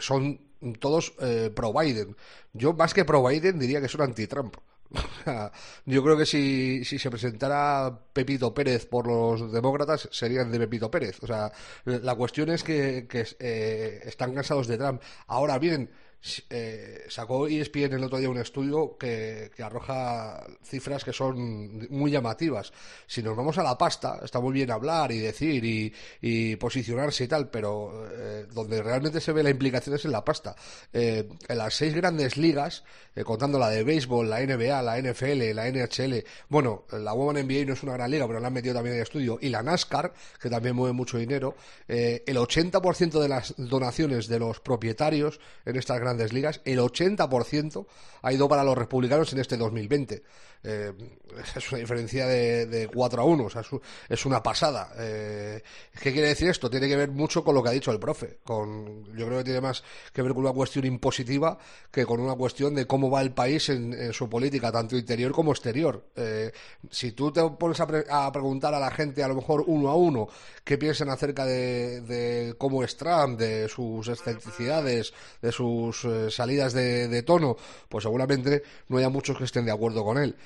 son 0.00 0.49
todos 0.78 1.14
eh, 1.20 1.50
pro-Biden. 1.54 2.16
Yo, 2.52 2.72
más 2.72 2.94
que 2.94 3.04
pro-Biden, 3.04 3.58
diría 3.58 3.80
que 3.80 3.88
son 3.88 4.02
anti-Trump. 4.02 4.56
Yo 5.86 6.02
creo 6.02 6.16
que 6.16 6.26
si, 6.26 6.84
si 6.84 6.98
se 6.98 7.10
presentara 7.10 7.96
Pepito 8.12 8.52
Pérez 8.52 8.86
por 8.86 9.06
los 9.06 9.52
demócratas, 9.52 10.08
serían 10.10 10.50
de 10.50 10.58
Pepito 10.58 10.90
Pérez. 10.90 11.18
O 11.22 11.26
sea, 11.26 11.52
la 11.84 12.14
cuestión 12.14 12.50
es 12.50 12.64
que, 12.64 13.06
que 13.08 13.26
eh, 13.38 14.00
están 14.04 14.34
cansados 14.34 14.66
de 14.66 14.78
Trump. 14.78 15.00
Ahora 15.28 15.58
bien, 15.58 15.90
eh, 16.50 17.04
sacó 17.08 17.46
ESPN 17.46 17.94
el 17.94 18.04
otro 18.04 18.18
día 18.18 18.28
un 18.28 18.36
estudio 18.36 18.98
que, 18.98 19.50
arroja 19.58 20.44
cifras 20.62 21.02
que 21.02 21.12
son 21.12 21.88
muy 21.90 22.10
llamativas. 22.10 22.72
Si 23.06 23.22
nos 23.22 23.36
vamos 23.36 23.56
a 23.58 23.62
la 23.62 23.78
pasta, 23.78 24.20
está 24.22 24.38
muy 24.40 24.52
bien 24.52 24.70
hablar 24.70 25.12
y 25.12 25.18
decir 25.18 25.64
y, 26.20 26.56
posicionarse 26.56 27.24
y 27.24 27.28
tal, 27.28 27.48
pero 27.48 28.06
eh, 28.12 28.46
donde 28.52 28.82
realmente 28.82 29.20
se 29.20 29.32
ve 29.32 29.42
la 29.42 29.50
implicación 29.50 29.96
es 29.96 30.04
en 30.04 30.12
la 30.12 30.24
pasta. 30.24 30.54
Eh, 30.92 31.28
en 31.48 31.58
las 31.58 31.74
seis 31.74 31.94
grandes 31.94 32.36
ligas, 32.36 32.84
eh, 33.14 33.24
contando 33.24 33.58
la 33.58 33.70
de 33.70 33.82
béisbol, 33.82 34.28
la 34.28 34.40
NBA, 34.40 34.82
la 34.82 34.98
NFL, 34.98 35.54
la 35.54 35.70
NHL, 35.70 36.24
bueno, 36.48 36.84
la 36.92 37.14
Women 37.14 37.46
NBA 37.46 37.64
no 37.66 37.72
es 37.72 37.82
una 37.82 37.94
gran 37.94 38.10
liga, 38.10 38.26
pero 38.26 38.40
la 38.40 38.48
han 38.48 38.52
metido 38.52 38.74
también 38.74 38.94
en 38.94 39.00
el 39.00 39.04
estudio, 39.04 39.38
y 39.40 39.48
la 39.48 39.62
NASCAR, 39.62 40.12
que 40.40 40.50
también 40.50 40.76
mueve 40.76 40.92
mucho 40.92 41.16
dinero, 41.16 41.56
el 41.88 42.36
80% 42.36 43.20
de 43.20 43.28
las 43.28 43.54
donaciones 43.56 44.28
de 44.28 44.38
los 44.38 44.60
propietarios 44.60 45.40
en 45.64 45.76
estas 45.76 45.98
grandes 45.98 46.09
grandes 46.10 46.32
ligas, 46.32 46.60
el 46.64 46.78
80% 46.78 47.86
ha 48.22 48.32
ido 48.32 48.48
para 48.48 48.64
los 48.64 48.76
republicanos 48.76 49.32
en 49.32 49.40
este 49.40 49.56
2020. 49.56 50.22
Eh, 50.62 50.92
es 51.56 51.72
una 51.72 51.80
diferencia 51.80 52.26
de, 52.26 52.66
de 52.66 52.88
4 52.88 53.22
a 53.22 53.24
1, 53.24 53.44
o 53.44 53.50
sea, 53.50 53.62
es, 54.08 54.26
una 54.26 54.42
pasada. 54.42 54.92
Eh, 54.98 55.62
¿Qué 56.02 56.12
quiere 56.12 56.28
decir 56.28 56.48
esto? 56.48 56.68
Tiene 56.68 56.88
que 56.88 56.96
ver 56.96 57.10
mucho 57.10 57.42
con 57.42 57.54
lo 57.54 57.62
que 57.62 57.70
ha 57.70 57.72
dicho 57.72 57.92
el 57.92 57.98
profe. 57.98 58.38
Con, 58.44 59.04
yo 59.16 59.26
creo 59.26 59.38
que 59.38 59.44
tiene 59.44 59.60
más 59.60 59.82
que 60.12 60.22
ver 60.22 60.32
con 60.32 60.42
una 60.42 60.52
cuestión 60.52 60.84
impositiva 60.84 61.58
que 61.90 62.04
con 62.04 62.20
una 62.20 62.34
cuestión 62.34 62.74
de 62.74 62.86
cómo 62.86 63.10
va 63.10 63.22
el 63.22 63.32
país 63.32 63.68
en, 63.68 64.12
su 64.12 64.28
política, 64.28 64.72
tanto 64.72 64.96
interior 64.96 65.32
como 65.32 65.52
exterior. 65.52 66.04
Eh, 66.16 66.52
si 66.90 67.12
tú 67.12 67.32
te 67.32 67.42
pones 67.50 67.80
a, 67.80 67.86
pre 67.86 68.04
a, 68.10 68.30
preguntar 68.32 68.74
a 68.74 68.80
la 68.80 68.90
gente, 68.90 69.22
a 69.22 69.28
lo 69.28 69.36
mejor 69.36 69.64
uno 69.66 69.88
a 69.88 69.94
uno, 69.94 70.28
qué 70.64 70.76
piensan 70.76 71.08
acerca 71.10 71.46
de, 71.46 72.54
cómo 72.58 72.82
es 72.82 72.96
Trump, 72.96 73.38
de 73.38 73.68
sus 73.68 74.08
excentricidades, 74.08 75.12
de 75.40 75.52
sus 75.52 75.99
eh, 76.04 76.30
salidas 76.30 76.72
de, 76.72 77.08
de 77.08 77.22
tono, 77.22 77.56
pues 77.88 78.04
seguramente 78.04 78.62
no 78.88 78.98
haya 78.98 79.08
muchos 79.08 79.36
que 79.38 79.44
estén 79.44 79.64
de 79.64 79.72
acuerdo 79.72 80.04
con 80.04 80.18
él. 80.18 80.36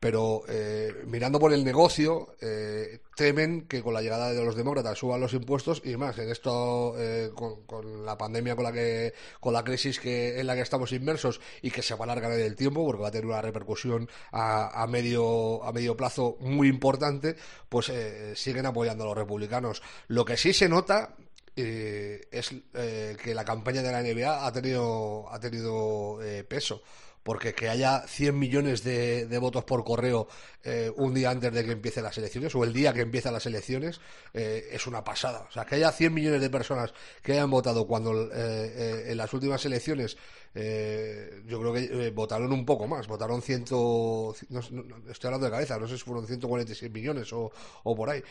Pero 0.00 0.44
eh, 0.48 0.92
mirando 1.06 1.40
por 1.40 1.52
el 1.52 1.64
negocio 1.64 2.36
eh, 2.40 3.00
temen 3.16 3.66
que 3.66 3.82
con 3.82 3.94
la 3.94 4.00
llegada 4.00 4.32
de 4.32 4.44
los 4.44 4.54
demócratas 4.54 4.96
suban 4.96 5.20
los 5.20 5.34
impuestos 5.34 5.82
y 5.84 5.96
más 5.96 6.16
en 6.18 6.30
esto 6.30 6.94
eh, 6.96 7.30
con, 7.34 7.64
con, 7.64 8.06
la 8.06 8.16
pandemia 8.16 8.54
con 8.54 8.62
la 8.62 8.72
que 8.72 9.12
con 9.40 9.52
la 9.52 9.64
crisis 9.64 9.98
que 9.98 10.38
en 10.38 10.46
la 10.46 10.54
que 10.54 10.60
estamos 10.60 10.92
inmersos 10.92 11.40
y 11.62 11.72
que 11.72 11.82
se 11.82 11.94
va 11.94 12.00
a 12.00 12.12
alargar 12.12 12.30
en 12.30 12.42
el 12.42 12.54
tiempo 12.54 12.86
porque 12.86 13.02
va 13.02 13.08
a 13.08 13.10
tener 13.10 13.26
una 13.26 13.42
repercusión 13.42 14.08
a, 14.30 14.82
a 14.82 14.86
medio 14.86 15.64
a 15.64 15.72
medio 15.72 15.96
plazo 15.96 16.36
muy 16.38 16.68
importante 16.68 17.34
pues 17.68 17.88
eh, 17.88 18.36
siguen 18.36 18.66
apoyando 18.66 19.02
a 19.02 19.08
los 19.08 19.18
republicanos. 19.18 19.82
Lo 20.06 20.24
que 20.24 20.36
sí 20.36 20.52
se 20.52 20.68
nota 20.68 21.16
eh, 21.58 22.28
es 22.30 22.54
eh, 22.74 23.16
que 23.22 23.34
la 23.34 23.44
campaña 23.44 23.82
de 23.82 23.92
la 23.92 24.02
NBA 24.02 24.46
ha 24.46 24.52
tenido 24.52 25.28
ha 25.30 25.40
tenido 25.40 26.22
eh, 26.22 26.44
peso 26.44 26.82
porque 27.28 27.52
que 27.52 27.68
haya 27.68 28.04
100 28.06 28.38
millones 28.38 28.82
de, 28.84 29.26
de 29.26 29.38
votos 29.38 29.62
por 29.64 29.84
correo 29.84 30.28
eh, 30.64 30.90
un 30.96 31.12
día 31.12 31.28
antes 31.28 31.52
de 31.52 31.62
que 31.62 31.72
empiecen 31.72 32.02
las 32.04 32.16
elecciones 32.16 32.54
o 32.54 32.64
el 32.64 32.72
día 32.72 32.94
que 32.94 33.02
empiezan 33.02 33.34
las 33.34 33.44
elecciones 33.44 34.00
eh, 34.32 34.68
es 34.72 34.86
una 34.86 35.04
pasada. 35.04 35.46
O 35.46 35.52
sea, 35.52 35.66
que 35.66 35.74
haya 35.74 35.92
100 35.92 36.14
millones 36.14 36.40
de 36.40 36.48
personas 36.48 36.94
que 37.22 37.32
hayan 37.32 37.50
votado 37.50 37.86
cuando 37.86 38.30
eh, 38.32 39.10
en 39.10 39.16
las 39.18 39.30
últimas 39.34 39.62
elecciones 39.66 40.16
yo 40.54 41.60
creo 41.60 41.72
que 41.74 42.10
votaron 42.10 42.50
un 42.50 42.64
poco 42.64 42.88
más, 42.88 43.06
votaron 43.06 43.42
100, 43.42 43.66
no, 43.70 44.34
no, 44.48 45.10
estoy 45.10 45.28
hablando 45.28 45.44
de 45.44 45.52
cabeza, 45.52 45.78
no 45.78 45.86
sé 45.86 45.98
si 45.98 46.04
fueron 46.04 46.26
146 46.26 46.90
millones 46.90 47.30
o, 47.34 47.52
o 47.84 47.94
por 47.94 48.08
ahí. 48.08 48.22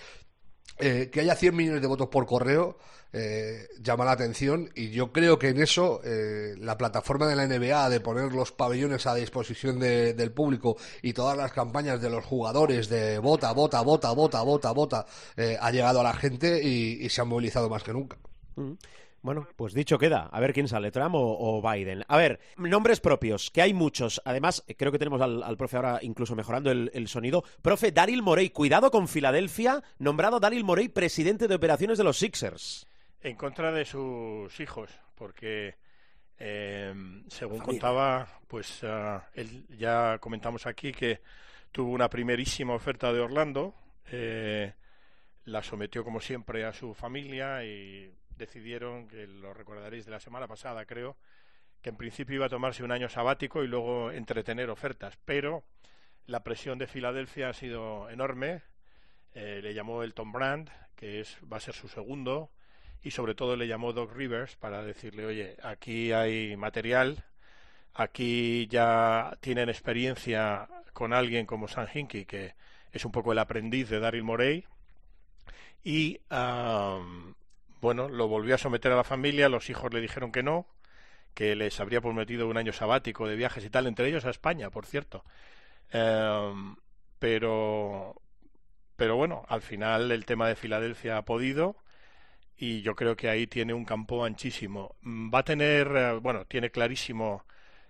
Eh, 0.80 1.10
que 1.12 1.22
haya 1.22 1.36
100 1.36 1.56
millones 1.56 1.82
de 1.82 1.88
votos 1.88 2.08
por 2.08 2.26
correo 2.28 2.78
eh, 3.14 3.70
llama 3.82 4.04
la 4.04 4.12
atención 4.12 4.70
y 4.76 4.90
yo 4.90 5.14
creo 5.14 5.40
que 5.40 5.50
en 5.50 5.62
eso 5.62 6.02
eh, 6.04 6.56
la 6.60 6.78
plataforma 6.78 7.26
de 7.26 7.38
la 7.38 7.48
NBA 7.48 7.90
de 7.90 8.02
poner 8.02 8.34
los 8.34 8.52
pabellones 8.52 9.08
a 9.08 9.16
disposición 9.16 9.80
de, 9.80 10.14
del 10.14 10.32
público 10.32 10.76
y 11.02 11.14
todas 11.14 11.38
las 11.38 11.54
campañas 11.54 12.02
de 12.02 12.10
los 12.10 12.26
jugadores 12.26 12.90
de 12.90 13.18
vota, 13.20 13.54
vota, 13.54 13.82
vota, 13.82 14.12
vota, 14.12 14.42
vota, 14.42 14.72
vota 14.72 15.06
eh, 15.38 15.58
ha 15.60 15.72
llegado 15.72 16.02
a 16.02 16.04
la 16.04 16.14
gente 16.14 16.62
y, 16.62 17.08
se 17.10 17.22
han 17.22 17.30
movilizado 17.30 17.70
más 17.70 17.82
que 17.82 17.94
nunca. 17.94 18.18
Mm. 18.58 18.74
Bueno, 19.22 19.48
pues 19.56 19.74
dicho 19.74 19.98
queda. 19.98 20.30
A 20.32 20.40
ver 20.40 20.54
quién 20.54 20.68
sale, 20.68 20.92
Trump 20.92 21.16
o, 21.16 21.38
o, 21.40 21.62
Biden. 21.62 22.04
A 22.08 22.18
ver, 22.18 22.40
nombres 22.58 23.00
propios, 23.00 23.52
que 23.52 23.62
hay 23.62 23.74
muchos. 23.74 24.22
Además, 24.26 24.64
creo 24.78 24.92
que 24.92 25.00
tenemos 25.00 25.22
al, 25.22 25.44
al 25.44 25.58
profe 25.58 25.78
ahora 25.78 26.00
incluso 26.02 26.36
mejorando 26.36 26.72
el, 26.72 26.92
el, 26.94 27.08
sonido. 27.08 27.44
Profe, 27.62 27.92
Daryl 27.92 28.22
Morey, 28.22 28.50
cuidado 28.52 28.92
con 28.92 29.08
Filadelfia, 29.08 29.84
nombrado 30.00 30.40
Daryl 30.40 30.64
Morey 30.64 30.90
presidente 30.90 31.48
de 31.48 31.56
operaciones 31.56 31.98
de 31.98 32.04
los 32.04 32.18
Sixers. 32.18 32.88
En 33.22 33.36
contra 33.36 33.72
de 33.72 33.86
sus 33.86 34.60
hijos, 34.60 34.92
porque 35.16 35.76
eh, 36.40 36.94
según 37.28 37.60
contaba, 37.60 38.28
pues 38.48 38.84
uh, 38.84 39.20
él, 39.34 39.66
ya 39.78 40.20
comentamos 40.20 40.68
aquí 40.68 40.92
que 40.92 41.22
tuvo 41.72 41.92
una 41.92 42.10
primerísima 42.10 42.74
oferta 42.74 43.12
de 43.12 43.20
Orlando, 43.20 43.74
eh, 44.12 44.74
la 45.46 45.64
sometió 45.64 46.04
como 46.04 46.22
siempre 46.22 46.66
a 46.66 46.74
su 46.74 46.94
familia 46.94 47.64
y 47.66 48.12
decidieron, 48.38 49.08
que 49.08 49.28
lo 49.28 49.54
recordaréis 49.54 50.06
de 50.06 50.12
la 50.12 50.20
semana 50.20 50.48
pasada, 50.48 50.86
creo, 50.86 51.18
que 51.82 51.90
en 51.90 51.98
principio 51.98 52.36
iba 52.36 52.46
a 52.48 52.50
tomarse 52.50 52.84
un 52.84 52.92
año 52.92 53.10
sabático 53.10 53.64
y 53.64 53.68
luego 53.68 54.12
entretener 54.12 54.70
ofertas, 54.70 55.18
pero 55.26 55.64
la 56.26 56.44
presión 56.44 56.78
de 56.78 56.88
Filadelfia 56.88 57.50
ha 57.50 57.54
sido 57.54 58.10
enorme. 58.10 58.62
Eh, 59.34 59.62
le 59.62 59.74
llamó 59.74 60.04
el 60.04 60.14
Tom 60.14 60.32
Brand, 60.32 60.70
que 60.96 61.22
es, 61.22 61.38
va 61.52 61.58
a 61.58 61.62
ser 61.62 61.76
su 61.76 61.88
segundo, 61.88 62.52
y 63.02 63.12
sobre 63.12 63.36
todo 63.36 63.56
le 63.56 63.68
llamó 63.68 63.94
Doc 63.94 64.14
Rivers 64.14 64.56
para 64.56 64.84
decirle, 64.84 65.26
oye, 65.26 65.58
aquí 65.64 66.12
hay 66.12 66.58
material, 66.58 67.24
aquí 67.94 68.68
ya 68.68 69.38
tienen 69.40 69.70
experiencia 69.70 70.68
con 70.94 71.14
alguien 71.14 71.46
como 71.46 71.68
Sam 71.68 71.88
Hinkie, 71.94 72.26
que 72.26 72.56
es 72.92 73.06
un 73.06 73.12
poco 73.12 73.32
el 73.32 73.40
aprendiz 73.40 73.90
de 73.90 74.00
Daryl 74.00 74.24
Morey, 74.24 74.66
y 75.84 76.20
bueno, 77.82 78.10
lo 78.10 78.28
volvió 78.28 78.56
a 78.56 78.58
someter 78.58 78.92
a 78.92 78.96
la 78.96 79.04
familia, 79.04 79.50
los 79.50 79.70
hijos 79.70 79.94
le 79.94 80.02
dijeron 80.02 80.32
que 80.32 80.44
no, 80.44 80.68
que 81.34 81.56
les 81.56 81.80
habría 81.80 82.02
prometido 82.02 82.48
un 82.48 82.58
año 82.58 82.74
sabático 82.74 83.28
de 83.28 83.36
viajes 83.36 83.64
y 83.66 83.70
tal, 83.70 83.88
entre 83.88 84.08
ellos 84.08 84.26
a 84.26 84.30
España, 84.30 84.70
por 84.70 84.86
cierto. 84.86 85.24
Eh, 85.92 86.54
pero, 87.20 88.22
pero 88.96 89.16
bueno, 89.16 89.46
al 89.50 89.62
final 89.62 90.12
el 90.12 90.26
tema 90.26 90.48
de 90.48 90.56
Filadelfia 90.56 91.18
ha 91.18 91.26
podido 91.26 91.76
y 92.58 92.82
yo 92.82 92.96
creo 92.96 93.16
que 93.16 93.30
ahí 93.30 93.48
tiene 93.48 93.74
un 93.74 93.86
campo 93.86 94.26
anchísimo. 94.26 94.96
Va 95.04 95.40
a 95.40 95.44
tener, 95.44 95.88
eh, 95.96 96.14
bueno, 96.14 96.46
tiene 96.46 96.72
clarísimo 96.72 97.46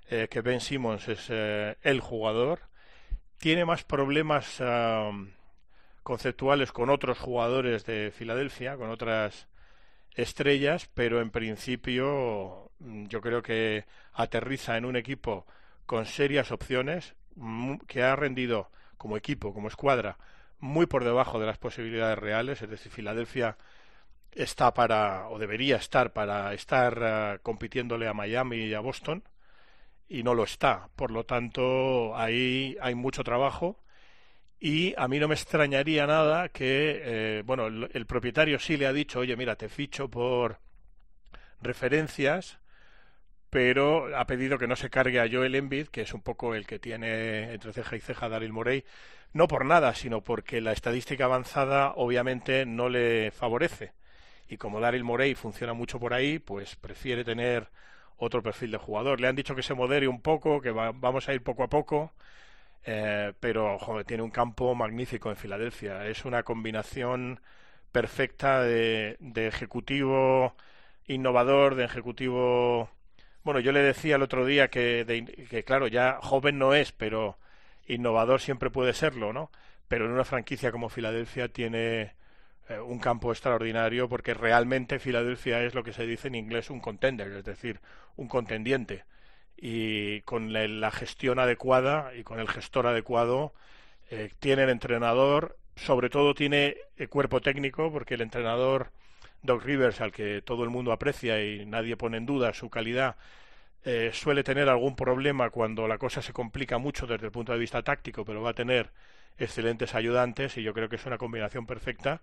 eh, 0.09 0.27
que 0.29 0.41
Ben 0.41 0.61
Simmons 0.61 1.07
es 1.07 1.27
eh, 1.29 1.77
el 1.81 2.01
jugador. 2.01 2.61
Tiene 3.37 3.65
más 3.65 3.83
problemas 3.83 4.61
conceptuales 6.03 6.71
con 6.71 6.89
otros 6.89 7.19
jugadores 7.19 7.85
de 7.85 8.11
Filadelfia, 8.11 8.77
con 8.77 8.89
otras 8.89 9.47
estrellas, 10.17 10.89
pero 10.93 11.21
en 11.21 11.29
principio 11.29 12.71
mm, 12.79 13.05
yo 13.05 13.21
creo 13.21 13.41
que 13.41 13.85
aterriza 14.13 14.77
en 14.77 14.85
un 14.85 14.97
equipo 14.97 15.45
con 15.85 16.05
serias 16.05 16.51
opciones, 16.51 17.15
que 17.87 18.03
ha 18.03 18.15
rendido 18.15 18.69
como 18.97 19.15
equipo, 19.15 19.53
como 19.53 19.67
escuadra, 19.67 20.17
muy 20.59 20.87
por 20.87 21.03
debajo 21.03 21.39
de 21.39 21.45
las 21.45 21.59
posibilidades 21.59 22.17
reales, 22.17 22.61
es 22.61 22.69
decir, 22.69 22.91
Filadelfia 22.91 23.57
está 24.31 24.73
para, 24.73 25.29
o 25.29 25.39
debería 25.39 25.77
estar 25.77 26.13
para 26.13 26.53
estar 26.53 27.37
uh, 27.37 27.41
compitiéndole 27.43 28.07
a 28.07 28.13
Miami 28.13 28.57
y 28.57 28.73
a 28.73 28.79
Boston, 28.79 29.23
y 30.09 30.23
no 30.23 30.33
lo 30.33 30.43
está. 30.43 30.89
Por 30.95 31.11
lo 31.11 31.25
tanto, 31.25 32.15
ahí 32.17 32.77
hay 32.81 32.95
mucho 32.95 33.23
trabajo 33.23 33.79
y 34.59 34.93
a 34.97 35.07
mí 35.07 35.19
no 35.19 35.27
me 35.27 35.35
extrañaría 35.35 36.07
nada 36.07 36.49
que, 36.49 37.01
eh, 37.03 37.43
bueno, 37.45 37.67
el, 37.67 38.05
propietario 38.07 38.59
sí 38.59 38.77
le 38.77 38.87
ha 38.87 38.93
dicho, 38.93 39.19
oye, 39.19 39.35
mira, 39.35 39.55
te 39.55 39.69
ficho 39.69 40.09
por 40.09 40.59
referencias, 41.61 42.59
pero 43.49 44.17
ha 44.17 44.25
pedido 44.25 44.57
que 44.57 44.67
no 44.67 44.75
se 44.75 44.89
cargue 44.89 45.19
a 45.19 45.29
Joel 45.31 45.55
Embiid, 45.55 45.87
que 45.87 46.01
es 46.01 46.13
un 46.13 46.21
poco 46.21 46.55
el 46.55 46.65
que 46.65 46.79
tiene 46.79 47.53
entre 47.53 47.73
ceja 47.73 47.95
y 47.95 47.99
ceja 47.99 48.29
Daryl 48.29 48.51
Morey, 48.51 48.83
no 49.33 49.47
por 49.47 49.65
nada, 49.65 49.93
sino 49.93 50.23
porque 50.23 50.61
la 50.61 50.71
estadística 50.71 51.25
avanzada 51.25 51.93
obviamente 51.95 52.65
no 52.65 52.89
le 52.89 53.31
favorece. 53.31 53.93
Y 54.49 54.57
como 54.57 54.79
Daryl 54.79 55.03
Morey 55.03 55.35
funciona 55.35 55.73
mucho 55.73 55.99
por 55.99 56.13
ahí, 56.13 56.39
pues 56.39 56.75
prefiere 56.75 57.23
tener 57.23 57.69
otro 58.17 58.41
perfil 58.41 58.71
de 58.71 58.77
jugador. 58.77 59.21
Le 59.21 59.27
han 59.27 59.35
dicho 59.35 59.55
que 59.55 59.63
se 59.63 59.73
modere 59.73 60.07
un 60.07 60.21
poco, 60.21 60.61
que 60.61 60.71
vamos 60.71 61.29
a 61.29 61.33
ir 61.33 61.43
poco 61.43 61.63
a 61.63 61.69
poco, 61.69 62.13
eh, 62.87 63.33
pero 63.39 63.77
joder, 63.79 64.05
tiene 64.05 64.23
un 64.23 64.31
campo 64.31 64.75
magnífico 64.75 65.29
en 65.29 65.37
Filadelfia. 65.37 66.07
Es 66.07 66.25
una 66.25 66.43
combinación 66.43 67.41
perfecta 67.91 68.63
de, 68.63 69.17
de 69.19 69.47
ejecutivo 69.47 70.55
innovador, 71.07 71.75
de 71.75 71.85
ejecutivo 71.85 72.89
bueno, 73.43 73.61
yo 73.61 73.71
le 73.71 73.81
decía 73.81 74.17
el 74.17 74.23
otro 74.23 74.45
día 74.45 74.69
que, 74.69 75.23
que, 75.49 75.63
claro, 75.63 75.87
ya 75.87 76.19
joven 76.21 76.59
no 76.59 76.73
es, 76.73 76.91
pero 76.91 77.37
innovador 77.87 78.41
siempre 78.41 78.69
puede 78.69 78.93
serlo, 78.93 79.31
¿no? 79.33 79.51
Pero 79.87 80.05
en 80.05 80.11
una 80.11 80.25
franquicia 80.25 80.71
como 80.71 80.89
Filadelfia 80.89 81.47
tiene 81.47 82.13
eh, 82.69 82.79
un 82.79 82.99
campo 82.99 83.31
extraordinario 83.31 84.09
porque 84.09 84.33
realmente 84.33 84.99
Filadelfia 84.99 85.63
es 85.63 85.75
lo 85.75 85.83
que 85.83 85.93
se 85.93 86.05
dice 86.05 86.27
en 86.27 86.35
inglés 86.35 86.69
un 86.69 86.81
contender, 86.81 87.31
es 87.31 87.45
decir, 87.45 87.79
un 88.17 88.27
contendiente. 88.27 89.05
Y 89.57 90.21
con 90.21 90.53
la, 90.53 90.91
gestión 90.91 91.39
adecuada 91.39 92.13
y 92.15 92.23
con 92.23 92.39
el 92.39 92.47
gestor 92.47 92.87
adecuado, 92.87 93.53
eh, 94.11 94.31
tiene 94.39 94.63
el 94.63 94.69
entrenador, 94.69 95.57
sobre 95.75 96.09
todo 96.09 96.33
tiene 96.35 96.77
el 96.97 97.09
cuerpo 97.09 97.41
técnico, 97.41 97.91
porque 97.91 98.13
el 98.15 98.21
entrenador 98.21 98.91
Doc 99.41 99.63
Rivers, 99.63 100.01
al 100.01 100.11
que 100.11 100.41
todo 100.41 100.63
el 100.63 100.69
mundo 100.69 100.91
aprecia 100.91 101.43
y 101.43 101.65
nadie 101.65 101.97
pone 101.97 102.17
en 102.17 102.25
duda 102.25 102.53
su 102.53 102.69
calidad, 102.69 103.15
eh, 103.85 104.11
suele 104.13 104.43
tener 104.43 104.69
algún 104.69 104.95
problema 104.95 105.49
cuando 105.49 105.87
la 105.87 105.97
cosa 105.97 106.21
se 106.21 106.33
complica 106.33 106.77
mucho 106.77 107.07
desde 107.07 107.27
el 107.27 107.31
punto 107.31 107.53
de 107.53 107.59
vista 107.59 107.83
táctico, 107.83 108.25
pero 108.25 108.41
va 108.41 108.51
a 108.51 108.53
tener 108.53 108.91
excelentes 109.37 109.95
ayudantes 109.95 110.57
y 110.57 110.63
yo 110.63 110.73
creo 110.73 110.89
que 110.89 110.97
es 110.97 111.05
una 111.05 111.17
combinación 111.17 111.65
perfecta. 111.65 112.21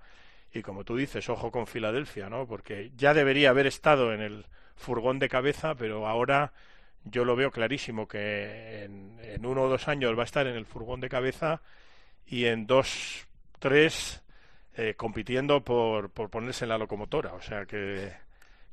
Y 0.52 0.62
como 0.62 0.84
tú 0.84 0.96
dices, 0.96 1.28
ojo 1.28 1.50
con 1.50 1.66
Filadelfia, 1.66 2.28
¿no? 2.28 2.46
Porque 2.46 2.92
ya 2.96 3.14
debería 3.14 3.50
haber 3.50 3.66
estado 3.66 4.12
en 4.12 4.20
el 4.20 4.46
furgón 4.76 5.18
de 5.18 5.28
cabeza, 5.28 5.74
pero 5.74 6.06
ahora 6.06 6.52
yo 7.04 7.24
lo 7.24 7.36
veo 7.36 7.50
clarísimo 7.50 8.08
que 8.08 8.84
en, 8.84 9.46
uno 9.46 9.62
o 9.62 9.68
dos 9.68 9.88
años 9.88 10.16
va 10.16 10.22
a 10.22 10.24
estar 10.26 10.46
en 10.46 10.56
el 10.56 10.66
furgón 10.66 11.00
de 11.00 11.08
cabeza 11.08 11.60
y 12.26 12.46
en 12.46 12.66
dos, 12.66 13.26
tres 13.58 14.22
eh, 14.76 14.94
compitiendo 14.96 15.62
por, 15.62 16.10
por 16.10 16.30
ponerse 16.30 16.64
en 16.64 16.70
la 16.70 16.78
locomotora. 16.78 17.34
O 17.34 17.42
sea 17.42 17.66
que, 17.66 18.12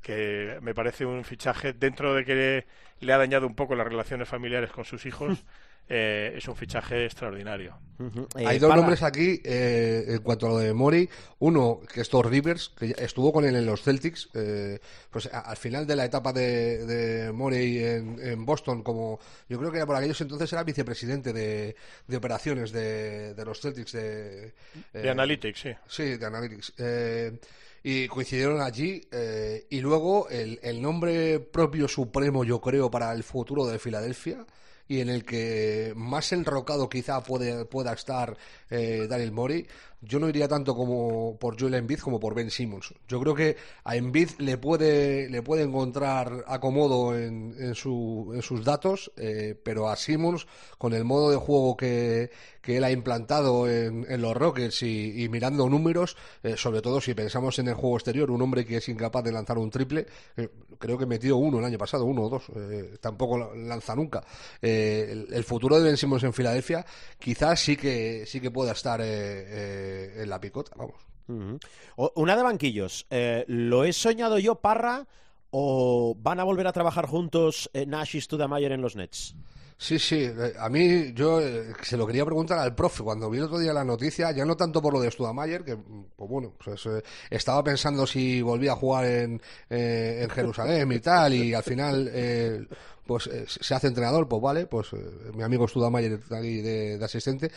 que 0.00 0.58
me 0.62 0.74
parece 0.74 1.04
un 1.04 1.24
fichaje 1.24 1.72
dentro 1.72 2.14
de 2.14 2.24
que 2.24 2.66
le 3.00 3.12
ha 3.12 3.18
dañado 3.18 3.46
un 3.46 3.54
poco 3.54 3.74
las 3.74 3.86
relaciones 3.86 4.28
familiares 4.28 4.70
con 4.70 4.84
sus 4.84 5.06
hijos. 5.06 5.44
Eh, 5.88 6.34
es 6.36 6.48
un 6.48 6.56
fichaje 6.56 7.04
extraordinario. 7.04 7.76
Eh, 8.36 8.46
Hay 8.46 8.58
dos 8.58 8.74
nombres 8.74 9.02
aquí 9.02 9.40
eh, 9.44 10.04
en 10.08 10.18
cuanto 10.22 10.46
a 10.46 10.50
lo 10.50 10.58
de 10.58 10.72
Mori. 10.72 11.08
Uno, 11.40 11.80
que 11.92 12.00
es 12.00 12.08
Thor 12.08 12.30
Rivers, 12.30 12.70
que 12.70 12.94
estuvo 12.98 13.32
con 13.32 13.44
él 13.44 13.56
en 13.56 13.66
los 13.66 13.82
Celtics. 13.82 14.30
pues 15.10 15.26
al 15.26 15.56
final 15.56 15.86
de 15.86 15.96
la 15.96 16.04
etapa 16.04 16.32
de, 16.32 16.86
de 16.86 17.32
Mori 17.32 17.78
en, 17.84 18.46
Boston, 18.46 18.82
como 18.82 19.18
yo 19.48 19.58
creo 19.58 19.70
que 19.70 19.84
por 19.84 19.96
aquellos 19.96 20.20
entonces 20.20 20.52
era 20.52 20.64
vicepresidente 20.64 21.32
de, 21.32 21.76
de 22.06 22.16
operaciones 22.16 22.72
de, 22.72 23.34
de, 23.34 23.44
los 23.44 23.60
Celtics. 23.60 23.92
De, 23.92 24.54
de 24.92 25.10
Analytics, 25.10 25.60
sí. 25.60 25.70
Sí, 25.86 26.16
de 26.16 26.26
Analytics 26.26 26.72
y 27.84 28.06
coincidieron 28.06 28.60
allí. 28.60 29.02
y 29.68 29.80
luego 29.80 30.28
el, 30.30 30.60
el, 30.62 30.80
nombre 30.80 31.40
propio 31.40 31.88
supremo, 31.88 32.44
yo 32.44 32.60
creo, 32.60 32.90
para 32.90 33.12
el 33.12 33.24
futuro 33.24 33.66
de 33.66 33.80
Filadelfia 33.80 34.46
y 34.92 35.00
en 35.00 35.08
el 35.08 35.24
que 35.24 35.94
más 35.96 36.32
enrocado 36.32 36.90
quizá 36.90 37.22
puede, 37.22 37.64
pueda 37.64 37.94
estar 37.94 38.36
eh, 38.68 39.06
Daryl 39.08 39.32
Morey, 39.32 39.66
yo 40.02 40.18
no 40.18 40.28
iría 40.28 40.48
tanto 40.48 40.74
como 40.74 41.36
por 41.38 41.58
Joel 41.58 41.74
Embiid 41.74 42.00
como 42.00 42.18
por 42.18 42.34
Ben 42.34 42.50
Simmons. 42.50 42.92
Yo 43.06 43.20
creo 43.20 43.34
que 43.34 43.56
a 43.84 43.96
Embiid 43.96 44.30
le 44.38 44.58
puede, 44.58 45.30
le 45.30 45.42
puede 45.42 45.62
encontrar 45.62 46.44
acomodo 46.48 47.16
en, 47.16 47.54
en, 47.58 47.74
su, 47.76 48.32
en 48.34 48.42
sus 48.42 48.64
datos, 48.64 49.12
eh, 49.16 49.58
pero 49.62 49.88
a 49.88 49.96
Simmons, 49.96 50.46
con 50.76 50.92
el 50.92 51.04
modo 51.04 51.30
de 51.30 51.36
juego 51.36 51.76
que, 51.76 52.30
que 52.60 52.78
él 52.78 52.84
ha 52.84 52.90
implantado 52.90 53.70
en, 53.70 54.04
en 54.08 54.20
los 54.20 54.36
Rockets 54.36 54.82
y, 54.82 55.28
mirando 55.30 55.68
números, 55.68 56.16
eh, 56.42 56.56
sobre 56.56 56.82
todo 56.82 57.00
si 57.00 57.14
pensamos 57.14 57.58
en 57.60 57.68
el 57.68 57.74
juego 57.74 57.96
exterior, 57.96 58.30
un 58.32 58.42
hombre 58.42 58.66
que 58.66 58.78
es 58.78 58.88
incapaz 58.88 59.22
de 59.22 59.30
lanzar 59.30 59.56
un 59.56 59.70
triple, 59.70 60.06
eh, 60.36 60.48
creo 60.78 60.98
que 60.98 61.06
metió 61.06 61.36
uno 61.36 61.60
el 61.60 61.64
año 61.64 61.78
pasado, 61.78 62.04
uno 62.04 62.22
o 62.22 62.28
dos, 62.28 62.44
tampoco 63.00 63.54
lanza 63.54 63.94
nunca. 63.94 64.24
El, 64.60 65.28
el, 65.32 65.44
futuro 65.44 65.78
de 65.78 65.84
Ben 65.84 65.96
Simmons 65.96 66.24
en 66.24 66.32
Filadelfia 66.32 66.84
quizás 67.20 67.60
sí 67.60 67.76
que, 67.76 68.24
sí 68.26 68.40
que 68.40 68.50
pueda 68.50 68.72
estar 68.72 69.00
en 70.22 70.28
la 70.28 70.40
picota, 70.40 70.72
vamos. 70.76 70.96
Uh 71.28 71.32
-huh. 71.32 72.12
Una 72.16 72.36
de 72.36 72.42
banquillos. 72.42 73.06
Eh, 73.10 73.44
¿Lo 73.48 73.84
he 73.84 73.92
soñado 73.92 74.38
yo, 74.38 74.56
Parra, 74.56 75.06
o 75.50 76.16
van 76.18 76.40
a 76.40 76.44
volver 76.44 76.66
a 76.66 76.72
trabajar 76.72 77.06
juntos 77.06 77.70
eh, 77.72 77.86
Nash 77.86 78.16
y 78.16 78.20
Studamayer 78.20 78.72
en 78.72 78.80
los 78.80 78.96
Nets? 78.96 79.34
Sí, 79.82 79.98
sí, 79.98 80.30
a 80.60 80.68
mí 80.68 81.12
yo 81.12 81.40
eh, 81.40 81.72
se 81.82 81.96
lo 81.96 82.06
quería 82.06 82.24
preguntar 82.24 82.56
al 82.60 82.72
profe 82.72 83.02
cuando 83.02 83.28
vi 83.28 83.38
el 83.38 83.44
otro 83.44 83.58
día 83.58 83.72
la 83.72 83.84
noticia, 83.84 84.30
ya 84.30 84.44
no 84.44 84.56
tanto 84.56 84.80
por 84.80 84.92
lo 84.92 85.00
de 85.00 85.10
Studamayer, 85.10 85.64
que 85.64 85.76
pues 85.76 86.30
bueno, 86.30 86.54
pues, 86.64 86.86
eh, 86.86 87.02
estaba 87.28 87.64
pensando 87.64 88.06
si 88.06 88.40
volvía 88.42 88.72
a 88.72 88.76
jugar 88.76 89.06
en, 89.06 89.42
eh, 89.68 90.20
en 90.22 90.30
Jerusalén 90.30 90.92
y 90.92 91.00
tal, 91.00 91.34
y 91.34 91.52
al 91.52 91.64
final 91.64 92.68
eh, 93.02 93.06
pues 93.06 93.30
se 93.60 93.74
hace 93.74 93.86
entrenador, 93.88 94.28
pues 94.28 94.42
vale, 94.42 94.66
pues 94.66 94.88
mi 95.34 95.42
amigo 95.42 95.68
Studamayer 95.68 96.12
está 96.12 96.36
ahí 96.36 96.60
de, 96.60 96.98
de, 96.98 97.04
asistente, 97.04 97.50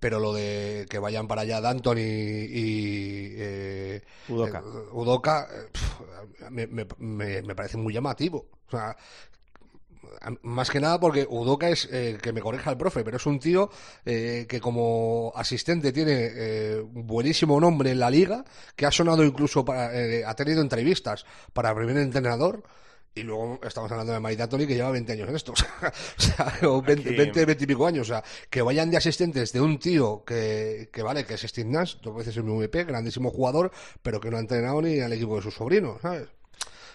pero 0.00 0.18
lo 0.20 0.32
de 0.32 0.86
que 0.88 0.98
vayan 0.98 1.28
para 1.28 1.42
allá 1.42 1.60
Danton 1.60 1.98
y, 1.98 2.02
y 2.02 3.34
eh, 3.36 4.02
Udoka, 4.28 4.62
Udoka 4.92 5.48
pff, 5.72 6.00
me, 6.50 6.66
me, 6.66 6.86
me, 6.98 7.54
parece 7.54 7.76
muy 7.76 7.92
llamativo. 7.92 8.46
O 8.68 8.70
sea, 8.70 8.96
más 10.42 10.70
que 10.70 10.80
nada 10.80 10.98
porque 11.00 11.26
Udoka 11.28 11.68
es, 11.68 11.88
eh, 11.90 12.18
que 12.20 12.32
me 12.32 12.40
corrija 12.40 12.70
el 12.70 12.76
profe, 12.76 13.04
pero 13.04 13.16
es 13.16 13.26
un 13.26 13.38
tío 13.38 13.70
eh, 14.04 14.46
que 14.48 14.60
como 14.60 15.32
asistente 15.34 15.92
tiene 15.92 16.30
eh, 16.34 16.82
buenísimo 16.84 17.60
nombre 17.60 17.90
en 17.90 17.98
la 17.98 18.10
liga, 18.10 18.44
que 18.76 18.86
ha 18.86 18.90
sonado 18.90 19.24
incluso 19.24 19.64
para, 19.64 19.94
eh, 19.94 20.24
ha 20.24 20.34
tenido 20.34 20.60
entrevistas 20.60 21.24
para 21.52 21.74
primer 21.74 21.96
entrenador. 21.98 22.62
Y 23.14 23.22
luego 23.24 23.60
estamos 23.62 23.92
hablando 23.92 24.18
de 24.18 24.48
Tony 24.48 24.66
que 24.66 24.74
lleva 24.74 24.90
20 24.90 25.12
años 25.12 25.28
en 25.28 25.36
esto, 25.36 25.52
o 25.52 25.56
sea, 26.20 26.52
o 26.62 26.80
20, 26.80 27.10
20, 27.10 27.44
20, 27.44 27.64
y 27.64 27.66
pico 27.66 27.86
años, 27.86 28.08
o 28.08 28.12
sea, 28.12 28.24
que 28.48 28.62
vayan 28.62 28.90
de 28.90 28.96
asistentes 28.96 29.52
de 29.52 29.60
un 29.60 29.78
tío 29.78 30.24
que, 30.24 30.88
que 30.90 31.02
vale, 31.02 31.26
que 31.26 31.34
es 31.34 31.42
Steve 31.42 31.68
Nash, 31.68 31.96
dos 32.02 32.16
veces 32.16 32.36
el 32.38 32.44
MVP, 32.44 32.84
grandísimo 32.84 33.30
jugador, 33.30 33.70
pero 34.02 34.18
que 34.18 34.30
no 34.30 34.38
ha 34.38 34.40
entrenado 34.40 34.80
ni 34.80 35.00
al 35.00 35.12
equipo 35.12 35.36
de 35.36 35.42
su 35.42 35.50
sobrino, 35.50 35.98
¿sabes? 36.00 36.28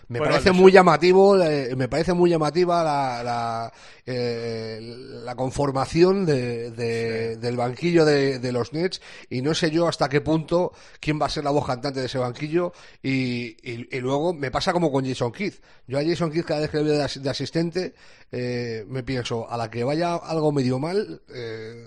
Me 0.10 0.20
bueno, 0.20 0.32
parece 0.32 0.54
muy 0.54 0.72
llamativo, 0.72 1.42
eh, 1.42 1.76
me 1.76 1.90
parece 1.90 2.14
muy 2.14 2.30
llamativa 2.30 2.82
la, 2.82 3.24
la, 3.24 3.74
eh, 4.06 4.80
la 4.82 5.36
conformación 5.36 6.26
de, 6.26 6.72
de, 6.72 7.34
sí. 7.34 7.40
del 7.42 7.58
banquillo 7.58 8.06
de, 8.06 8.40
de, 8.40 8.52
los 8.54 8.72
Nets 8.72 9.02
y 9.30 9.42
no 9.42 9.54
sé 9.54 9.70
yo 9.70 9.86
hasta 9.86 10.08
qué 10.08 10.22
punto 10.22 10.72
quién 11.02 11.22
va 11.22 11.26
a 11.26 11.30
ser 11.30 11.44
la 11.44 11.52
voz 11.52 11.66
cantante 11.66 12.00
de 12.00 12.06
ese 12.06 12.20
banquillo 12.20 12.72
y, 13.04 13.58
y, 13.70 13.86
y 13.92 14.00
luego 14.00 14.34
me 14.34 14.50
pasa 14.50 14.72
como 14.72 14.94
con 14.94 15.06
Jason 15.06 15.34
Kidd. 15.34 15.56
Yo 15.88 16.00
a 16.00 16.04
Jason 16.04 16.32
Kidd 16.32 16.46
cada 16.46 16.62
vez 16.62 16.70
que 16.70 16.78
le 16.78 16.84
veo 16.84 16.94
de, 17.06 17.20
de 17.20 17.30
asistente 17.30 17.94
eh, 18.32 18.86
me 18.88 19.04
pienso, 19.04 19.50
a 19.50 19.58
la 19.58 19.70
que 19.70 19.84
vaya 19.84 20.16
algo 20.16 20.54
medio 20.54 20.80
mal, 20.80 21.22
eh, 21.34 21.86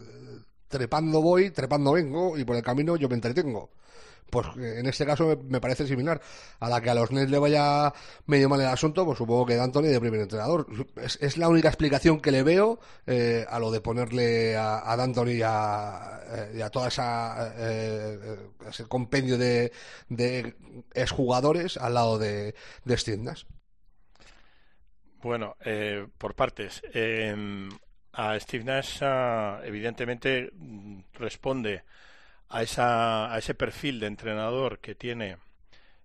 trepando 0.69 1.23
voy, 1.23 1.51
trepando 1.53 1.93
vengo 1.93 2.37
y 2.37 2.45
por 2.45 2.57
el 2.57 2.63
camino 2.63 2.97
yo 2.97 3.09
me 3.09 3.15
entretengo 3.15 3.71
pues 4.31 4.47
en 4.57 4.87
este 4.87 5.05
caso 5.05 5.39
me, 5.49 5.61
parece 5.61 5.87
similar. 5.87 6.21
A 6.61 6.69
la 6.69 6.81
que 6.81 6.91
a 6.91 6.95
los 6.95 7.11
Nets 7.11 7.31
le 7.31 7.39
vaya 7.39 7.93
medio 8.27 8.49
mal 8.49 8.61
el 8.61 8.67
asunto, 8.67 9.05
pues 9.05 9.19
supongo 9.19 9.47
que 9.47 9.57
D'Antoni 9.57 9.89
de 9.89 10.01
primer 10.01 10.21
entrenador. 10.21 10.67
Es, 10.97 11.37
la 11.37 11.49
única 11.49 11.69
explicación 11.69 12.21
que 12.21 12.31
le 12.31 12.43
veo 12.43 12.79
eh, 13.07 13.45
a 13.49 13.59
lo 13.59 13.71
de 13.71 13.81
ponerle 13.81 14.57
a, 14.57 14.91
a 14.91 14.97
D'Antoni 14.97 15.33
y 15.33 15.43
a, 15.43 16.21
eh, 16.55 16.63
a 16.63 16.71
toda 16.71 16.89
esa 16.89 17.55
eh, 17.57 18.39
ese 18.69 18.87
compendio 18.87 19.39
de, 19.39 19.73
de 20.09 20.55
exjugadores 20.95 21.77
al 21.77 21.95
lado 21.95 22.19
de, 22.19 22.55
de 22.85 22.97
Steve 22.97 23.23
Nash. 23.23 23.45
Bueno, 25.23 25.57
eh, 25.65 26.07
por 26.17 26.35
partes. 26.35 26.83
Eh, 26.95 27.69
a 28.13 28.39
Steve 28.41 28.65
Nash, 28.65 29.03
uh, 29.03 29.63
evidentemente, 29.65 30.51
responde 31.15 31.85
a, 32.51 32.63
esa, 32.63 33.33
a 33.33 33.39
ese 33.39 33.55
perfil 33.55 34.01
de 34.01 34.07
entrenador 34.07 34.81
que 34.81 34.95
tiene 34.95 35.39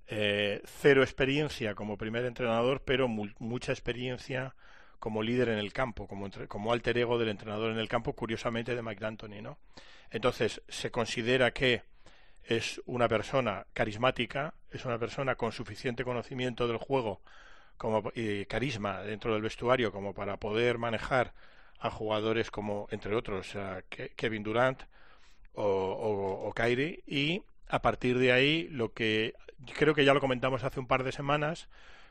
eh, 0.08 0.62
cero 0.66 1.02
experiencia 1.04 1.74
como 1.76 1.98
primer 1.98 2.26
entrenador, 2.26 2.84
pero 2.86 3.08
mu 3.08 3.28
mucha 3.39 3.72
experiencia 3.72 4.56
como 5.00 5.24
líder 5.24 5.50
en 5.50 5.58
el 5.58 5.74
campo, 5.74 6.08
como, 6.08 6.26
entre, 6.26 6.48
como 6.48 6.72
alter 6.72 6.98
ego 6.98 7.18
del 7.18 7.30
entrenador 7.30 7.72
en 7.72 7.80
el 7.80 7.89
campo, 7.89 8.14
curiosamente 8.14 8.76
de 8.76 8.82
Mike 8.82 9.02
D'Antoni, 9.02 9.41
¿no? 9.41 9.58
Entonces, 10.12 10.62
se 10.70 10.91
considera 10.91 11.52
que 11.52 11.84
es 12.43 12.82
una 12.86 13.08
persona 13.08 13.66
carismática, 13.74 14.54
es 14.72 14.86
una 14.86 15.00
persona 15.00 15.36
con 15.36 15.52
suficiente 15.52 16.04
conocimiento 16.04 16.68
del 16.68 16.78
juego 16.78 17.22
como, 17.78 18.12
carisma 18.48 19.02
dentro 19.02 19.34
del 19.34 19.41
vestuario 19.41 19.91
como 19.91 20.14
para 20.14 20.38
poder 20.38 20.78
manejar 20.78 21.34
a 21.80 21.89
jugadores 21.89 22.52
como, 22.52 22.88
entre 22.91 23.16
otros, 23.16 23.58
Kevin 24.16 24.43
Durant 24.43 24.84
o, 25.56 26.47
o, 26.47 26.53
Kyrie 26.53 27.03
y 27.08 27.43
a 27.68 27.82
partir 27.82 28.20
de 28.20 28.32
ahí 28.32 28.68
lo 28.70 28.93
que 28.93 29.34
creo 29.78 29.93
que 29.93 30.06
ya 30.06 30.14
lo 30.14 30.22
comentamos 30.22 30.64
hace 30.64 30.80
un 30.80 30.88
par 30.88 31.03
de 31.03 31.12
semanas 31.12 31.68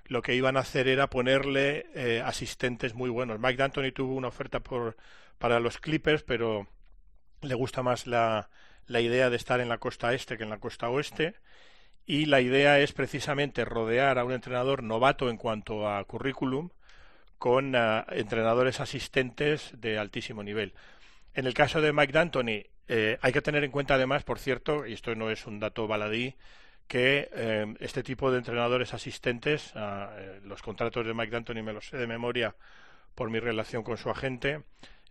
lo 0.07 0.23
que 0.23 0.35
iban 0.35 0.57
a 0.57 0.61
hacer 0.61 0.89
era 0.89 1.09
ponerle 1.09 1.87
eh, 1.95 2.23
asistentes 2.25 2.95
muy 2.95 3.11
buenos. 3.11 3.41
Mike 3.41 3.57
D'Antoni 3.57 3.93
tuvo 3.93 4.15
una 4.15 4.29
oferta 4.29 4.61
por, 4.61 4.97
para 5.39 5.61
los 5.61 5.79
Clippers, 5.79 6.23
pero 6.23 6.69
le 7.41 7.55
gusta 7.55 7.83
más 7.83 8.07
la, 8.07 8.51
la 8.87 9.01
idea 9.01 9.31
de 9.31 9.37
estar 9.37 9.61
en 9.61 9.69
la 9.69 9.79
costa 9.79 10.13
este 10.13 10.37
que 10.37 10.45
en 10.45 10.51
la 10.51 10.59
costa 10.59 10.89
oeste. 10.89 11.35
Y 12.07 12.27
la 12.27 12.43
idea 12.43 12.79
es 12.81 12.93
precisamente 12.93 13.65
rodear 13.65 14.19
a 14.19 14.25
un 14.25 14.33
entrenador 14.33 14.83
novato 14.83 15.31
en 15.31 15.39
cuanto 15.39 15.89
a 15.89 16.05
currículum 16.05 16.69
con 17.39 17.75
uh, 17.75 18.05
entrenadores 18.11 18.81
asistentes 18.81 19.73
de 19.75 19.99
altísimo 19.99 20.43
nivel. 20.43 20.75
En 21.33 21.47
el 21.47 21.55
caso 21.55 21.81
de 21.81 21.95
Mike 21.95 22.13
D'Antoni, 22.13 22.67
eh, 22.89 23.19
hay 23.21 23.33
que 23.33 23.43
tener 23.43 23.65
en 23.65 23.71
cuenta 23.71 23.95
además, 23.95 24.25
por 24.25 24.39
cierto, 24.39 24.87
y 24.87 24.93
esto 24.93 25.15
no 25.15 25.31
es 25.31 25.47
un 25.47 25.61
dato 25.61 25.87
baladí, 25.87 26.37
que 26.87 27.31
eh, 27.33 27.75
este 27.81 28.03
tipo 28.03 28.31
de 28.31 28.39
entrenadores 28.39 28.95
asistentes, 28.95 29.73
eh, 29.75 30.41
los 30.45 30.63
contratos 30.63 31.07
de 31.07 31.15
Mike 31.15 31.31
D'Antoni 31.31 31.63
me 31.63 31.73
los 31.73 31.89
sé 31.89 31.97
de 31.97 32.07
memoria 32.07 32.55
por 33.15 33.31
mi 33.31 33.41
relación 33.41 33.83
con 33.83 33.97
su 33.97 34.11
agente, 34.11 34.63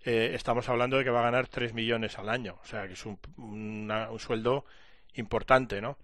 eh, 0.04 0.32
estamos 0.36 0.68
hablando 0.70 0.98
de 0.98 1.04
que 1.04 1.10
va 1.10 1.22
a 1.22 1.32
ganar 1.32 1.48
3 1.48 1.74
millones 1.74 2.20
al 2.20 2.30
año, 2.30 2.60
o 2.62 2.66
sea 2.66 2.88
que 2.88 2.94
es 2.94 3.06
un, 3.06 3.18
un 3.38 4.20
sueldo 4.20 4.66
importante, 5.16 5.82
¿no? 5.82 5.98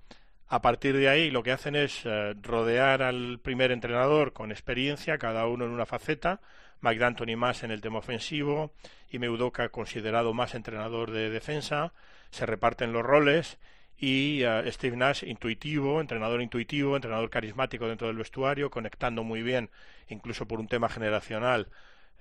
A 0.52 0.64
partir 0.64 0.98
de 0.98 1.08
ahí 1.10 1.30
lo 1.30 1.44
que 1.44 1.52
hacen 1.52 1.76
es 1.76 2.02
eh, 2.06 2.34
rodear 2.42 3.04
al 3.04 3.40
primer 3.40 3.72
entrenador 3.72 4.34
con 4.34 4.52
experiencia, 4.52 5.20
cada 5.20 5.46
uno 5.46 5.66
en 5.66 5.72
una 5.72 5.86
faceta, 5.86 6.42
Mike 6.82 7.00
D'Antoni 7.00 7.36
más 7.36 7.62
en 7.62 7.70
el 7.70 7.82
tema 7.82 8.00
ofensivo 8.00 8.74
y 9.12 9.20
Meudoka 9.20 9.70
considerado 9.70 10.34
más 10.34 10.56
entrenador 10.56 11.12
de 11.12 11.30
defensa, 11.30 11.94
se 12.32 12.48
reparten 12.48 12.94
los 12.94 13.04
roles 13.04 13.60
y 13.96 14.44
uh, 14.44 14.68
Steve 14.72 14.98
Nash 14.98 15.24
intuitivo, 15.24 16.02
entrenador 16.02 16.42
intuitivo, 16.42 16.96
entrenador 16.96 17.30
carismático 17.30 17.88
dentro 17.88 18.08
del 18.08 18.18
vestuario, 18.18 18.72
conectando 18.72 19.24
muy 19.24 19.44
bien, 19.44 19.70
incluso 20.08 20.48
por 20.48 20.60
un 20.60 20.68
tema 20.68 20.90
generacional 20.90 21.68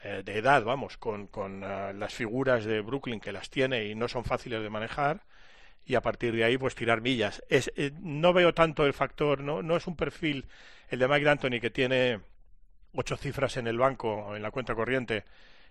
eh, 0.02 0.22
de 0.22 0.36
edad, 0.36 0.64
vamos, 0.64 0.98
con, 0.98 1.28
con 1.28 1.62
uh, 1.62 1.94
las 1.94 2.12
figuras 2.12 2.66
de 2.66 2.82
Brooklyn 2.82 3.20
que 3.20 3.32
las 3.32 3.48
tiene 3.48 3.86
y 3.86 3.94
no 3.94 4.06
son 4.06 4.24
fáciles 4.24 4.62
de 4.62 4.68
manejar 4.68 5.22
y 5.88 5.94
a 5.94 6.02
partir 6.02 6.36
de 6.36 6.44
ahí 6.44 6.58
pues 6.58 6.74
tirar 6.74 7.00
millas. 7.00 7.42
Es, 7.48 7.72
eh, 7.74 7.90
no 8.00 8.32
veo 8.34 8.52
tanto 8.52 8.84
el 8.86 8.92
factor, 8.92 9.40
no, 9.40 9.62
no 9.62 9.74
es 9.74 9.86
un 9.86 9.96
perfil 9.96 10.46
el 10.90 10.98
de 10.98 11.08
Mike 11.08 11.24
D'Antoni 11.24 11.60
que 11.60 11.70
tiene 11.70 12.20
ocho 12.92 13.16
cifras 13.16 13.56
en 13.56 13.66
el 13.66 13.78
banco, 13.78 14.36
en 14.36 14.42
la 14.42 14.50
cuenta 14.50 14.74
corriente, 14.74 15.24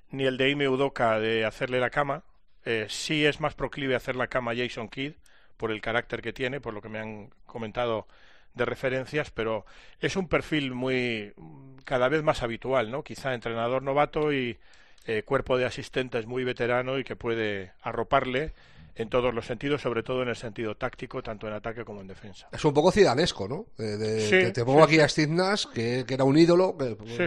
ni 0.09 0.25
el 0.25 0.37
de 0.37 0.49
Ime 0.49 0.67
Udoka 0.67 1.19
de 1.19 1.45
hacerle 1.45 1.79
la 1.79 1.91
cama. 1.91 2.23
Eh, 2.65 2.87
sí 2.89 3.25
es 3.25 3.39
más 3.39 3.53
proclive 3.53 3.93
a 3.93 3.97
hacer 3.97 4.15
la 4.15 4.27
cama 4.27 4.55
Jason 4.55 4.89
Kidd, 4.89 5.13
por 5.55 5.71
el 5.71 5.81
carácter 5.81 6.21
que 6.21 6.33
tiene, 6.33 6.59
por 6.59 6.73
lo 6.73 6.81
que 6.81 6.89
me 6.89 6.99
han 6.99 7.29
comentado 7.45 8.07
de 8.55 8.65
referencias, 8.65 9.29
pero 9.29 9.65
es 9.99 10.15
un 10.15 10.27
perfil 10.27 10.73
muy 10.73 11.33
cada 11.85 12.09
vez 12.09 12.23
más 12.23 12.41
habitual, 12.41 12.89
¿no? 12.89 13.03
Quizá 13.03 13.35
entrenador 13.35 13.83
novato 13.83 14.33
y 14.33 14.57
eh, 15.05 15.21
cuerpo 15.23 15.57
de 15.57 15.65
asistentes 15.65 16.25
muy 16.25 16.43
veterano 16.43 16.97
y 16.97 17.03
que 17.03 17.15
puede 17.15 17.71
arroparle 17.81 18.53
en 18.97 19.09
todos 19.09 19.33
los 19.33 19.45
sentidos, 19.45 19.81
sobre 19.81 20.01
todo 20.01 20.23
en 20.23 20.29
el 20.29 20.35
sentido 20.35 20.75
táctico, 20.75 21.21
tanto 21.21 21.47
en 21.47 21.53
ataque 21.53 21.85
como 21.85 22.01
en 22.01 22.07
defensa. 22.07 22.47
Es 22.51 22.63
un 22.65 22.73
poco 22.73 22.91
cidanesco, 22.91 23.47
¿no? 23.47 23.67
De, 23.77 24.51
te, 24.51 24.65
pongo 24.65 24.83
aquí 24.83 24.99
a 24.99 25.07
Steve 25.07 25.31
Nash, 25.31 25.65
que, 25.73 26.05
era 26.07 26.23
un 26.23 26.37
ídolo. 26.37 26.75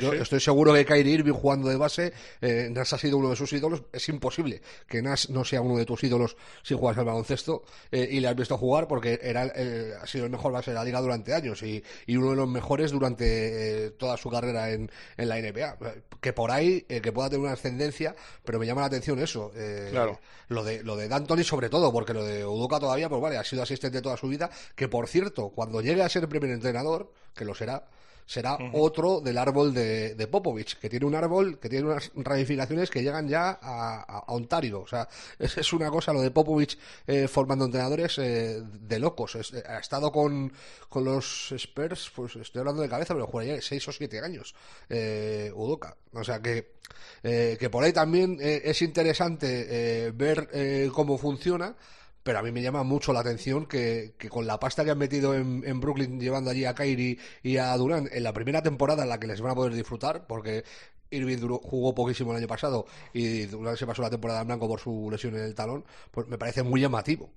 yo 0.01 0.13
estoy 0.15 0.41
seguro 0.41 0.75
que 0.75 0.85
Kyrie 0.85 1.15
Irving 1.15 1.33
jugando 1.33 1.69
de 1.69 1.77
base, 1.77 2.13
eh, 2.41 2.69
Nash 2.71 2.95
ha 2.95 2.99
sido 2.99 3.19
uno 3.19 3.31
de 3.31 3.37
sus 3.37 3.53
ídolos. 3.53 3.85
Es 3.93 4.09
imposible 4.09 4.61
que 4.89 5.01
Nash 5.01 5.29
no 5.29 5.45
sea 5.45 5.61
uno 5.61 5.79
de 5.79 5.87
tus 5.87 6.03
ídolos 6.03 6.37
si 6.63 6.75
juegas 6.75 6.99
al 6.99 7.05
baloncesto 7.05 7.63
eh, 7.93 8.09
y 8.11 8.21
le 8.21 8.29
has 8.29 8.37
visto 8.37 8.57
jugar 8.59 8.89
porque 8.89 9.21
era 9.23 9.43
ha 9.43 10.07
sido 10.07 10.25
el 10.25 10.31
mejor 10.31 10.53
base 10.53 10.73
de 10.73 10.75
la 10.75 10.85
liga 10.85 11.01
durante 11.01 11.35
años 11.35 11.63
y, 11.63 11.83
uno 12.09 12.31
de 12.31 12.37
los 12.37 12.49
mejores 12.49 12.91
durante 12.91 13.87
eh, 13.87 13.91
toda 13.93 14.17
su 14.17 14.29
carrera 14.29 14.71
en, 14.71 14.91
en, 15.17 15.29
la 15.29 15.41
NBA. 15.41 15.79
Que 16.21 16.35
por 16.35 16.51
ahí, 16.51 16.83
que 16.83 17.13
pueda 17.13 17.31
tener 17.31 17.45
una 17.45 17.55
ascendencia, 17.55 18.15
pero 18.45 18.59
me 18.59 18.67
llama 18.67 18.83
la 18.83 18.89
atención 18.89 19.19
eso. 19.21 19.53
claro. 19.91 20.21
Lo 20.49 20.65
de, 20.65 20.83
lo 20.83 20.97
de 20.97 21.07
D'Antoni 21.07 21.45
sobre 21.45 21.60
todo, 21.69 21.93
porque 21.93 22.15
lo 22.15 22.25
de 22.25 22.47
Udoka 22.47 22.81
todavía, 22.81 23.09
pues 23.09 23.21
vale, 23.21 23.37
ha 23.37 23.45
sido 23.45 23.63
asistente 23.63 24.01
toda 24.01 24.17
su 24.17 24.29
vida, 24.29 24.51
que 24.75 24.89
por 24.89 25.09
cierto, 25.09 25.51
cuando 25.51 25.81
llegue 25.81 26.03
a 26.03 26.09
ser 26.09 26.29
primer 26.29 26.51
entrenador, 26.51 27.13
que 27.35 27.45
lo 27.45 27.55
será, 27.55 27.89
será 28.31 28.57
otro 28.75 29.21
del 29.21 29.37
árbol 29.39 29.75
de, 29.75 30.15
de, 30.15 30.27
Popovich, 30.29 30.79
que 30.79 30.89
tiene 30.89 31.05
un 31.05 31.17
árbol 31.17 31.59
que 31.59 31.69
tiene 31.69 31.87
unas 31.87 32.13
ramificaciones 32.15 32.89
que 32.89 33.03
llegan 33.03 33.29
ya 33.29 33.59
a, 33.61 34.23
Ontario. 34.29 34.83
O 34.83 34.87
sea, 34.87 35.09
es, 35.37 35.59
es, 35.59 35.73
una 35.73 35.91
cosa 35.91 36.13
lo 36.13 36.21
de 36.21 36.31
Popovich 36.31 36.79
eh, 37.09 37.27
formando 37.27 37.65
entrenadores 37.65 38.19
eh, 38.19 38.63
de 38.63 38.99
locos. 39.01 39.35
Eh, 39.35 39.65
ha 39.69 39.79
estado 39.79 40.13
con, 40.13 40.53
con 40.89 41.05
los 41.05 41.51
Spurs, 41.51 42.13
pues 42.15 42.37
estoy 42.37 42.61
hablando 42.61 42.83
de 42.83 42.89
cabeza, 42.89 43.15
pero 43.15 43.29
que 43.29 43.61
seis 43.63 43.89
o 43.89 43.93
siete 43.93 44.21
años, 44.21 44.55
eh, 44.89 45.51
Udoka. 45.53 45.97
O 46.13 46.23
sea 46.23 46.41
que, 46.41 46.75
que 47.21 47.69
por 47.69 47.83
ahí 47.83 47.93
también 47.93 48.39
es 48.41 48.81
interesante 48.81 50.13
ver 50.13 50.91
cómo 50.93 51.19
funciona 51.19 51.75
pero 52.23 52.39
a 52.39 52.43
mí 52.43 52.53
me 52.53 52.63
llama 52.63 52.83
mucho 52.83 53.13
la 53.13 53.21
atención 53.21 53.67
que, 53.67 54.15
con 54.29 54.47
la 54.47 54.61
pasta 54.61 54.85
que 54.85 54.91
han 54.91 54.99
metido 54.99 55.35
en, 55.35 55.81
Brooklyn 55.81 56.21
llevando 56.21 56.51
allí 56.51 56.65
a 56.65 56.75
Kyrie 56.75 57.19
y 57.43 57.57
a 57.57 57.75
Durant 57.77 58.13
en 58.13 58.23
la 58.23 58.33
primera 58.33 58.63
temporada 58.63 59.03
en 59.03 59.09
la 59.09 59.19
que 59.19 59.27
les 59.27 59.41
van 59.41 59.53
a 59.53 59.55
poder 59.55 59.73
disfrutar, 59.75 60.27
porque 60.27 60.65
Irving 61.11 61.39
jugó 61.63 61.95
poquísimo 61.95 62.33
el 62.33 62.39
año 62.39 62.47
pasado 62.47 62.87
y 63.13 63.47
Durant 63.47 63.79
se 63.79 63.87
pasó 63.87 64.03
la 64.03 64.11
temporada 64.11 64.43
en 64.43 64.49
blanco 64.49 64.69
por 64.69 64.81
su 64.81 65.09
lesión 65.11 65.35
en 65.37 65.45
el 65.45 65.55
talón, 65.55 65.85
pues 66.11 66.27
me 66.29 66.39
parece 66.39 66.63
muy 66.63 66.81
llamativo. 66.81 67.33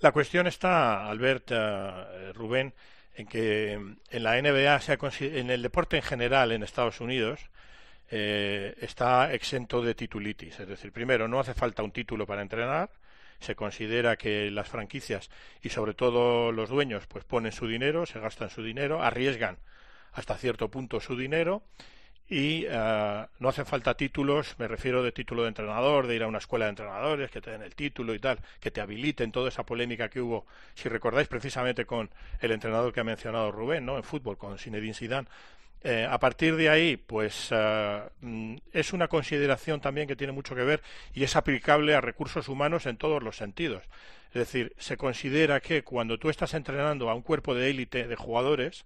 La 0.00 0.12
cuestión 0.12 0.46
está, 0.46 1.08
Albert, 1.08 1.52
uh, 1.52 2.32
Rubén, 2.34 2.74
en 3.14 3.26
que 3.26 3.72
en 3.72 4.22
la 4.22 4.40
NBA, 4.40 4.80
en 5.20 5.50
el 5.50 5.62
deporte 5.62 5.96
en 5.96 6.02
general 6.02 6.52
en 6.52 6.62
Estados 6.62 7.00
Unidos, 7.00 7.40
eh, 8.10 8.74
está 8.80 9.32
exento 9.32 9.82
de 9.82 9.94
titulitis. 9.94 10.60
Es 10.60 10.68
decir, 10.68 10.92
primero, 10.92 11.28
no 11.28 11.40
hace 11.40 11.54
falta 11.54 11.82
un 11.82 11.92
título 11.92 12.26
para 12.26 12.42
entrenar 12.42 12.90
se 13.42 13.54
considera 13.54 14.16
que 14.16 14.50
las 14.50 14.68
franquicias 14.68 15.30
y 15.62 15.68
sobre 15.68 15.94
todo 15.94 16.52
los 16.52 16.70
dueños 16.70 17.06
pues 17.06 17.24
ponen 17.24 17.52
su 17.52 17.66
dinero, 17.66 18.06
se 18.06 18.20
gastan 18.20 18.50
su 18.50 18.62
dinero, 18.62 19.02
arriesgan 19.02 19.58
hasta 20.12 20.36
cierto 20.36 20.70
punto 20.70 21.00
su 21.00 21.16
dinero 21.16 21.62
y 22.28 22.66
uh, 22.66 23.26
no 23.40 23.48
hacen 23.48 23.66
falta 23.66 23.94
títulos, 23.94 24.54
me 24.58 24.66
refiero 24.66 25.02
de 25.02 25.12
título 25.12 25.42
de 25.42 25.48
entrenador, 25.48 26.06
de 26.06 26.16
ir 26.16 26.22
a 26.22 26.28
una 26.28 26.38
escuela 26.38 26.64
de 26.64 26.70
entrenadores, 26.70 27.30
que 27.30 27.42
te 27.42 27.50
den 27.50 27.62
el 27.62 27.74
título 27.74 28.14
y 28.14 28.18
tal, 28.18 28.38
que 28.58 28.70
te 28.70 28.80
habiliten 28.80 29.32
toda 29.32 29.50
esa 29.50 29.64
polémica 29.64 30.08
que 30.08 30.20
hubo, 30.20 30.46
si 30.74 30.88
recordáis 30.88 31.28
precisamente 31.28 31.84
con 31.84 32.08
el 32.40 32.52
entrenador 32.52 32.92
que 32.92 33.00
ha 33.00 33.04
mencionado 33.04 33.52
Rubén, 33.52 33.84
¿no? 33.84 33.98
En 33.98 34.02
fútbol, 34.02 34.38
con 34.38 34.58
Zinedine 34.58 34.94
Zidane, 34.94 35.28
eh, 35.84 36.06
a 36.08 36.18
partir 36.18 36.54
de 36.54 36.68
ahí, 36.68 36.96
pues 36.96 37.50
uh, 37.50 38.56
es 38.72 38.92
una 38.92 39.08
consideración 39.08 39.80
también 39.80 40.06
que 40.06 40.14
tiene 40.14 40.32
mucho 40.32 40.54
que 40.54 40.62
ver 40.62 40.80
y 41.12 41.24
es 41.24 41.34
aplicable 41.34 41.94
a 41.94 42.00
recursos 42.00 42.48
humanos 42.48 42.86
en 42.86 42.96
todos 42.96 43.22
los 43.22 43.36
sentidos. 43.36 43.82
Es 44.28 44.34
decir, 44.34 44.74
se 44.78 44.96
considera 44.96 45.60
que 45.60 45.82
cuando 45.82 46.18
tú 46.18 46.30
estás 46.30 46.54
entrenando 46.54 47.10
a 47.10 47.14
un 47.14 47.22
cuerpo 47.22 47.54
de 47.54 47.68
élite 47.70 48.06
de 48.06 48.16
jugadores, 48.16 48.84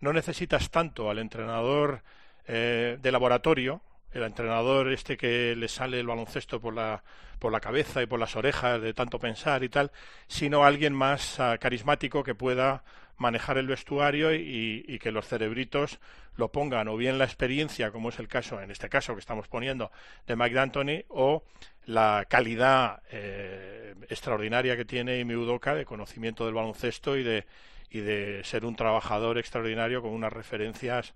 no 0.00 0.12
necesitas 0.12 0.70
tanto 0.70 1.10
al 1.10 1.18
entrenador 1.18 2.02
eh, 2.46 2.98
de 3.00 3.12
laboratorio, 3.12 3.80
el 4.12 4.22
entrenador 4.22 4.92
este 4.92 5.16
que 5.16 5.56
le 5.56 5.68
sale 5.68 5.98
el 5.98 6.06
baloncesto 6.06 6.60
por 6.60 6.74
la, 6.74 7.02
por 7.38 7.50
la 7.50 7.60
cabeza 7.60 8.02
y 8.02 8.06
por 8.06 8.20
las 8.20 8.36
orejas 8.36 8.80
de 8.80 8.94
tanto 8.94 9.18
pensar 9.18 9.64
y 9.64 9.68
tal, 9.68 9.90
sino 10.28 10.64
alguien 10.64 10.92
más 10.94 11.38
uh, 11.38 11.58
carismático 11.58 12.22
que 12.22 12.34
pueda 12.34 12.84
manejar 13.16 13.58
el 13.58 13.66
vestuario 13.66 14.34
y, 14.34 14.84
y, 14.86 14.98
que 14.98 15.10
los 15.10 15.26
cerebritos 15.26 15.98
lo 16.36 16.52
pongan 16.52 16.88
o 16.88 16.96
bien 16.96 17.18
la 17.18 17.24
experiencia, 17.24 17.90
como 17.90 18.10
es 18.10 18.18
el 18.18 18.28
caso, 18.28 18.60
en 18.60 18.70
este 18.70 18.88
caso 18.88 19.14
que 19.14 19.20
estamos 19.20 19.48
poniendo, 19.48 19.90
de 20.26 20.36
Mike 20.36 20.54
D'Antoni, 20.54 21.04
o 21.08 21.42
la 21.86 22.26
calidad 22.28 23.02
eh, 23.10 23.94
extraordinaria 24.08 24.76
que 24.76 24.84
tiene 24.84 25.18
Imi 25.18 25.34
Udoka 25.34 25.74
de 25.74 25.84
conocimiento 25.84 26.44
del 26.44 26.54
baloncesto 26.54 27.16
y 27.16 27.22
de, 27.22 27.46
y 27.90 28.00
de 28.00 28.42
ser 28.44 28.64
un 28.64 28.76
trabajador 28.76 29.38
extraordinario 29.38 30.02
con 30.02 30.10
unas 30.10 30.32
referencias 30.32 31.14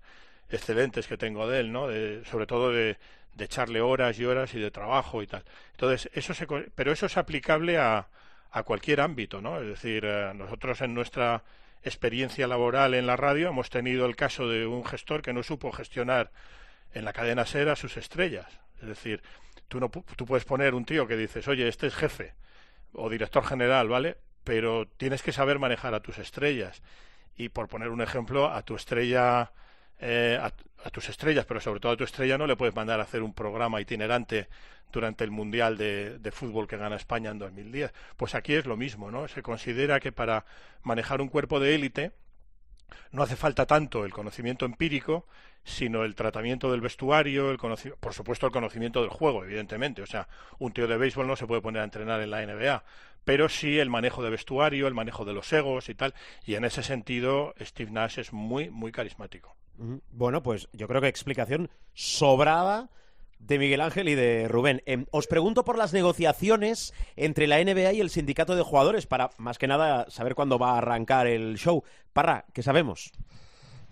excelentes 0.49 1.07
que 1.07 1.17
tengo 1.17 1.47
de 1.47 1.59
él, 1.59 1.71
¿no? 1.71 1.87
De, 1.87 2.23
sobre 2.25 2.47
todo 2.47 2.71
de, 2.71 2.97
de 3.35 3.45
echarle 3.45 3.81
horas 3.81 4.19
y 4.19 4.25
horas 4.25 4.53
y 4.53 4.59
de 4.59 4.71
trabajo 4.71 5.21
y 5.21 5.27
tal. 5.27 5.43
Entonces, 5.71 6.09
eso 6.13 6.33
se, 6.33 6.47
pero 6.47 6.91
eso 6.91 7.05
es 7.05 7.17
aplicable 7.17 7.77
a, 7.77 8.07
a 8.51 8.63
cualquier 8.63 9.01
ámbito, 9.01 9.41
¿no? 9.41 9.59
Es 9.61 9.67
decir, 9.67 10.03
eh, 10.05 10.31
nosotros 10.35 10.81
en 10.81 10.93
nuestra 10.93 11.43
experiencia 11.83 12.47
laboral 12.47 12.93
en 12.93 13.07
la 13.07 13.15
radio, 13.15 13.49
hemos 13.49 13.69
tenido 13.69 14.05
el 14.05 14.15
caso 14.15 14.47
de 14.47 14.67
un 14.67 14.85
gestor 14.85 15.21
que 15.21 15.33
no 15.33 15.43
supo 15.43 15.71
gestionar 15.71 16.31
en 16.93 17.05
la 17.05 17.13
cadena 17.13 17.45
SER 17.45 17.69
a 17.69 17.75
sus 17.75 17.97
estrellas. 17.97 18.47
Es 18.81 18.87
decir, 18.87 19.21
tú, 19.67 19.79
no, 19.79 19.89
tú 19.89 20.25
puedes 20.25 20.45
poner 20.45 20.73
un 20.73 20.85
tío 20.85 21.07
que 21.07 21.17
dices, 21.17 21.47
oye, 21.47 21.67
este 21.67 21.87
es 21.87 21.95
jefe 21.95 22.33
o 22.93 23.09
director 23.09 23.43
general, 23.43 23.87
¿vale? 23.87 24.17
Pero 24.43 24.87
tienes 24.97 25.21
que 25.21 25.31
saber 25.31 25.59
manejar 25.59 25.93
a 25.93 26.01
tus 26.01 26.17
estrellas. 26.17 26.81
Y 27.35 27.49
por 27.49 27.67
poner 27.67 27.89
un 27.89 28.01
ejemplo, 28.01 28.49
a 28.49 28.63
tu 28.63 28.75
estrella 28.75 29.51
eh, 30.01 30.37
a, 30.41 30.51
a, 30.83 30.89
tus 30.89 31.09
estrellas, 31.09 31.45
pero 31.45 31.61
sobre 31.61 31.79
todo 31.79 31.91
a 31.93 31.97
tu 31.97 32.03
estrella 32.03 32.37
no 32.37 32.47
le 32.47 32.55
puedes 32.55 32.75
mandar 32.75 32.99
a 32.99 33.03
hacer 33.03 33.21
un 33.21 33.33
programa 33.33 33.79
itinerante 33.79 34.47
durante 34.91 35.23
el 35.23 35.31
Mundial 35.31 35.77
de, 35.77 36.19
de, 36.19 36.31
Fútbol 36.31 36.67
que 36.67 36.77
gana 36.77 36.95
España 36.95 37.31
en 37.31 37.39
2010. 37.39 37.93
Pues 38.17 38.35
aquí 38.35 38.53
es 38.53 38.65
lo 38.65 38.75
mismo, 38.75 39.11
¿no? 39.11 39.27
Se 39.27 39.41
considera 39.41 39.99
que 39.99 40.11
para 40.11 40.45
manejar 40.83 41.21
un 41.21 41.29
cuerpo 41.29 41.59
de 41.59 41.75
élite 41.75 42.11
no 43.11 43.23
hace 43.23 43.35
falta 43.35 43.65
tanto 43.65 44.05
el 44.05 44.11
conocimiento 44.11 44.65
empírico, 44.65 45.27
sino 45.63 46.03
el 46.03 46.15
tratamiento 46.15 46.71
del 46.71 46.81
vestuario, 46.81 47.51
el 47.51 47.57
por 47.57 48.13
supuesto 48.13 48.47
el 48.47 48.51
conocimiento 48.51 49.01
del 49.01 49.09
juego, 49.09 49.43
evidentemente. 49.43 50.01
O 50.01 50.07
sea, 50.07 50.27
un 50.59 50.73
tío 50.73 50.87
de 50.87 50.97
béisbol 50.97 51.27
no 51.27 51.35
se 51.35 51.47
puede 51.47 51.61
poner 51.61 51.81
a 51.81 51.85
entrenar 51.85 52.21
en 52.21 52.31
la 52.31 52.45
NBA, 52.45 52.83
pero 53.23 53.49
sí 53.49 53.79
el 53.79 53.89
manejo 53.89 54.23
de 54.23 54.31
vestuario, 54.31 54.87
el 54.87 54.93
manejo 54.93 55.25
de 55.25 55.33
los 55.33 55.51
egos 55.53 55.89
y 55.89 55.95
tal. 55.95 56.13
Y 56.45 56.55
en 56.55 56.65
ese 56.65 56.83
sentido, 56.83 57.53
Steve 57.59 57.91
Nash 57.91 58.19
es 58.19 58.33
muy, 58.33 58.69
muy 58.69 58.91
carismático. 58.91 59.55
Bueno, 60.11 60.43
pues 60.43 60.69
yo 60.73 60.87
creo 60.87 61.01
que 61.01 61.07
explicación 61.07 61.69
sobrada 61.93 62.89
de 63.39 63.59
Miguel 63.59 63.81
Ángel 63.81 64.09
y 64.09 64.15
de 64.15 64.47
Rubén. 64.47 64.81
Eh, 64.85 65.05
os 65.11 65.27
pregunto 65.27 65.63
por 65.63 65.77
las 65.77 65.93
negociaciones 65.93 66.93
entre 67.15 67.47
la 67.47 67.63
NBA 67.63 67.93
y 67.93 68.01
el 68.01 68.09
sindicato 68.09 68.55
de 68.55 68.61
jugadores 68.61 69.07
para, 69.07 69.31
más 69.37 69.57
que 69.57 69.67
nada, 69.67 70.05
saber 70.09 70.35
cuándo 70.35 70.59
va 70.59 70.73
a 70.73 70.77
arrancar 70.77 71.27
el 71.27 71.57
show. 71.57 71.83
Parra, 72.13 72.45
¿qué 72.53 72.61
sabemos? 72.61 73.11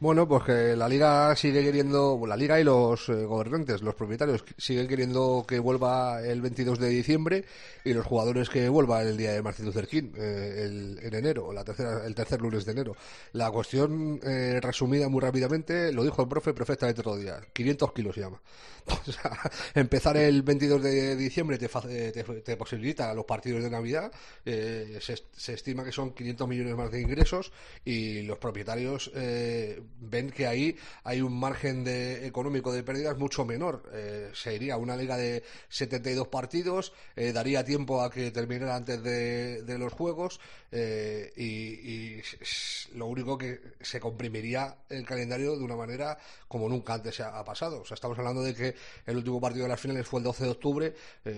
Bueno, 0.02 0.26
pues 0.30 0.44
que 0.46 0.78
la 0.78 0.88
liga 0.88 1.36
sigue 1.36 1.62
queriendo, 1.62 2.18
la 2.26 2.38
liga 2.38 2.58
y 2.58 2.64
los 2.64 3.10
eh, 3.10 3.26
gobernantes, 3.26 3.82
los 3.82 3.96
propietarios, 3.96 4.46
siguen 4.58 4.88
queriendo 4.88 5.44
que 5.46 5.60
vuelva 5.60 6.22
el 6.26 6.40
22 6.40 6.80
de 6.80 6.88
diciembre 6.88 7.44
y 7.84 7.94
los 7.94 8.06
jugadores 8.06 8.50
que 8.50 8.70
vuelva 8.70 9.02
el 9.02 9.18
día 9.18 9.34
de 9.34 9.42
Martin 9.42 9.66
Luther 9.66 9.90
eh, 9.92 10.64
el, 10.64 11.00
en 11.02 11.16
enero, 11.16 11.52
la 11.52 11.66
tercera, 11.66 12.06
el 12.06 12.16
tercer 12.16 12.40
lunes 12.40 12.64
de 12.64 12.72
enero. 12.72 12.96
La 13.34 13.52
cuestión 13.52 14.22
eh, 14.24 14.62
resumida 14.62 15.10
muy 15.10 15.20
rápidamente, 15.20 15.92
lo 15.92 16.06
dijo 16.06 16.22
el 16.22 16.30
profe 16.30 16.54
perfectamente 16.54 17.02
otro 17.02 17.18
día, 17.18 17.42
500 17.52 17.92
kilos 17.92 18.16
llama. 18.16 18.42
Empezar 19.76 20.16
el 20.16 20.44
22 20.44 20.82
de 20.82 21.16
diciembre 21.18 21.58
te, 21.58 21.68
te, 21.68 22.24
te 22.24 22.56
posibilita 22.56 23.14
los 23.14 23.26
partidos 23.26 23.62
de 23.64 23.70
Navidad, 23.70 24.10
se, 24.46 25.00
se, 25.36 25.54
estima 25.54 25.84
que 25.84 25.92
son 25.92 26.14
500 26.14 26.48
millones 26.48 26.76
más 26.78 26.90
de 26.90 27.02
ingresos 27.02 27.52
y 27.84 28.22
los 28.22 28.38
propietarios 28.38 29.12
ven 30.00 30.30
que 30.32 30.48
ahí 30.48 30.76
hay 31.04 31.22
un 31.22 31.38
margen 31.38 31.84
de, 31.84 32.26
económico 32.26 32.72
de 32.72 32.84
pérdidas 32.84 33.18
mucho 33.18 33.46
menor. 33.46 33.90
Eh, 33.94 34.32
se 34.34 34.56
iría 34.56 34.78
una 34.78 34.96
liga 34.96 35.18
de 35.18 35.44
72 35.70 36.28
partidos, 36.28 36.94
eh, 37.16 37.32
daría 37.32 37.64
tiempo 37.64 38.02
a 38.02 38.12
que 38.12 38.32
terminara 38.32 38.76
antes 38.76 39.02
de, 39.04 39.64
de 39.64 39.78
los 39.78 39.94
juegos 39.94 40.40
eh, 40.72 41.32
y, 41.36 42.22
lo 42.98 43.06
único 43.06 43.38
que 43.38 43.60
se 43.82 44.00
comprimiría 44.00 44.76
el 44.90 45.06
calendario 45.06 45.56
de 45.56 45.64
una 45.64 45.76
manera 45.76 46.18
como 46.48 46.68
nunca 46.68 46.94
antes 46.94 47.16
se 47.16 47.24
ha, 47.24 47.44
pasado. 47.44 47.82
O 47.82 47.86
sea, 47.86 47.96
estamos 47.96 48.18
hablando 48.18 48.42
de 48.44 48.54
que 48.54 48.76
el 49.06 49.18
último 49.18 49.40
partido 49.40 49.64
de 49.64 49.70
las 49.70 49.80
finales 49.80 50.08
fue 50.08 50.20
el 50.20 50.24
12 50.24 50.44
de 50.44 50.50
octubre, 50.50 50.94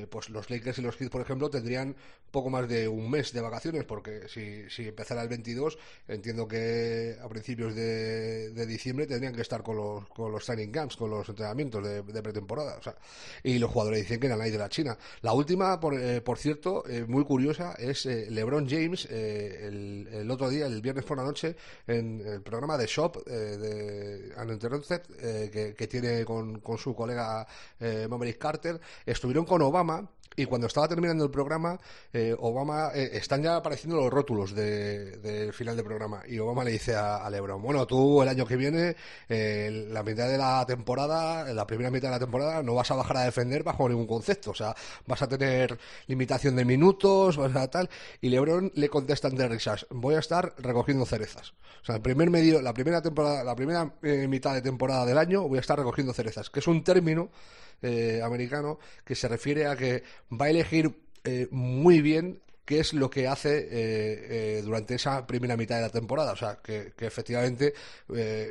pues 0.10 0.30
los 0.30 0.50
Lakers 0.50 0.80
y 0.80 0.82
los 0.82 0.96
Heat, 0.96 1.12
por 1.12 1.22
ejemplo, 1.22 1.50
tendrían 1.50 1.96
poco 2.32 2.50
más 2.50 2.68
de 2.68 2.88
un 2.88 3.10
mes 3.10 3.34
de 3.34 3.42
vacaciones, 3.42 3.84
porque 3.84 4.28
si, 4.28 4.70
si 4.70 4.88
empezara 4.88 5.22
el 5.22 5.30
22, 5.30 5.78
entiendo 6.08 6.48
que 6.48 7.18
a 7.22 7.28
principios 7.28 7.76
de 7.76 8.41
de, 8.50 8.66
diciembre 8.66 9.08
tendrían 9.08 9.34
que 9.36 9.42
estar 9.42 9.64
con 9.64 9.78
los, 9.78 10.08
con 10.10 10.32
los 10.32 10.46
training 10.46 10.72
camps, 10.72 10.96
con 10.96 11.10
los 11.10 11.28
entrenamientos 11.28 11.84
de, 11.84 12.22
pretemporada. 12.22 12.78
O 12.78 12.84
sea, 12.84 12.96
y 13.44 13.60
los 13.60 13.72
jugadores 13.72 14.02
dicen 14.02 14.20
que 14.20 14.28
eran 14.28 14.42
ahí 14.42 14.52
de 14.52 14.58
la 14.58 14.70
China. 14.70 14.98
La 15.22 15.34
última, 15.34 15.80
por, 15.80 16.00
eh, 16.00 16.22
por 16.22 16.38
cierto, 16.38 16.84
eh, 16.88 17.06
muy 17.08 17.24
curiosa, 17.26 17.74
es 17.78 18.06
eh, 18.06 18.28
LeBron 18.30 18.68
James, 18.70 19.06
el, 19.06 20.08
el, 20.12 20.32
otro 20.32 20.50
día, 20.50 20.66
el 20.66 20.82
viernes 20.82 21.06
por 21.06 21.18
la 21.18 21.24
noche, 21.24 21.56
en 21.88 22.22
el 22.26 22.42
programa 22.42 22.78
de 22.78 22.88
Shop 22.88 23.24
de 23.26 24.34
Uninterrupted, 24.38 25.02
que, 25.52 25.76
que 25.76 25.88
tiene 25.88 26.26
con, 26.26 26.60
con 26.60 26.78
su 26.78 26.96
colega 26.96 27.46
Maverick 27.80 28.38
Carter, 28.38 28.80
estuvieron 29.06 29.46
con 29.46 29.62
Obama 29.62 30.10
y 30.36 30.46
cuando 30.46 30.68
estaba 30.68 30.88
terminando 30.88 31.26
el 31.26 31.32
programa, 31.32 31.78
eh, 32.14 32.34
Obama, 32.40 32.92
eh, 32.94 33.10
están 33.14 33.44
ya 33.44 33.58
apareciendo 33.58 33.98
los 33.98 34.10
rótulos 34.10 34.56
del 34.56 35.22
de 35.22 35.52
final 35.52 35.76
del 35.76 35.86
programa. 35.86 36.24
Y 36.26 36.40
Obama 36.40 36.64
le 36.64 36.72
dice 36.72 36.96
a, 36.96 37.30
Lebron, 37.30 37.62
bueno, 37.62 37.86
tú 37.86 38.22
el 38.22 38.30
año 38.30 38.46
que 38.46 38.56
viene, 38.56 38.96
eh, 39.28 39.88
la 39.90 40.04
mitad 40.04 40.30
de 40.30 40.38
la 40.38 40.66
temporada, 40.66 41.54
la 41.54 41.68
primera 41.68 41.92
mitad 41.92 42.08
de 42.08 42.14
la 42.14 42.20
temporada, 42.20 42.64
no 42.64 42.76
vas 42.76 42.90
a 42.92 42.96
bajar 42.96 43.18
a 43.18 43.24
defender 43.24 43.64
bajo 43.64 43.90
ningún 43.90 44.08
concepto. 44.08 44.52
O 44.52 44.56
sea, 44.56 44.74
vas 45.06 45.22
a 45.22 45.28
tener 45.28 45.78
limitación 46.08 46.56
de 46.56 46.64
minutos, 46.64 47.36
vas 47.36 47.56
a 47.56 47.70
tal. 47.70 47.90
Y 48.22 48.30
Lebron 48.30 48.72
le 48.76 48.90
contesta 48.90 49.30
de 49.30 49.48
risas, 49.50 49.86
voy 49.90 50.16
a 50.16 50.20
estar 50.20 50.54
recogiendo 50.60 51.06
cerezas. 51.06 51.54
O 51.82 51.86
sea, 51.86 51.96
el 51.96 52.02
primer 52.02 52.30
medio, 52.30 52.62
la 52.62 52.74
primera 52.74 53.02
temporada, 53.02 53.44
la 53.44 53.56
primera 53.56 53.94
mitad 54.02 54.54
de 54.54 54.62
temporada 54.62 55.06
del 55.06 55.18
año, 55.18 55.48
voy 55.48 55.58
a 55.58 55.62
estar 55.62 55.78
recogiendo 55.78 56.14
cerezas, 56.14 56.50
que 56.50 56.60
es 56.60 56.68
un 56.68 56.84
término 56.84 57.32
eh, 57.82 58.22
americano 58.24 58.80
que 59.04 59.16
se 59.16 59.28
refiere 59.28 59.66
a 59.66 59.76
que 59.76 60.04
va 60.32 60.46
a 60.46 60.50
elegir 60.50 60.94
eh, 61.24 61.48
muy 61.52 62.02
bien 62.02 62.42
qué 62.66 62.80
es 62.80 62.94
lo 62.94 63.10
que 63.10 63.28
hace 63.28 63.68
eh, 63.72 64.62
durante 64.64 64.96
esa 64.96 65.26
primera 65.28 65.58
mitad 65.58 65.76
de 65.78 65.82
la 65.82 65.90
temporada. 65.90 66.32
O 66.32 66.36
sea, 66.36 66.60
que, 66.64 66.94
efectivamente 67.00 67.74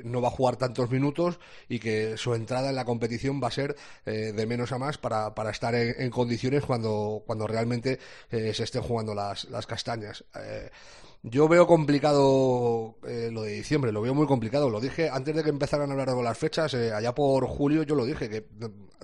no 0.04 0.20
va 0.20 0.28
a 0.28 0.32
jugar 0.32 0.56
tantos 0.56 0.90
minutos 0.90 1.38
y 1.68 1.78
que 1.78 2.16
su 2.18 2.34
entrada 2.34 2.70
en 2.70 2.76
la 2.76 2.84
competición 2.84 3.40
va 3.42 3.48
a 3.48 3.52
ser 3.52 3.76
de 4.04 4.46
menos 4.46 4.72
a 4.72 4.78
más 4.78 4.98
para, 4.98 5.34
para 5.34 5.50
estar 5.50 5.74
en, 5.74 6.10
condiciones 6.10 6.64
cuando, 6.64 7.22
cuando 7.24 7.46
realmente 7.46 7.98
se 8.30 8.62
estén 8.62 8.82
jugando 8.82 9.14
las, 9.14 9.44
las 9.44 9.66
castañas. 9.66 10.24
Yo 11.22 11.48
veo 11.48 11.66
complicado 11.66 12.96
eh, 13.06 13.28
lo 13.30 13.42
de 13.42 13.52
diciembre, 13.52 13.92
lo 13.92 14.00
veo 14.00 14.14
muy 14.14 14.26
complicado. 14.26 14.70
Lo 14.70 14.80
dije 14.80 15.10
antes 15.10 15.36
de 15.36 15.42
que 15.42 15.50
empezaran 15.50 15.90
a 15.90 15.92
hablar 15.92 16.08
de 16.08 16.22
las 16.22 16.38
fechas, 16.38 16.72
eh, 16.72 16.94
allá 16.94 17.14
por 17.14 17.46
julio 17.46 17.82
yo 17.82 17.94
lo 17.94 18.06
dije, 18.06 18.30
que 18.30 18.46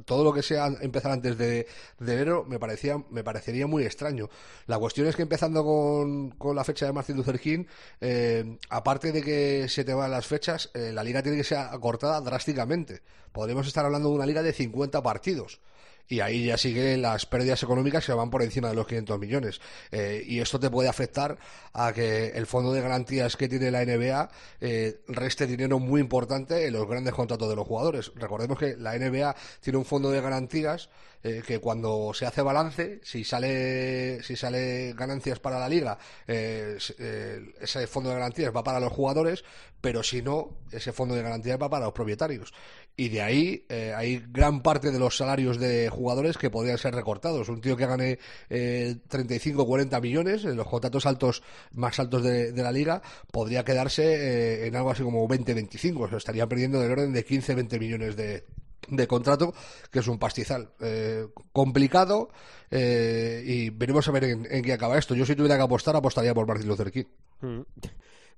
todo 0.06 0.24
lo 0.24 0.32
que 0.32 0.42
sea 0.42 0.66
empezar 0.80 1.12
antes 1.12 1.36
de, 1.36 1.66
enero 2.00 2.44
me 2.48 2.58
parecía 2.58 3.04
me 3.10 3.22
parecería 3.22 3.66
muy 3.66 3.84
extraño. 3.84 4.30
La 4.66 4.78
cuestión 4.78 5.06
es 5.08 5.14
que 5.14 5.22
empezando 5.22 5.62
con, 5.62 6.30
con 6.30 6.56
la 6.56 6.64
fecha 6.64 6.86
de 6.86 6.92
Martin 6.94 7.16
Luther 7.16 7.38
King, 7.38 7.64
eh, 8.00 8.56
aparte 8.70 9.12
de 9.12 9.22
que 9.22 9.68
se 9.68 9.84
te 9.84 9.92
van 9.92 10.10
las 10.10 10.26
fechas, 10.26 10.70
la 10.74 11.04
liga 11.04 11.22
tiene 11.22 11.36
que 11.36 11.44
ser 11.44 11.58
acortada 11.58 12.18
drásticamente. 12.22 13.02
Podríamos 13.32 13.66
estar 13.66 13.84
hablando 13.84 14.08
de 14.08 14.14
una 14.14 14.26
liga 14.26 14.42
de 14.42 14.54
50 14.54 15.02
partidos 15.02 15.60
y 16.08 16.20
ahí 16.20 16.46
ya 16.46 16.56
sigue 16.56 16.96
las 16.96 17.26
pérdidas 17.26 17.62
económicas 17.62 18.04
que 18.04 18.12
van 18.12 18.30
por 18.30 18.42
encima 18.42 18.68
de 18.68 18.74
los 18.74 18.86
500 18.86 19.18
millones. 19.18 19.60
Eh, 19.90 20.22
y 20.26 20.40
esto 20.40 20.60
te 20.60 20.70
puede 20.70 20.88
afectar 20.88 21.38
a 21.72 21.92
que 21.92 22.28
el 22.28 22.46
fondo 22.46 22.72
de 22.72 22.80
garantías 22.80 23.36
que 23.36 23.48
tiene 23.48 23.70
la 23.70 23.84
NBA 23.84 24.30
eh, 24.60 25.00
reste 25.08 25.46
dinero 25.46 25.78
muy 25.78 26.00
importante 26.00 26.66
en 26.66 26.72
los 26.72 26.88
grandes 26.88 27.14
contratos 27.14 27.48
de 27.48 27.56
los 27.56 27.66
jugadores. 27.66 28.12
Recordemos 28.14 28.58
que 28.58 28.76
la 28.76 28.96
NBA 28.98 29.34
tiene 29.60 29.78
un 29.78 29.84
fondo 29.84 30.10
de 30.10 30.20
garantías 30.20 30.88
eh, 31.28 31.42
que 31.44 31.58
cuando 31.58 32.12
se 32.14 32.24
hace 32.24 32.40
balance, 32.40 33.00
si 33.02 33.24
sale, 33.24 34.22
si 34.22 34.36
sale 34.36 34.92
ganancias 34.92 35.40
para 35.40 35.58
la 35.58 35.68
liga, 35.68 35.98
eh, 36.24 36.78
eh, 37.00 37.52
ese 37.60 37.88
fondo 37.88 38.10
de 38.10 38.14
garantías 38.14 38.54
va 38.54 38.62
para 38.62 38.78
los 38.78 38.92
jugadores, 38.92 39.44
pero 39.80 40.04
si 40.04 40.22
no, 40.22 40.58
ese 40.70 40.92
fondo 40.92 41.16
de 41.16 41.22
garantías 41.22 41.58
va 41.60 41.68
para 41.68 41.86
los 41.86 41.94
propietarios. 41.94 42.54
Y 42.96 43.10
de 43.10 43.20
ahí 43.20 43.66
hay 43.94 44.24
gran 44.30 44.62
parte 44.62 44.90
de 44.90 44.98
los 44.98 45.18
salarios 45.18 45.58
de 45.58 45.90
jugadores 45.90 46.38
que 46.38 46.48
podrían 46.48 46.78
ser 46.78 46.94
recortados. 46.94 47.50
Un 47.50 47.60
tío 47.60 47.76
que 47.76 47.84
gane 47.84 48.18
35 48.48 49.62
o 49.62 49.66
40 49.66 50.00
millones, 50.00 50.46
en 50.46 50.56
los 50.56 50.66
contratos 50.66 51.04
altos 51.04 51.42
más 51.72 51.98
altos 52.00 52.22
de, 52.22 52.52
la 52.54 52.72
liga, 52.72 53.02
podría 53.30 53.66
quedarse 53.66 54.66
en 54.66 54.76
algo 54.76 54.90
así 54.90 55.02
como 55.02 55.28
20-25. 55.28 56.04
O 56.04 56.08
sea, 56.08 56.16
estaría 56.16 56.46
perdiendo 56.46 56.80
del 56.80 56.92
orden 56.92 57.12
de 57.12 57.26
15-20 57.26 57.78
millones 57.78 58.16
de, 58.16 58.44
de 58.88 59.06
contrato, 59.06 59.54
que 59.90 60.00
es 60.00 60.08
un 60.08 60.18
pastizal 60.18 60.70
eh, 60.80 61.26
complicado 61.52 62.30
eh, 62.70 63.42
y 63.44 63.70
veremos 63.70 64.06
a 64.08 64.12
ver 64.12 64.24
en, 64.24 64.62
qué 64.62 64.72
acaba 64.72 64.98
esto. 64.98 65.14
Yo 65.14 65.26
si 65.26 65.34
tuviera 65.34 65.56
que 65.56 65.62
apostar, 65.62 65.96
apostaría 65.96 66.34
por 66.34 66.46
Martín 66.46 66.68
Luther 66.68 66.90
King. 66.90 67.04
Mm. 67.40 67.60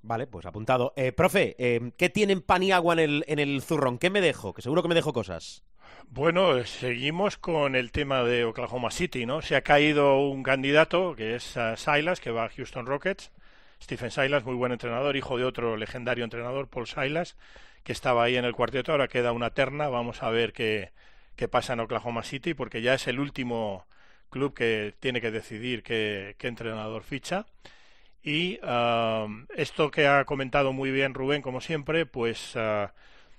Vale, 0.03 0.27
pues 0.27 0.47
apuntado. 0.47 0.93
Eh, 0.97 1.13
profe, 1.13 1.57
¿qué 1.97 2.09
tienen 2.09 2.41
pan 2.41 2.63
y 2.63 2.73
agua 2.73 2.95
en 2.95 3.01
el, 3.01 3.25
en 3.27 3.39
el 3.39 3.63
zurrón? 3.63 3.99
¿Qué 3.99 4.11
me 4.11 4.21
dejo? 4.21 4.55
Que 4.55 4.63
seguro 4.63 4.83
que 4.83 4.89
me 4.89 4.95
dejo 4.95 5.13
cosas. 5.13 5.65
Bueno, 6.09 6.65
seguimos 6.65 7.37
con 7.37 7.75
el 7.75 7.91
tema 7.91 8.23
de 8.23 8.45
Oklahoma 8.45 8.91
City, 8.91 9.27
¿no? 9.27 9.43
Se 9.43 9.57
ha 9.57 9.63
caído 9.63 10.21
un 10.29 10.43
candidato, 10.43 11.15
que 11.17 11.35
es 11.35 11.59
Silas, 11.77 12.21
que 12.21 12.31
va 12.31 12.45
a 12.45 12.49
Houston 12.49 12.87
Rockets. 12.87 13.33
Stephen 13.83 14.11
Silas, 14.11 14.45
muy 14.45 14.55
buen 14.55 14.73
entrenador, 14.73 15.17
hijo 15.17 15.37
de 15.37 15.45
otro 15.45 15.77
legendario 15.77 16.25
entrenador, 16.25 16.69
Paul 16.69 16.87
Silas 16.87 17.37
que 17.89 17.93
estaba 17.93 18.25
ahí 18.25 18.37
en 18.37 18.45
el 18.45 18.55
cuarteto, 18.55 18.93
ahora 18.93 19.09
queda 19.09 19.33
una 19.33 19.49
terna, 19.49 19.89
vamos 19.89 20.23
a 20.23 20.29
ver 20.29 20.53
qué, 20.53 20.93
qué 21.37 21.49
pasa 21.49 21.73
en 21.73 21.81
Oklahoma 21.81 22.23
City, 22.23 22.53
porque 22.53 22.83
ya 22.83 22.93
es 22.93 23.07
el 23.09 23.19
último 23.19 23.87
club 24.29 24.53
que 24.53 24.95
tiene 25.01 25.23
que 25.23 25.31
decidir 25.31 25.83
qué, 25.83 26.37
entrenador 26.41 27.03
ficha. 27.03 27.47
Y 28.29 28.61
um, 28.63 29.47
esto 29.57 29.91
que 29.91 30.07
ha 30.07 30.27
comentado 30.27 30.75
muy 30.75 30.91
bien 30.91 31.15
Rubén, 31.15 31.41
como 31.41 31.63
siempre, 31.63 32.05
pues 32.05 32.55
uh, 32.57 32.87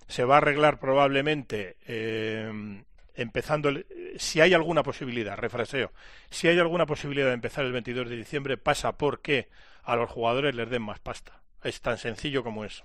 se 0.08 0.24
va 0.24 0.34
a 0.34 0.38
arreglar 0.40 0.80
probablemente 0.80 1.78
eh, 1.86 2.82
empezando, 3.14 3.70
si 4.18 4.42
hay 4.42 4.56
alguna 4.56 4.82
posibilidad, 4.82 5.38
refraseo, 5.38 5.92
si 6.32 6.48
hay 6.48 6.58
alguna 6.58 6.88
posibilidad 6.88 7.28
de 7.28 7.36
empezar 7.36 7.66
el 7.66 7.72
22 7.72 8.10
de 8.10 8.16
diciembre, 8.16 8.58
pasa 8.58 8.98
porque 8.98 9.50
a 9.84 9.96
los 9.96 10.10
jugadores 10.10 10.56
les 10.56 10.72
den 10.72 10.82
más 10.82 10.98
pasta. 10.98 11.40
Es 11.64 11.82
tan 11.82 12.00
sencillo 12.00 12.44
como 12.44 12.66
eso. 12.66 12.84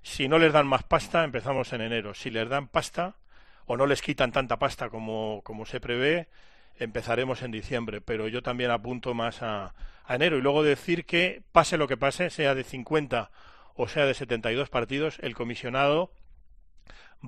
Si 0.00 0.28
no 0.28 0.38
les 0.38 0.52
dan 0.52 0.68
más 0.68 0.84
pasta, 0.84 1.24
empezamos 1.24 1.72
en 1.72 1.80
enero. 1.80 2.14
Si 2.14 2.30
les 2.30 2.48
dan 2.48 2.68
pasta 2.68 3.16
o 3.66 3.76
no 3.76 3.86
les 3.86 4.00
quitan 4.00 4.30
tanta 4.30 4.60
pasta 4.60 4.90
como, 4.90 5.40
como 5.42 5.66
se 5.66 5.80
prevé, 5.80 6.28
empezaremos 6.78 7.42
en 7.42 7.50
diciembre. 7.50 8.00
Pero 8.00 8.28
yo 8.28 8.42
también 8.42 8.70
apunto 8.70 9.14
más 9.14 9.42
a, 9.42 9.74
enero. 10.08 10.36
Y 10.38 10.42
luego 10.42 10.62
decir 10.62 11.04
que, 11.04 11.42
pase 11.52 11.76
lo 11.76 11.88
que 11.88 11.96
pase, 11.96 12.30
sea 12.30 12.54
de 12.54 12.64
50 12.64 13.30
o 13.74 13.88
sea 13.88 14.04
de 14.04 14.14
72 14.14 14.68
partidos, 14.68 15.18
el 15.20 15.34
comisionado 15.34 16.12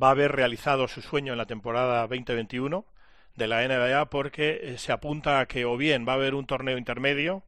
va 0.00 0.08
a 0.08 0.10
haber 0.10 0.32
realizado 0.32 0.88
su 0.88 1.00
sueño 1.00 1.32
en 1.32 1.38
la 1.38 1.46
temporada 1.46 2.02
2021 2.02 2.84
de 3.36 3.48
la 3.48 3.66
NBA 3.66 4.10
porque 4.10 4.60
eh, 4.62 4.78
se 4.78 4.92
apunta 4.92 5.40
a 5.40 5.46
que 5.46 5.64
o 5.64 5.76
bien 5.76 6.06
va 6.06 6.12
a 6.12 6.16
haber 6.16 6.34
un 6.34 6.46
torneo 6.46 6.76
intermedio, 6.76 7.44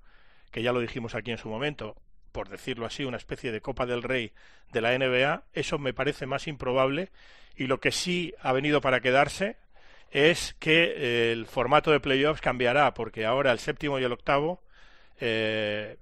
que 0.50 0.62
ya 0.62 0.72
lo 0.72 0.80
dijimos 0.80 1.14
aquí 1.14 1.30
en 1.30 1.38
su 1.38 1.48
momento, 1.48 1.96
por 2.32 2.48
decirlo 2.48 2.86
así, 2.86 3.04
una 3.04 3.16
especie 3.16 3.52
de 3.52 3.60
Copa 3.60 3.86
del 3.86 4.02
Rey 4.02 4.32
de 4.72 4.80
la 4.80 4.96
NBA, 4.96 5.44
eso 5.52 5.78
me 5.78 5.92
parece 5.92 6.26
más 6.26 6.46
improbable 6.46 7.10
y 7.56 7.66
lo 7.66 7.80
que 7.80 7.92
sí 7.92 8.34
ha 8.40 8.52
venido 8.52 8.80
para 8.80 9.00
quedarse 9.00 9.56
es 10.10 10.54
que 10.58 10.94
eh, 10.96 11.32
el 11.32 11.46
formato 11.46 11.90
de 11.90 12.00
playoffs 12.00 12.40
cambiará 12.40 12.94
porque 12.94 13.24
ahora 13.24 13.52
el 13.52 13.58
séptimo 13.58 13.98
y 13.98 14.04
el 14.04 14.12
octavo 14.12 14.60
eh, 15.20 15.96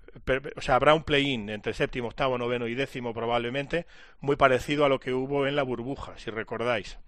o 0.57 0.61
sea, 0.61 0.77
habrá 0.77 0.95
un 0.95 1.05
play-in 1.05 1.51
entre 1.51 1.75
séptimo, 1.75 2.09
octavo, 2.09 2.39
noveno 2.39 2.67
y 2.67 2.75
décimo 2.75 3.13
probablemente, 3.13 3.87
muy 4.21 4.37
parecido 4.37 4.85
a 4.85 4.89
lo 4.89 5.01
que 5.01 5.13
hubo 5.13 5.47
en 5.47 5.57
la 5.57 5.63
burbuja, 5.63 6.17
si 6.17 6.31
recordáis. 6.31 6.99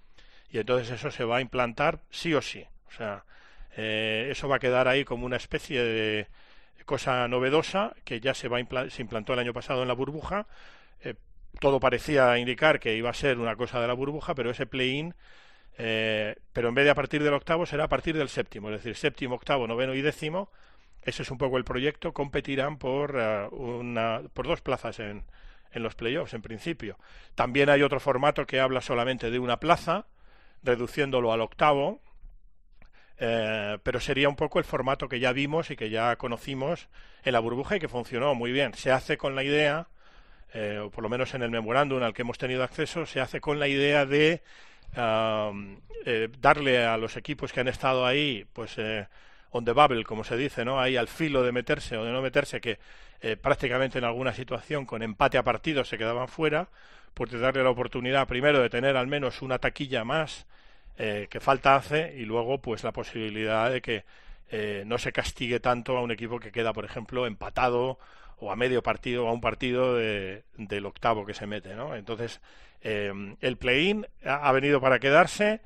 Y 0.51 0.59
entonces 0.59 0.91
eso 0.91 1.11
se 1.11 1.25
va 1.25 1.39
a 1.39 1.41
implantar 1.41 2.01
sí 2.11 2.35
o 2.35 2.43
sí. 2.43 2.65
O 2.89 2.91
sea, 2.93 3.25
eh, 3.77 4.29
eso 4.31 4.49
va 4.49 4.57
a 4.57 4.61
quedar 4.61 4.89
ahí 4.89 5.05
como 5.05 5.27
una 5.27 5.37
especie 5.37 5.83
de 5.83 6.29
cosa 6.85 7.27
novedosa 7.27 7.95
que 8.05 8.21
ya 8.21 8.33
se, 8.33 8.49
va 8.49 8.59
se 8.91 9.03
implantó 9.03 9.33
el 9.33 9.41
año 9.41 9.53
pasado 9.53 9.83
en 9.83 9.89
la 9.89 9.95
burbuja. 9.95 10.47
Eh, 11.03 11.15
todo 11.61 11.81
parecía 11.81 12.39
indicar 12.39 12.81
que 12.81 12.97
iba 12.97 13.11
a 13.11 13.15
ser 13.15 13.39
una 13.39 13.57
cosa 13.57 13.81
de 13.81 13.89
la 13.89 13.95
burbuja, 13.95 14.35
pero 14.35 14.51
ese 14.51 14.67
play-in, 14.67 15.15
eh, 15.79 16.37
pero 16.53 16.69
en 16.69 16.75
vez 16.75 16.85
de 16.85 16.91
a 16.91 16.95
partir 16.95 17.23
del 17.23 17.35
octavo, 17.35 17.67
será 17.67 17.85
a 17.85 17.89
partir 17.89 18.17
del 18.17 18.29
séptimo, 18.29 18.71
es 18.71 18.83
decir, 18.83 18.97
séptimo, 18.97 19.35
octavo, 19.35 19.67
noveno 19.67 19.95
y 19.95 20.03
décimo 20.03 20.51
ese 21.07 21.23
es 21.23 21.31
un 21.31 21.39
poco 21.39 21.57
el 21.57 21.65
proyecto, 21.65 22.13
competirán 22.13 22.79
por, 22.79 23.15
eh, 23.17 23.47
una, 23.53 24.23
por 24.35 24.49
dos 24.49 24.61
plazas 24.61 24.99
en, 24.99 25.23
en 25.71 25.83
los 25.85 25.95
playoffs, 25.95 26.35
en 26.35 26.43
principio. 26.43 26.99
También 27.37 27.71
hay 27.71 27.83
otro 27.83 28.01
formato 28.01 28.45
que 28.45 28.59
habla 28.59 28.81
solamente 28.81 29.31
de 29.31 29.39
una 29.39 29.61
plaza, 29.61 30.07
reduciéndolo 30.65 31.33
al 31.33 31.43
octavo, 31.43 32.01
eh, 33.19 33.79
pero 33.85 34.01
sería 34.01 34.29
un 34.29 34.35
poco 34.35 34.59
el 34.59 34.65
formato 34.65 35.09
que 35.09 35.21
ya 35.21 35.33
vimos 35.33 35.71
y 35.71 35.77
que 35.77 35.91
ya 35.91 36.17
conocimos 36.17 36.89
en 37.23 37.33
la 37.33 37.39
burbuja 37.39 37.77
y 37.77 37.79
que 37.79 37.89
funcionó 37.89 38.35
muy 38.35 38.51
bien. 38.51 38.75
Se 38.75 38.91
hace 38.91 39.17
con 39.17 39.37
la 39.37 39.45
idea, 39.45 39.87
eh, 40.55 40.81
o 40.83 40.91
por 40.91 41.05
lo 41.05 41.09
menos 41.09 41.35
en 41.35 41.43
el 41.43 41.51
memorándum 41.51 42.03
al 42.03 42.15
que 42.15 42.23
hemos 42.23 42.37
tenido 42.37 42.65
acceso, 42.65 43.07
se 43.07 43.21
hace 43.21 43.41
con 43.41 43.61
la 43.61 43.69
idea 43.69 44.07
de 44.07 44.43
darle 44.97 46.85
a 46.87 46.97
los 46.97 47.17
equipos 47.17 47.53
que 47.53 47.61
han 47.61 47.69
estado 47.69 48.07
ahí, 48.07 48.47
pues 48.53 48.79
on 49.51 49.65
the 49.65 49.73
bubble, 49.73 50.05
como 50.05 50.25
se 50.25 50.37
dice, 50.37 50.65
¿no? 50.65 50.81
Ahí 50.81 50.97
al 50.97 51.09
filo 51.09 51.43
de 51.43 51.53
meterse 51.53 51.97
o 51.97 52.05
de 52.05 52.13
no 52.13 52.23
meterse, 52.23 52.61
que 52.61 52.79
eh, 53.21 53.37
prácticamente 53.37 53.99
en 53.99 54.05
alguna 54.05 54.33
situación 54.33 54.85
con 54.85 55.03
empate 55.03 55.39
a 55.39 55.43
partidos 55.43 55.89
se 55.89 55.99
quedaban 55.99 56.29
fuera, 56.29 56.69
pues 57.15 57.33
darle 57.33 57.63
la 57.63 57.71
oportunidad 57.71 58.29
primero 58.29 58.61
de 58.61 58.71
tener 58.71 58.97
al 58.97 59.07
menos 59.07 59.43
una 59.43 59.59
taquilla 59.59 60.05
más 60.05 60.47
eh, 60.99 61.27
que 61.31 61.41
falta 61.41 61.77
hace 61.77 62.15
y 62.17 62.25
luego 62.25 62.61
pues 62.61 62.85
la 62.85 62.93
posibilidad 62.93 63.71
de 63.71 63.81
que 63.81 64.05
eh, 64.51 64.85
no 64.87 64.99
se 64.99 65.13
castigue 65.13 65.61
tanto 65.61 65.97
a 65.97 66.03
un 66.03 66.11
equipo 66.11 66.39
que 66.39 66.53
queda, 66.53 66.73
por 66.73 66.85
ejemplo, 66.85 67.27
empatado 67.27 67.99
o 68.39 68.53
a 68.53 68.57
medio 68.57 68.83
partido 68.83 69.25
o 69.25 69.29
a 69.29 69.33
un 69.33 69.41
partido 69.41 69.97
de, 69.97 70.45
del 70.57 70.87
octavo 70.87 71.25
que 71.25 71.35
se 71.35 71.47
mete, 71.47 71.75
¿no? 71.75 71.95
Entonces, 71.95 72.41
el 72.83 73.57
play-in 73.57 74.07
ha 74.25 74.53
venido 74.53 74.81
para 74.81 75.01
quedarse 75.01 75.61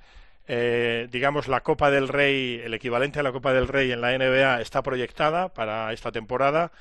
eh, 0.53 1.07
digamos, 1.13 1.47
la 1.47 1.61
Copa 1.61 1.93
del 1.93 2.09
Rey, 2.09 2.61
el 2.65 2.75
equivalente 2.75 3.21
a 3.21 3.23
la 3.23 3.31
Copa 3.31 3.53
del 3.53 3.69
Rey 3.69 3.93
en 3.93 4.01
la 4.01 4.19
NBA 4.19 4.61
está 4.61 4.83
proyectada 4.83 5.49
para 5.49 5.93
esta 5.93 6.11
temporada, 6.11 6.73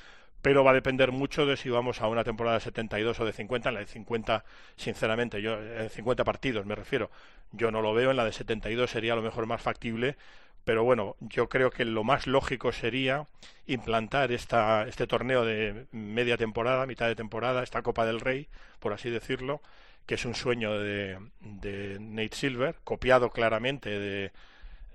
pero 0.42 0.64
va 0.64 0.72
a 0.72 0.74
depender 0.74 1.12
mucho 1.12 1.46
de 1.46 1.56
si 1.56 1.70
vamos 1.70 2.00
a 2.00 2.08
una 2.08 2.24
temporada 2.24 2.56
de 2.56 2.64
72 2.64 3.20
o 3.20 3.24
de 3.24 3.32
50. 3.32 3.68
En 3.68 3.74
la 3.76 3.80
de 3.80 3.86
50, 3.86 4.44
sinceramente, 4.74 5.40
yo, 5.40 5.56
en 5.62 5.88
50 5.88 6.24
partidos 6.24 6.66
me 6.66 6.74
refiero, 6.74 7.12
yo 7.52 7.70
no 7.70 7.80
lo 7.80 7.94
veo. 7.94 8.10
En 8.10 8.16
la 8.16 8.24
de 8.24 8.32
72 8.32 8.90
sería 8.90 9.12
a 9.12 9.16
lo 9.16 9.22
mejor 9.22 9.46
más 9.46 9.62
factible, 9.62 10.16
pero 10.64 10.84
bueno, 10.84 11.16
yo 11.20 11.48
creo 11.48 11.70
que 11.70 11.84
lo 11.84 12.04
más 12.04 12.26
lógico 12.26 12.72
sería 12.72 13.26
implantar 13.66 14.32
esta, 14.32 14.86
este 14.86 15.06
torneo 15.06 15.44
de 15.44 15.86
media 15.92 16.36
temporada, 16.36 16.86
mitad 16.86 17.06
de 17.06 17.16
temporada, 17.16 17.62
esta 17.62 17.82
Copa 17.82 18.04
del 18.06 18.20
Rey, 18.20 18.48
por 18.78 18.92
así 18.92 19.10
decirlo, 19.10 19.60
que 20.06 20.14
es 20.14 20.24
un 20.24 20.34
sueño 20.34 20.78
de, 20.78 21.18
de 21.40 21.98
Nate 22.00 22.36
Silver, 22.36 22.76
copiado 22.84 23.30
claramente 23.30 23.90
de, 23.90 24.32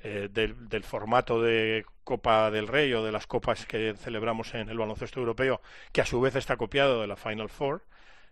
eh, 0.04 0.30
del, 0.32 0.68
del, 0.70 0.84
formato 0.84 1.42
de 1.42 1.86
Copa 2.04 2.52
del 2.52 2.68
Rey 2.68 2.94
o 2.94 3.04
de 3.04 3.12
las 3.12 3.28
copas 3.28 3.66
que 3.66 3.96
celebramos 3.98 4.54
en 4.54 4.70
el 4.70 4.78
baloncesto 4.78 5.20
europeo, 5.20 5.62
que 5.92 6.02
a 6.02 6.06
su 6.06 6.20
vez 6.22 6.36
está 6.36 6.58
copiado 6.58 7.02
de 7.02 7.08
la 7.08 7.16
Final 7.16 7.50
Four 7.50 7.82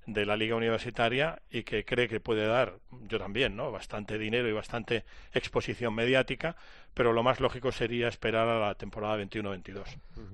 de 0.05 0.25
la 0.25 0.35
liga 0.35 0.55
universitaria 0.55 1.41
y 1.49 1.63
que 1.63 1.85
cree 1.85 2.07
que 2.07 2.19
puede 2.19 2.45
dar, 2.45 2.79
yo 3.07 3.19
también, 3.19 3.55
¿no? 3.55 3.71
Bastante 3.71 4.17
dinero 4.17 4.49
y 4.49 4.51
bastante 4.51 5.05
exposición 5.33 5.95
mediática, 5.95 6.55
pero 6.93 7.13
lo 7.13 7.23
más 7.23 7.39
lógico 7.39 7.71
sería 7.71 8.07
esperar 8.07 8.47
a 8.47 8.59
la 8.59 8.75
temporada 8.75 9.17
21-22. 9.17 9.83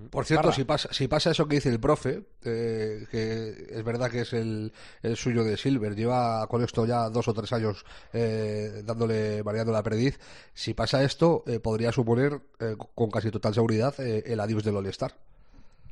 Por 0.09 0.25
cierto, 0.25 0.51
si 0.51 0.63
pasa, 0.63 0.91
si 0.91 1.07
pasa 1.07 1.31
eso 1.31 1.47
que 1.47 1.55
dice 1.55 1.69
el 1.69 1.79
profe, 1.79 2.23
eh, 2.43 3.05
que 3.11 3.67
es 3.69 3.83
verdad 3.83 4.09
que 4.11 4.21
es 4.21 4.33
el, 4.33 4.73
el, 5.01 5.15
suyo 5.15 5.43
de 5.43 5.55
Silver, 5.55 5.95
lleva 5.95 6.45
con 6.47 6.63
esto 6.63 6.85
ya 6.85 7.09
dos 7.09 7.27
o 7.27 7.33
tres 7.33 7.53
años 7.53 7.85
eh, 8.13 8.81
dándole, 8.83 9.41
variando 9.41 9.71
la 9.71 9.83
perdiz, 9.83 10.19
si 10.53 10.73
pasa 10.73 11.03
esto, 11.03 11.43
eh, 11.47 11.59
podría 11.59 11.91
suponer 11.91 12.41
eh, 12.59 12.75
con 12.95 13.09
casi 13.09 13.31
total 13.31 13.53
seguridad 13.53 13.93
eh, 13.99 14.23
el 14.25 14.39
adiós 14.39 14.63
del 14.63 14.75
All-Star. 14.75 15.13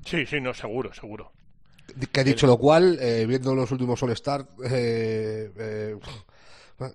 Sí, 0.06 0.26
sí, 0.26 0.42
no, 0.42 0.54
seguro, 0.54 0.94
seguro. 0.94 1.32
Que 2.12 2.24
dicho 2.24 2.48
lo 2.48 2.58
cual, 2.58 2.98
eh, 3.02 3.26
viendo 3.28 3.56
los 3.56 3.72
últimos 3.72 4.02
All-Star, 4.04 4.46
eh, 4.70 5.52
eh, 5.58 5.96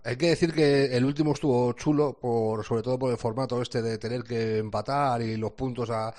hay 0.04 0.16
que 0.16 0.28
decir 0.28 0.52
que 0.52 0.96
el 0.96 1.04
último 1.04 1.32
estuvo 1.32 1.72
chulo, 1.72 2.16
por, 2.16 2.64
sobre 2.64 2.82
todo 2.82 2.98
por 3.00 3.10
el 3.10 3.18
formato 3.18 3.60
este 3.60 3.82
de 3.82 3.98
tener 3.98 4.22
que 4.22 4.58
empatar 4.58 5.20
y 5.22 5.36
los 5.36 5.52
puntos 5.52 5.90
a, 5.90 6.14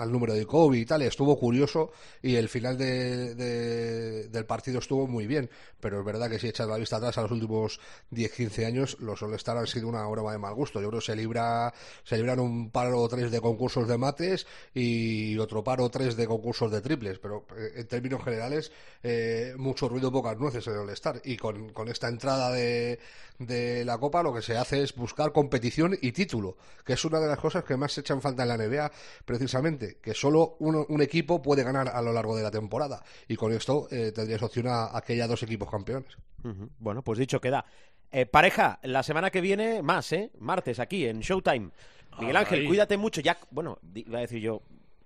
al 0.00 0.10
número 0.10 0.32
de 0.32 0.46
Kobe 0.46 0.78
y 0.78 0.86
tal. 0.86 1.02
Estuvo 1.02 1.38
curioso 1.38 1.92
y 2.22 2.34
el 2.36 2.48
final 2.48 2.78
de, 2.78 3.34
de, 3.34 4.28
del 4.28 4.46
partido 4.46 4.78
estuvo 4.78 5.06
muy 5.06 5.26
bien. 5.26 5.50
Pero 5.80 5.98
es 6.00 6.06
verdad 6.06 6.30
que 6.30 6.38
si 6.38 6.48
echas 6.48 6.66
la 6.66 6.78
vista 6.78 6.96
atrás 6.96 7.18
a 7.18 7.22
los 7.22 7.32
últimos 7.32 7.78
10-15 8.10 8.66
años, 8.66 8.96
los 9.00 9.22
All-Star 9.22 9.58
han 9.58 9.66
sido 9.66 9.88
una 9.88 10.06
broma 10.06 10.32
de 10.32 10.38
mal 10.38 10.54
gusto. 10.54 10.80
Yo 10.80 10.88
creo 10.88 11.00
que 11.00 11.06
se, 11.06 11.16
libra, 11.16 11.74
se 12.04 12.16
libran 12.16 12.40
un 12.40 12.70
par 12.70 12.92
o 12.94 13.06
tres 13.06 13.30
de 13.30 13.40
concursos 13.40 13.86
de 13.86 13.98
mates 13.98 14.46
y 14.72 15.36
otro 15.38 15.62
par 15.62 15.80
o 15.82 15.90
tres 15.90 16.16
de 16.16 16.26
concursos 16.26 16.70
de 16.70 16.80
triples. 16.80 17.18
Pero 17.18 17.44
eh, 17.54 17.72
en 17.76 17.86
términos 17.86 18.24
generales, 18.24 18.72
eh, 19.02 19.54
mucho 19.58 19.90
ruido, 19.90 20.10
pocas 20.10 20.38
nueces 20.38 20.66
en 20.68 20.72
el 20.72 20.78
All-Star. 20.80 21.20
Y 21.24 21.36
con, 21.36 21.70
con 21.74 21.88
esta 21.88 22.08
entrada 22.08 22.50
de 22.50 22.61
de, 23.38 23.84
la 23.84 23.98
Copa 23.98 24.22
lo 24.22 24.32
que 24.32 24.42
se 24.42 24.56
hace 24.56 24.82
es 24.82 24.94
buscar 24.94 25.32
competición 25.32 25.96
y 26.00 26.12
título, 26.12 26.56
que 26.84 26.92
es 26.94 27.04
una 27.04 27.20
de 27.20 27.26
las 27.28 27.38
cosas 27.38 27.64
que 27.64 27.76
más 27.76 27.92
se 27.92 28.00
echan 28.00 28.20
falta 28.20 28.42
en 28.42 28.48
la 28.48 28.56
NBA, 28.56 28.90
precisamente, 29.24 29.98
que 30.00 30.14
solo 30.14 30.56
uno, 30.60 30.86
un 30.88 31.02
equipo 31.02 31.42
puede 31.42 31.64
ganar 31.64 31.88
a 31.88 32.00
lo 32.02 32.12
largo 32.12 32.36
de 32.36 32.42
la 32.42 32.50
temporada. 32.50 33.02
Y 33.28 33.36
con 33.36 33.52
esto 33.52 33.88
eh, 33.90 34.12
tendrías 34.12 34.42
opción 34.42 34.68
a, 34.68 34.96
a 34.96 35.00
que 35.02 35.14
haya 35.14 35.26
dos 35.26 35.42
equipos 35.42 35.70
campeones. 35.70 36.16
Uh 36.44 36.48
-huh. 36.48 36.68
Bueno, 36.78 37.02
pues 37.02 37.18
dicho 37.18 37.40
queda. 37.40 37.64
Eh, 38.10 38.26
pareja, 38.26 38.78
la 38.82 39.02
semana 39.02 39.30
que 39.30 39.40
viene 39.40 39.82
más, 39.82 40.12
¿eh? 40.12 40.30
Martes, 40.38 40.78
aquí 40.78 41.06
en 41.06 41.20
Showtime. 41.20 41.70
Miguel 42.20 42.36
Ángel, 42.36 42.60
Ay. 42.60 42.66
cuídate 42.66 42.96
mucho. 42.98 43.22
Ya, 43.22 43.38
bueno, 43.50 43.78
iba 43.94 44.18
a 44.18 44.20
decir 44.20 44.40
yo, 44.40 44.62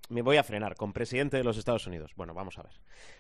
me 0.09 0.23
voy 0.23 0.37
a 0.37 0.45
frenar 0.45 0.77
con 0.77 0.93
presidente 0.93 1.37
de 1.37 1.45
los 1.45 1.57
Estados 1.57 1.87
Unidos. 1.87 2.13
Bueno, 2.17 2.33
vamos 2.35 2.59
a 2.59 2.63
ver. 2.63 2.73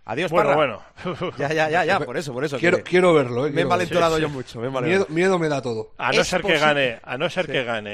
Adiós, 0.04 0.30
Bueno, 0.30 0.50
Parra. 0.50 0.82
bueno. 1.04 1.32
Ya, 1.38 1.52
ya, 1.52 1.68
ya, 1.68 1.84
ya, 1.84 2.00
por 2.04 2.16
eso, 2.16 2.32
por 2.32 2.44
eso. 2.44 2.58
Quiero, 2.58 2.78
que 2.78 2.82
quiero 2.84 3.12
verlo, 3.14 3.42
me 3.42 3.48
eh, 3.48 3.50
he 3.50 3.52
quiero 3.52 3.68
verlo. 3.68 3.68
malentonado 3.70 4.16
Sí, 4.16 4.22
yo 4.22 4.28
sí. 4.28 4.34
mucho. 4.34 4.60
Me 4.60 4.68
he. 4.68 4.82
Miedo, 4.82 5.06
miedo 5.08 5.38
me 5.38 5.48
da 5.48 5.60
todo. 5.62 5.92
A 5.98 6.12
no 6.12 6.22
ser 6.24 6.42
que 6.42 6.58
gane, 6.58 7.00
a 7.02 7.18
no 7.18 7.28
ser 7.28 7.46
Sí. 7.46 7.52
que 7.52 7.64
gane 7.64 7.90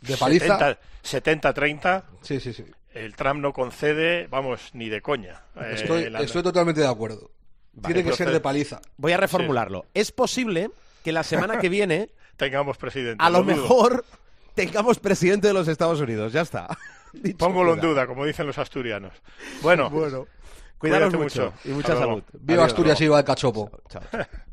¿De 0.00 0.16
paliza? 0.18 0.76
70 1.02 1.54
70-30, 1.54 2.02
Sí, 2.20 2.40
sí, 2.40 2.52
sí. 2.52 2.64
el 2.92 3.14
Trump 3.16 3.40
no 3.40 3.52
concede, 3.52 4.26
vamos, 4.28 4.70
ni 4.74 4.88
de 4.90 5.00
coña. 5.00 5.42
Eh, 5.56 5.72
Estoy, 5.74 6.10
la- 6.10 6.20
estoy 6.20 6.42
totalmente 6.42 6.80
de 6.82 6.88
acuerdo. 6.88 7.30
Tiene 7.72 7.94
que 7.94 8.00
entonces- 8.00 8.18
ser 8.26 8.32
de 8.32 8.40
paliza. 8.40 8.80
Voy 8.98 9.12
a 9.12 9.16
reformularlo. 9.16 9.86
Es 9.94 10.12
posible 10.12 10.70
que 11.04 11.12
la 11.12 11.22
semana 11.22 11.58
que 11.58 11.68
viene, 11.70 12.10
tengamos 12.36 12.76
presidente. 12.76 13.16
a 13.24 13.30
lo 13.30 13.42
mejor, 13.44 14.04
tengamos 14.54 14.98
presidente 14.98 15.48
de 15.48 15.54
los 15.54 15.68
Estados 15.68 16.00
Unidos. 16.00 16.32
Ya 16.34 16.42
está. 16.42 16.76
Dicho 17.12 17.38
Póngolo 17.38 17.74
en 17.74 17.80
duda, 17.80 18.06
como 18.06 18.24
dicen 18.24 18.46
los 18.46 18.58
asturianos. 18.58 19.12
Bueno, 19.62 19.90
Bueno, 19.90 20.26
cuidaros 20.78 21.08
Cuídate 21.10 21.16
mucho, 21.16 21.52
mucho. 21.52 21.54
y 21.64 21.68
mucha 21.72 21.92
Hasta 21.92 22.04
luego. 22.06 22.20
salud. 22.22 22.40
Viva 22.40 22.62
Adiós. 22.62 22.72
Asturias 22.72 23.00
y 23.00 23.04
viva 23.04 23.18
el 23.18 23.24
cachopo. 23.24 23.70
Chao, 23.88 24.02
chao. 24.10 24.20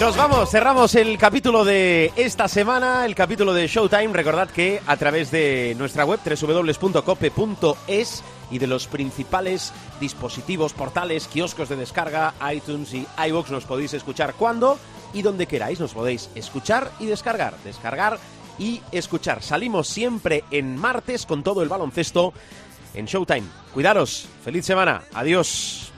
Nos 0.00 0.16
vamos, 0.16 0.50
cerramos 0.50 0.94
el 0.94 1.18
capítulo 1.18 1.62
de 1.62 2.10
esta 2.16 2.48
semana, 2.48 3.04
el 3.04 3.14
capítulo 3.14 3.52
de 3.52 3.66
Showtime. 3.66 4.14
Recordad 4.14 4.48
que 4.48 4.80
a 4.86 4.96
través 4.96 5.30
de 5.30 5.74
nuestra 5.76 6.06
web 6.06 6.18
www.cope.es 6.24 8.24
y 8.50 8.58
de 8.58 8.66
los 8.66 8.86
principales 8.86 9.74
dispositivos, 10.00 10.72
portales, 10.72 11.28
kioscos 11.28 11.68
de 11.68 11.76
descarga, 11.76 12.32
iTunes 12.50 12.94
y 12.94 13.06
iVoox 13.28 13.50
nos 13.50 13.66
podéis 13.66 13.92
escuchar 13.92 14.32
cuando 14.38 14.78
y 15.12 15.20
donde 15.20 15.46
queráis. 15.46 15.78
Nos 15.78 15.92
podéis 15.92 16.30
escuchar 16.34 16.90
y 16.98 17.04
descargar, 17.04 17.52
descargar 17.62 18.18
y 18.58 18.80
escuchar. 18.92 19.42
Salimos 19.42 19.86
siempre 19.86 20.44
en 20.50 20.78
martes 20.78 21.26
con 21.26 21.42
todo 21.42 21.62
el 21.62 21.68
baloncesto 21.68 22.32
en 22.94 23.04
Showtime. 23.04 23.46
Cuidaros, 23.74 24.28
feliz 24.42 24.64
semana, 24.64 25.02
adiós. 25.12 25.92